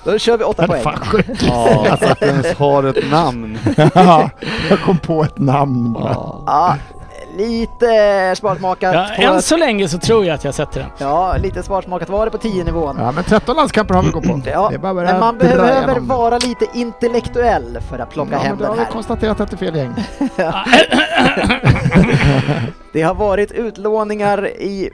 [0.04, 0.84] Då kör vi åtta poäng.
[0.84, 1.44] Fan sjukt.
[1.44, 3.58] Ja, att du ens har ett namn.
[3.94, 4.30] Ja,
[4.70, 6.14] jag kom på ett namn bara.
[6.46, 6.76] Ja.
[7.38, 8.96] Lite sparsmakat.
[8.96, 10.90] Ja, på- än så länge så tror jag att jag sätter den.
[10.98, 12.96] Ja, lite sparsmakat var det på 10-nivån.
[13.00, 14.42] Ja, men 13 landskamper har vi gått på.
[14.46, 16.08] Ja, det är bara att men man behöver igenom.
[16.08, 18.92] vara lite intellektuell för att plocka Ja, hem men då den har vi här.
[18.92, 19.94] konstaterat att det är fel gäng.
[22.94, 24.90] Det har varit utlåningar i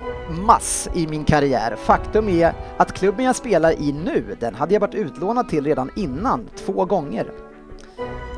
[0.45, 1.75] mass i min karriär.
[1.85, 5.89] Faktum är att klubben jag spelar i nu, den hade jag varit utlånad till redan
[5.95, 7.25] innan, två gånger.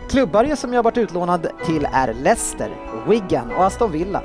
[0.09, 2.69] Klubbar som jag varit utlånad till är Leicester,
[3.07, 4.21] Wigan och Aston Villa.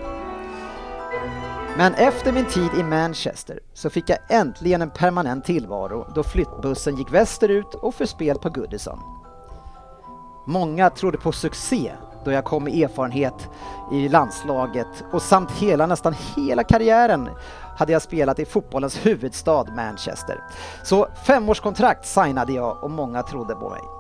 [1.76, 6.96] Men efter min tid i Manchester så fick jag äntligen en permanent tillvaro då flyttbussen
[6.96, 8.98] gick västerut och för spel på Goodison.
[10.46, 11.92] Många trodde på succé
[12.24, 13.48] då jag kom med erfarenhet
[13.92, 17.28] i landslaget och samt hela, nästan hela karriären
[17.76, 20.40] hade jag spelat i fotbollens huvudstad Manchester.
[20.82, 23.97] Så femårskontrakt signade jag och många trodde på mig.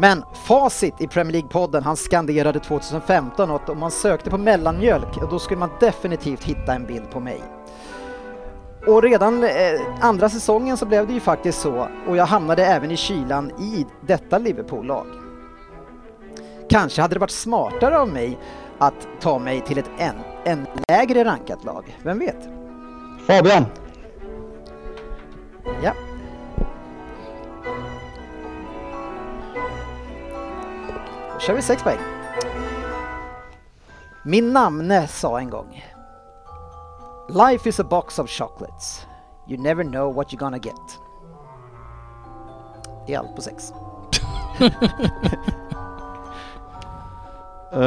[0.00, 5.38] Men facit i Premier League-podden, han skanderade 2015 att om man sökte på mellanmjölk, då
[5.38, 7.42] skulle man definitivt hitta en bild på mig.
[8.86, 9.50] Och redan eh,
[10.00, 13.86] andra säsongen så blev det ju faktiskt så och jag hamnade även i kylan i
[14.00, 15.06] detta Liverpool-lag.
[16.70, 18.38] Kanske hade det varit smartare av mig
[18.78, 22.48] att ta mig till ett än, än lägre rankat lag, vem vet?
[23.26, 23.64] Fabian.
[25.82, 25.92] Ja.
[31.40, 31.98] Kör vi sex poäng.
[34.24, 35.84] Min namne sa en gång
[37.28, 39.06] Life is a box of chocolates.
[39.48, 40.98] You never know what you're gonna get.
[43.06, 43.72] Det är allt på sex.
[47.72, 47.80] Uh,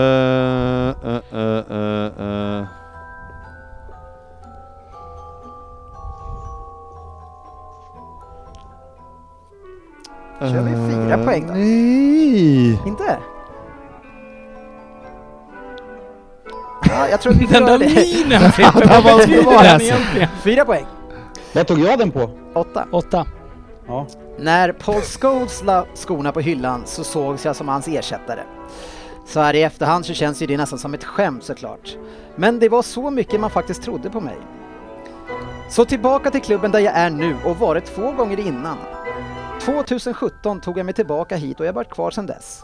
[1.09, 1.51] uh,
[2.19, 2.67] uh.
[10.39, 11.53] Kör vi fyra Eh, poäng då?
[11.53, 12.79] Nej!
[12.87, 13.19] Inte?
[16.93, 17.95] Ja, jag tror att vi får Den göra där det.
[17.95, 19.87] minen Frippe, vad betyder var den alltså.
[19.93, 20.29] egentligen?
[20.43, 20.85] Fyra poäng.
[21.53, 22.29] Vad tog jag den på?
[22.55, 22.85] Åtta.
[22.91, 23.25] Åtta.
[23.87, 24.07] Ja.
[24.39, 28.43] När Paul Scholes la skorna på hyllan så sågs jag som hans ersättare.
[29.25, 31.97] Så här i efterhand så känns ju det nästan som ett skämt såklart.
[32.35, 34.37] Men det var så mycket man faktiskt trodde på mig.
[35.69, 38.77] Så tillbaka till klubben där jag är nu och varit två gånger innan.
[39.61, 42.61] 2017 tog jag mig tillbaka hit och jag har varit kvar sedan dess.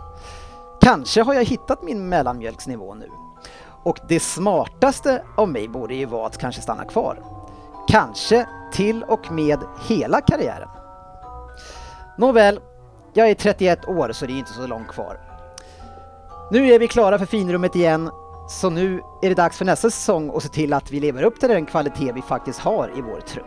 [0.82, 3.10] Kanske har jag hittat min mellanmjölksnivå nu.
[3.90, 7.24] Och det smartaste av mig borde ju vara att kanske stanna kvar.
[7.88, 10.70] Kanske till och med hela karriären.
[12.18, 12.60] Nåväl,
[13.14, 15.20] jag är 31 år så det är inte så långt kvar.
[16.52, 18.10] Nu är vi klara för finrummet igen,
[18.50, 21.40] så nu är det dags för nästa säsong att se till att vi lever upp
[21.40, 23.46] till den kvalitet vi faktiskt har i vår trupp.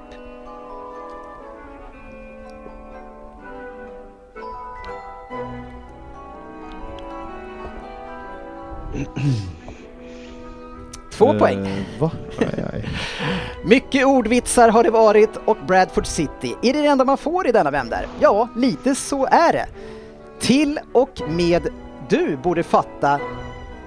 [11.12, 11.66] Två poäng.
[11.66, 12.10] Eh, va?
[12.38, 12.88] Aj, aj.
[13.64, 17.70] Mycket ordvitsar har det varit och Bradford City är det enda man får i denna
[17.70, 18.06] vändar.
[18.20, 19.66] Ja, lite så är det.
[20.40, 21.68] Till och med
[22.08, 23.20] du borde fatta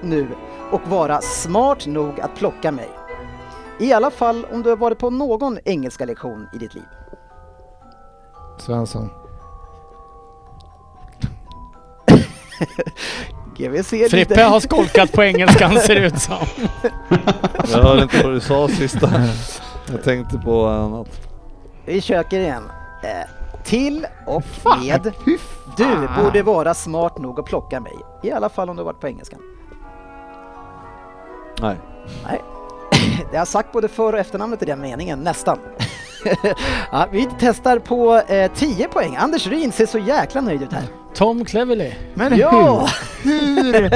[0.01, 0.27] nu
[0.71, 2.89] och vara smart nog att plocka mig.
[3.79, 6.83] I alla fall om du har varit på någon engelska lektion i ditt liv.
[8.57, 9.09] Svensson.
[13.57, 14.43] GVC Frippe lite.
[14.43, 16.37] har skolkat på engelskan ser det ut som.
[17.71, 19.11] Jag hörde inte vad du sa sista.
[19.91, 21.07] Jag tänkte på annat.
[21.85, 22.63] Vi köker igen.
[23.03, 23.29] Eh,
[23.63, 25.13] till och med
[25.77, 27.93] du borde vara smart nog att plocka mig.
[28.23, 29.39] I alla fall om du varit på engelskan.
[31.61, 31.75] Nej.
[32.27, 32.41] Nej.
[33.31, 35.59] Det har sagt både för och efternamnet i den meningen, nästan.
[36.91, 39.15] ja, vi testar på eh, 10 poäng.
[39.15, 40.83] Anders Ryn ser så jäkla nöjd ut här.
[41.15, 41.91] Tom Cleverley.
[42.13, 42.89] Men Ja!
[43.23, 43.31] hur?
[43.73, 43.89] Hur?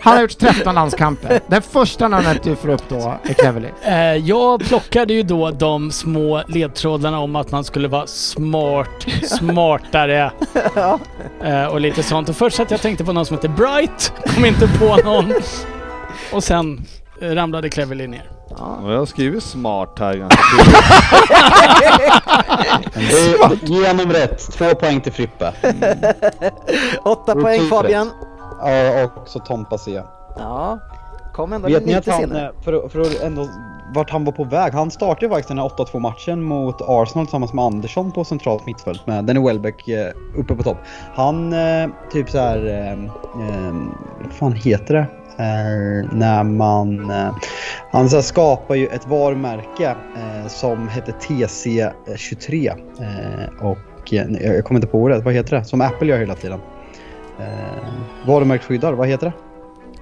[0.00, 1.40] Han har gjort 13 landskamper.
[1.46, 3.70] Den första namnet du får upp då är Cleverley.
[3.82, 3.94] Eh,
[4.26, 9.06] jag plockade ju då de små ledtrådarna om att man skulle vara smart,
[9.38, 10.32] smartare
[11.44, 12.28] eh, och lite sånt.
[12.28, 15.34] Och först att jag tänkte på någon som heter Bright, kom inte på någon.
[16.32, 16.84] Och sen
[17.20, 18.30] ramlade Cleverley ner.
[18.84, 20.80] Och jag har skrivit smart här ganska tydligt.
[23.66, 24.52] Du, genom rätt.
[24.52, 25.52] Två poäng till Frippe.
[27.04, 28.10] 8 poäng Rutin Fabian.
[28.60, 30.04] Ja, och så Tompa jag.
[30.38, 30.78] Ja,
[31.34, 32.46] kom ändå Vet ni att han, senare.
[32.46, 33.48] eh, för, för att ändå
[33.94, 34.72] vart han var på väg.
[34.72, 39.06] Han startade faktiskt den här 8-2 matchen mot Arsenal tillsammans med Andersson på centralt mittfält
[39.06, 40.76] med Danny Welbeck eh, uppe på topp.
[41.14, 43.74] Han eh, typ så här, eh, eh,
[44.22, 45.06] vad fan heter det?
[45.38, 47.10] Eh, när man...
[47.10, 47.34] Eh,
[47.92, 52.68] han så här, skapar ju ett varumärke eh, som heter TC23.
[53.00, 55.64] Eh, och eh, jag kommer inte på det, vad heter det?
[55.64, 56.60] Som Apple gör hela tiden.
[57.40, 57.46] Eh,
[58.26, 59.32] varumärkesskyddar, vad heter det?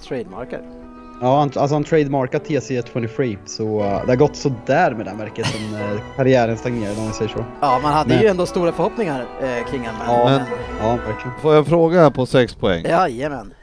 [0.08, 0.60] Trademarker.
[1.20, 5.46] Ja, han, alltså han trademarkat TC23 så det har gått sådär med det här märket
[5.46, 5.60] sen
[6.16, 7.44] karriären stagnerade om vi säger så.
[7.60, 10.00] Ja, man hade Men- ju ändå stora förhoppningar eh, kring honom.
[10.06, 11.38] Ja, men, men- Ja, verkligen.
[11.42, 12.84] Får jag fråga här på sex poäng?
[12.84, 13.54] Jajamän.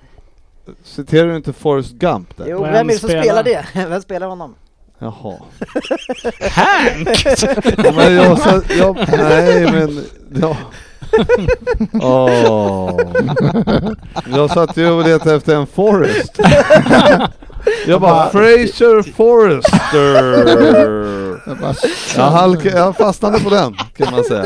[0.83, 2.47] Citerar du inte Forrest Gump där?
[2.47, 3.23] Jo, Vem vem är det som spelar?
[3.23, 3.65] spelar det?
[3.89, 4.55] Vem spelar honom?
[4.99, 5.37] Jaha.
[6.51, 7.25] Hank!
[7.77, 10.03] Ja, men jag sa, jag, nej men,
[10.41, 10.57] ja.
[12.01, 12.99] Åh.
[14.29, 16.39] Jag satt ju och letade efter en Forrest.
[17.87, 20.47] Jag bara, Fraser Forrester.
[21.47, 21.73] Jag bara,
[22.15, 24.45] Jag, halk, jag fastnade på den kan man säga.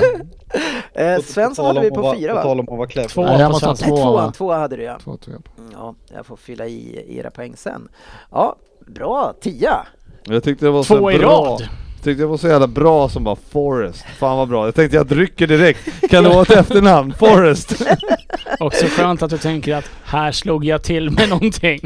[0.93, 2.43] Eh, Svensson hade vi på att fyra På va?
[2.43, 3.09] tal om att vara clever.
[3.09, 4.31] Två Nej, jag på två, tvåan, va?
[4.37, 4.97] tvåan hade du ja.
[5.03, 5.31] två på.
[5.61, 7.87] Mm, Ja, jag får fylla i era poäng sen.
[8.31, 8.55] Ja,
[8.87, 9.33] bra.
[9.41, 9.85] Tia.
[10.23, 11.29] Jag tyckte det var så Två i bra.
[11.29, 11.67] rad.
[12.03, 14.05] Tyckte det var så jävla bra som bara Forrest.
[14.19, 14.65] Fan vad bra.
[14.65, 16.09] Jag tänkte jag rycker direkt.
[16.09, 17.13] Kan det vara ett efternamn?
[17.19, 17.81] Forrest.
[18.59, 21.79] Också skönt att du tänker att här slog jag till med någonting.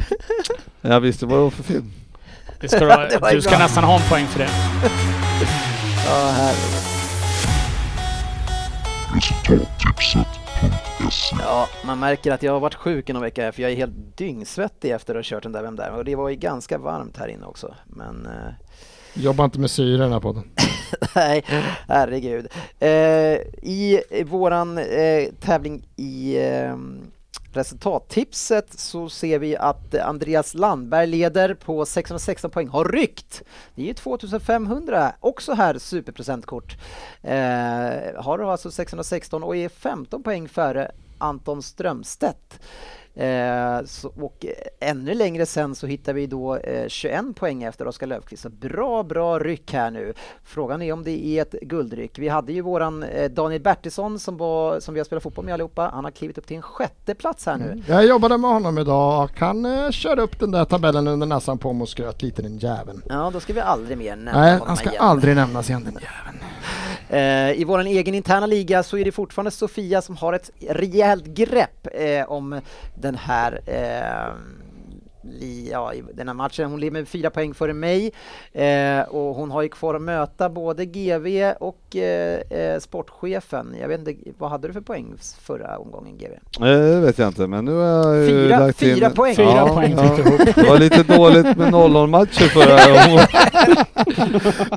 [0.81, 1.91] Jag visste vad det var för film.
[2.59, 3.59] Det ska Det du, ju du ska bra.
[3.59, 4.49] nästan ha en poäng för det.
[6.09, 6.83] Ja, herregud.
[11.39, 13.75] Ja, man märker att jag har varit sjuk i någon vecka här, för jag är
[13.75, 15.91] helt dyngsvettig efter att ha kört den där Vem där?
[15.91, 17.75] Och det var ju ganska varmt här inne också.
[17.85, 18.53] Men eh,
[19.19, 20.43] Jobba inte med syre i den här podden.
[21.15, 21.43] nej,
[21.87, 22.47] herregud.
[22.79, 22.89] Eh,
[23.61, 26.75] I våran eh, tävling i eh,
[27.51, 33.43] resultattipset så ser vi att Andreas Landberg leder på 616 poäng, har ryckt.
[33.75, 36.77] Det är ju 2500, också här superpresentkort.
[37.21, 42.59] Eh, har alltså 616 och är 15 poäng före Anton Strömstedt.
[43.17, 47.87] Eh, så, och eh, ännu längre sen så hittar vi då eh, 21 poäng efter
[47.87, 48.43] Oskar Löfqvist.
[48.43, 50.13] Så bra, bra ryck här nu.
[50.43, 52.19] Frågan är om det är ett guldryck.
[52.19, 55.53] Vi hade ju våran eh, Daniel Bertilsson som, var, som vi har spelat fotboll med
[55.53, 55.89] allihopa.
[55.93, 57.83] Han har klivit upp till en sjätte plats här nu.
[57.87, 61.57] Jag jobbade med honom idag och han eh, körde upp den där tabellen under näsan
[61.57, 63.01] på mig och skröt lite den jäveln.
[63.09, 65.01] Ja, då ska vi aldrig mer nämna Nej, honom han ska igen.
[65.03, 66.43] aldrig nämnas igen den jäveln.
[67.09, 71.25] Eh, I vår egen interna liga så är det fortfarande Sofia som har ett rejält
[71.25, 72.61] grepp eh, om
[72.95, 74.33] den här eh,
[75.39, 76.71] li, ja, i den här matchen.
[76.71, 78.11] Hon ligger med fyra poäng före mig
[78.53, 83.75] eh, och hon har ju kvar att möta både GV och eh, eh, sportchefen.
[83.81, 86.63] Jag vet inte, vad hade du för poäng förra omgången GV?
[86.65, 88.95] Eh, Det vet jag inte men nu har jag ju Fyra- lagt in...
[88.95, 89.35] fyra poäng.
[89.35, 90.17] Fyra Ja, poäng ja.
[90.55, 93.27] Det var lite dåligt med 0-0 matcher förra gången.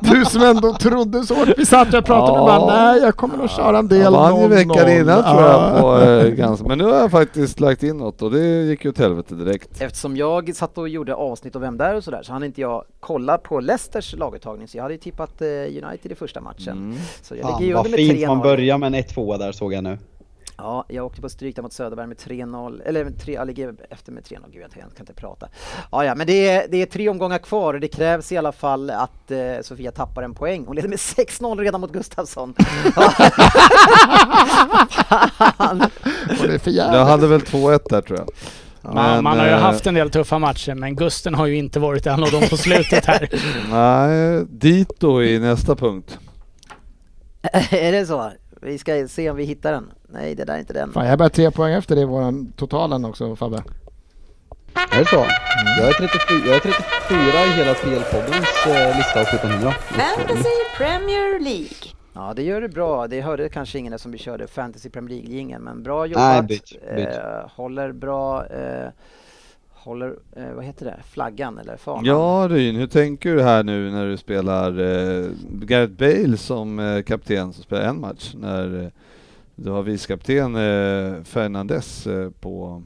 [0.00, 1.34] Du som ändå trodde så.
[1.56, 2.40] Vi satt och pratade Ja.
[2.40, 4.48] och bara nej jag kommer nog köra en del Jag vann ju 0-0.
[4.48, 5.80] veckan innan tror jag Ja.
[5.80, 8.90] på eh, ganska, men nu har jag faktiskt lagt in något och det gick ju
[8.90, 9.80] åt helvete direkt.
[9.80, 12.84] Eftersom jag satt och gjorde avsnitt och vem där och sådär så hann inte jag
[13.00, 16.78] kolla på Leicesters laguttagning så jag hade ju tippat eh, United i första matchen.
[16.78, 16.96] Mm.
[17.22, 18.42] Så jag Fan, ligger ju vad under med fint man 3-0.
[18.42, 19.98] börjar med en 1-2 där såg jag nu.
[20.62, 23.74] Ja, jag åkte på stryk där mot Söderberg med 3-0, eller med tre, jag ligger
[23.90, 25.48] efter med 3-0, gud jag kan inte prata.
[25.92, 28.52] Ja, ja, men det är, det är tre omgångar kvar och det krävs i alla
[28.52, 30.64] fall att eh, Sofia tappar en poäng.
[30.66, 32.54] Hon leder med 6-0 redan mot Gustafsson.
[34.90, 35.82] Fan.
[36.40, 37.06] Och det är för Jag jävligt.
[37.08, 38.28] hade väl 2-1 där tror jag.
[38.82, 41.56] Man, Men, man har ju eh, haft en del tuffa matcher men Gusten har ju
[41.56, 43.28] inte varit en av dem på slutet här.
[43.70, 46.18] Nej, Dito i nästa punkt.
[47.70, 48.32] är det så?
[48.62, 49.90] Vi ska se om vi hittar den.
[50.08, 50.92] Nej, det där är inte den.
[50.92, 53.62] Fan, jag är bara tre poäng efter det i våran totalen också Fabbe.
[54.90, 55.26] Är det så?
[55.78, 59.72] Jag är 34, jag är 34 i hela PL-poddens eh, lista av 1700.
[59.72, 61.99] Fantasy Premier League.
[62.20, 63.06] Ja, det gör du bra.
[63.06, 66.22] Det hörde kanske ingen som vi körde Fantasy Premier League-jingeln, men bra jobbat.
[66.22, 67.16] Nej, bitch, bitch.
[67.16, 68.88] Eh, håller bra, eh,
[69.70, 72.04] håller, eh, vad heter det, flaggan eller fanan?
[72.04, 77.02] Ja Ryn, hur tänker du här nu när du spelar eh, Gareth Bale som eh,
[77.02, 78.88] kapten som spelar en match när eh,
[79.54, 82.82] du har vicekapten eh, Fernandes eh, på...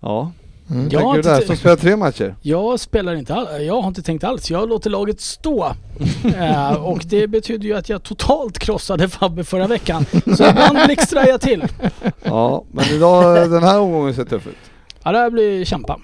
[0.00, 0.32] Ja,
[0.70, 0.88] Mm.
[0.90, 2.34] Jag tänker du där som spelar tre matcher?
[2.42, 4.50] Jag spelar inte all, jag har inte tänkt alls.
[4.50, 5.72] Jag låter laget stå.
[6.36, 10.04] Eh, och det betyder ju att jag totalt krossade Fabbe förra veckan.
[10.36, 11.64] Så ibland blixtrar jag till.
[12.22, 14.56] Ja, men idag, den här omgången ser tuff ut.
[15.02, 16.00] Ja, det här blir kämpa.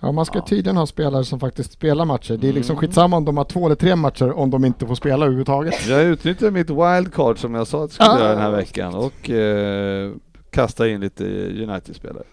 [0.00, 0.44] Ja, man ska Ja.
[0.48, 2.36] tydligen ha spelare som faktiskt spelar matcher.
[2.36, 2.80] Det är liksom Mm.
[2.80, 5.86] skitsamma om de har två eller tre matcher om de inte får spela överhuvudtaget.
[5.88, 8.18] Jag utnyttjar mitt wildcard som jag sa att jag skulle Ah.
[8.18, 10.10] göra den här veckan och eh,
[10.50, 11.24] kasta in lite
[11.62, 12.24] United-spelare.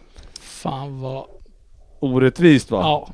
[0.66, 1.26] Fan vad...
[2.00, 2.80] Orättvist va?
[2.82, 3.10] Ja.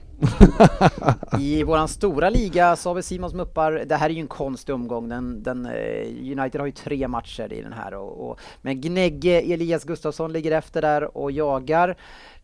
[1.40, 4.76] I våran stora liga så har vi Simons Muppar, det här är ju en konstig
[4.76, 8.82] omgång, den, den, eh, United har ju tre matcher i den här och, och men
[8.82, 11.98] Gnegge, Elias Gustafsson ligger efter där och jagar.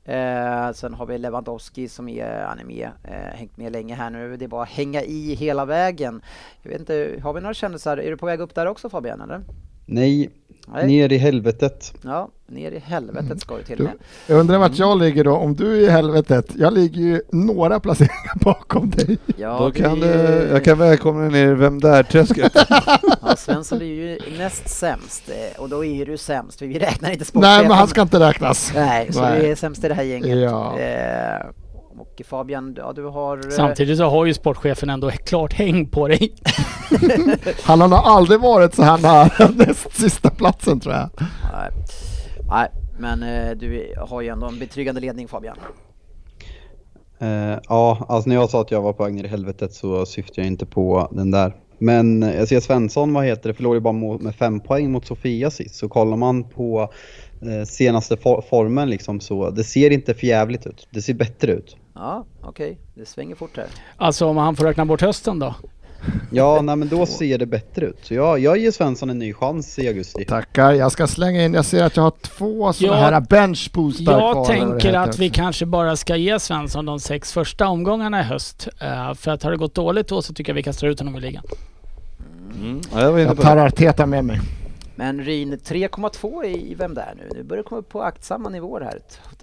[0.03, 4.09] Eh, sen har vi Lewandowski som är, han är med, eh, hängt med länge här
[4.09, 4.37] nu.
[4.37, 6.21] Det är bara att hänga i hela vägen.
[6.61, 7.97] Jag vet inte, har vi några kändisar?
[7.97, 9.41] Är du på väg upp där också Fabian eller?
[9.89, 10.29] Nej,
[10.73, 10.87] Nej.
[10.87, 11.93] ner i helvetet.
[12.03, 13.93] Ja, ner i helvetet ska du till Du, med.
[14.27, 16.45] jag undrar vart jag ligger då, om du är i helvetet.
[16.55, 19.17] Jag ligger ju några placeringar bakom dig.
[19.37, 22.51] Ja, Då kan är- du, jag kan välkomna dig ner i Vem Där-träsket.
[23.21, 26.61] Ja, Svensson är ju näst sämst eh, och då är du sämst.
[26.61, 27.67] Vi räknar inte Nej, sportchefen.
[27.67, 28.71] men han ska inte räknas.
[28.75, 29.41] Nej, så Nej.
[29.41, 30.37] du är sämst i det här gänget.
[30.37, 30.79] Ja.
[30.79, 31.45] Eh,
[31.99, 33.37] och Fabian, ja du har...
[33.37, 36.33] eh, Samtidigt så har ju sportchefen ändå klart häng på dig.
[37.63, 41.09] Han har nog aldrig varit så här nära näst sista platsen tror jag.
[41.53, 41.71] Nej,
[42.49, 42.67] nej
[42.99, 45.57] men eh, du har ju ändå en betryggande ledning Fabian.
[47.19, 50.05] Eh, ja, alltså när jag sa att jag var på väg ner i helvetet så
[50.05, 51.55] syftar jag inte på den där.
[51.79, 55.51] Men jag ser Svensson, vad heter det, förlorade ju bara med fem poäng mot Sofia
[55.51, 55.75] sist.
[55.75, 56.91] Så kollar man på
[57.67, 60.87] senaste for formen liksom så, det ser inte för jävligt ut.
[60.91, 61.77] Det ser bättre ut.
[61.99, 62.77] Ja, okej.
[62.95, 63.65] Det svänger fort här.
[63.97, 65.55] Alltså om han får räkna bort hösten då?
[66.31, 67.97] Ja, nej men då ser det bättre ut.
[68.01, 70.25] Så jag, jag ger Svensson en ny chans i augusti.
[70.25, 74.19] Tackar, jag ska slänga in, jag ser att jag har två sådana här bench boostar
[74.19, 74.35] kvar.
[74.35, 78.67] Jag tänker att vi kanske bara ska ge Svensson de sex första omgångarna i höst.
[78.81, 81.15] Eh, för att har det gått dåligt då så tycker jag vi kastar ut honom
[81.15, 81.43] i ligan.
[82.61, 82.81] Mm.
[82.93, 83.57] Ja, jag Jag tar.
[83.57, 84.39] Arteta med mig.
[84.99, 87.29] Men Ryn 3,2 i Vem där nu?
[87.35, 88.99] Nu börjar det komma upp på aktsamma nivåer här.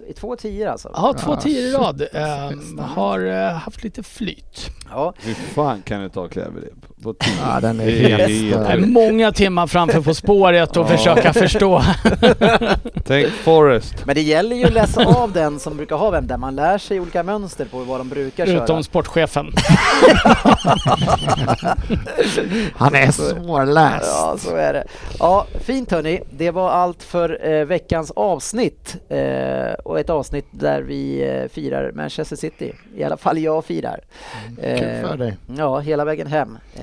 [0.07, 0.89] I två tior alltså.
[0.93, 1.97] Ja, två Ja, tior i rad.
[2.13, 2.83] bästa.
[2.83, 4.69] har eh, haft lite flyt.
[4.89, 6.63] Ja, Hur fan kan du ta Kläver
[7.03, 7.33] på tio?
[7.45, 10.87] Ja, den är Det är helt Det många timmar framför På spåret och Ja.
[10.97, 11.81] försöka förstå.
[13.05, 13.93] Tänk Forrest.
[14.05, 16.37] men det gäller ju att läsa av den som brukar ha Vem där.
[16.37, 18.63] Man lär sig olika mönster på vad de brukar köra.
[18.63, 19.53] Utom sportchefen.
[22.75, 24.05] Han är svårläst.
[24.07, 24.83] Ja, så är det.
[25.19, 26.21] Ja, fint hörni.
[26.31, 28.97] Det var allt för eh, veckans avsnitt.
[29.09, 32.73] Eh, och ett avsnitt där vi eh, firar Manchester City.
[32.95, 33.99] I alla fall jag firar.
[34.61, 35.37] Kul för dig.
[35.57, 36.57] Ja, hela vägen hem.
[36.75, 36.81] Eh,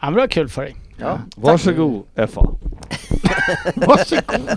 [0.00, 0.76] Ja, men det var kul för dig.
[1.00, 2.40] ja, Varsågod FA.
[3.74, 4.50] Varsågod.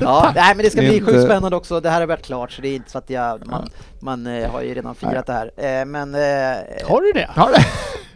[0.00, 1.80] ja, nej, men det ska bli Inte- sjukt spännande också.
[1.80, 3.68] Det här har varit klart så det är inte så att jag, man,
[4.00, 5.50] man eh, har ju redan firat det här.
[5.56, 7.28] Eh, men, eh, Har du det?
[7.34, 7.64] Har det?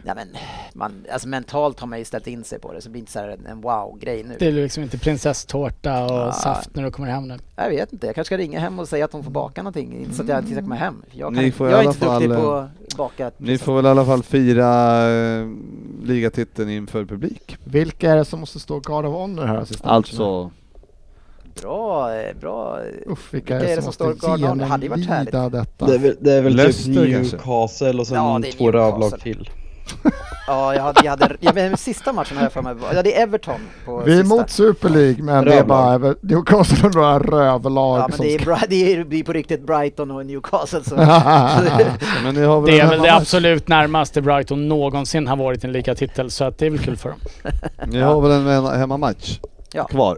[0.07, 0.27] Ja, men
[0.73, 3.11] man, alltså mentalt har man ju ställt in sig på det så det blir inte
[3.11, 4.35] så här en, en wow-grej nu.
[4.39, 6.31] Det är liksom inte prinsesstårta och Ja.
[6.31, 7.37] saft när du kommer hem nu.
[7.55, 9.99] Jag vet inte, jag kanske ska ringa hem och säga att de får baka någonting.
[9.99, 11.03] Inte så att jag inte ska komma hem.
[11.11, 13.31] Jag, kan, Ni får i jag är inte duktig fall, på att baka.
[13.37, 15.47] Ni får väl i alla fall fira eh,
[16.03, 17.57] ligatiteln inför publik.
[17.63, 19.89] Vilka är det som måste stå Guard of Honor här sista?
[19.89, 20.51] Alltså,
[21.61, 22.79] Bra, eh, bra.
[23.05, 24.55] Uff, vilka, vilka är det som måste står Guard of Honor?
[24.55, 25.85] Det hade ju varit genomlida detta?
[25.85, 27.31] Det är väl, det är väl Leicester typ?
[27.33, 29.49] Newcastle och sen Ja, två rövlag till.
[30.47, 33.17] Ja, jag hade, jag hade, jag men, sista matchen har jag för mig, ja det
[33.17, 34.35] är Everton på Vi är sista.
[34.35, 36.01] emot Super League men det är Rövlag.
[36.01, 38.57] bara Newcastle och några rövlag Ja men som det är, ska...
[38.69, 40.95] det är, det är på riktigt Brighton och Newcastle så.
[42.23, 45.71] men ni har väl Det är väl det absolut närmaste Brighton någonsin har varit en
[45.71, 47.19] ligatitel så att det är väl kul för dem.
[47.85, 49.39] Ni har väl en hemmamatch
[49.73, 49.83] Ja.
[49.83, 50.17] kvar?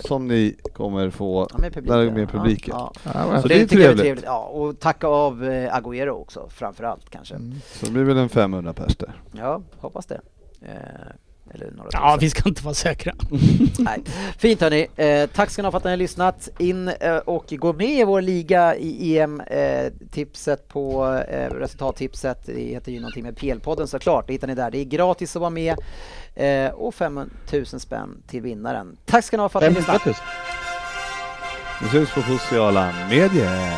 [0.00, 2.74] Som ni kommer få Ja, med publik, där med publiken.
[2.78, 4.00] Ja, Ja, Så Det, det är jag är trevligt.
[4.00, 4.24] trevligt.
[4.24, 7.34] Ja, och tacka av eh, Agüero också framförallt kanske.
[7.34, 7.54] Mm.
[7.66, 9.22] Så det blir väl en 500 pers där.
[9.32, 10.20] Ja, hoppas det.
[10.62, 10.70] Eh,
[11.54, 12.18] eller några Ja, tusen.
[12.20, 13.12] vi ska inte vara säkra.
[13.78, 14.02] Nej.
[14.38, 16.48] Fint hörni, eh, tack ska ni ha för att ni har lyssnat.
[16.58, 22.46] In eh, och gå med i vår liga i EM-tipset på eh, resultattipset.
[22.46, 24.70] Det heter ju någonting med PL-podden såklart, det hittar ni där.
[24.70, 25.76] Det är gratis att vara med
[26.34, 28.96] eh, och 5000 spänn till vinnaren.
[29.04, 30.22] Tack ska ni ha för att ni har 500 lyssnat.
[31.80, 31.82] 000.
[31.82, 33.72] Vi syns på sociala medier.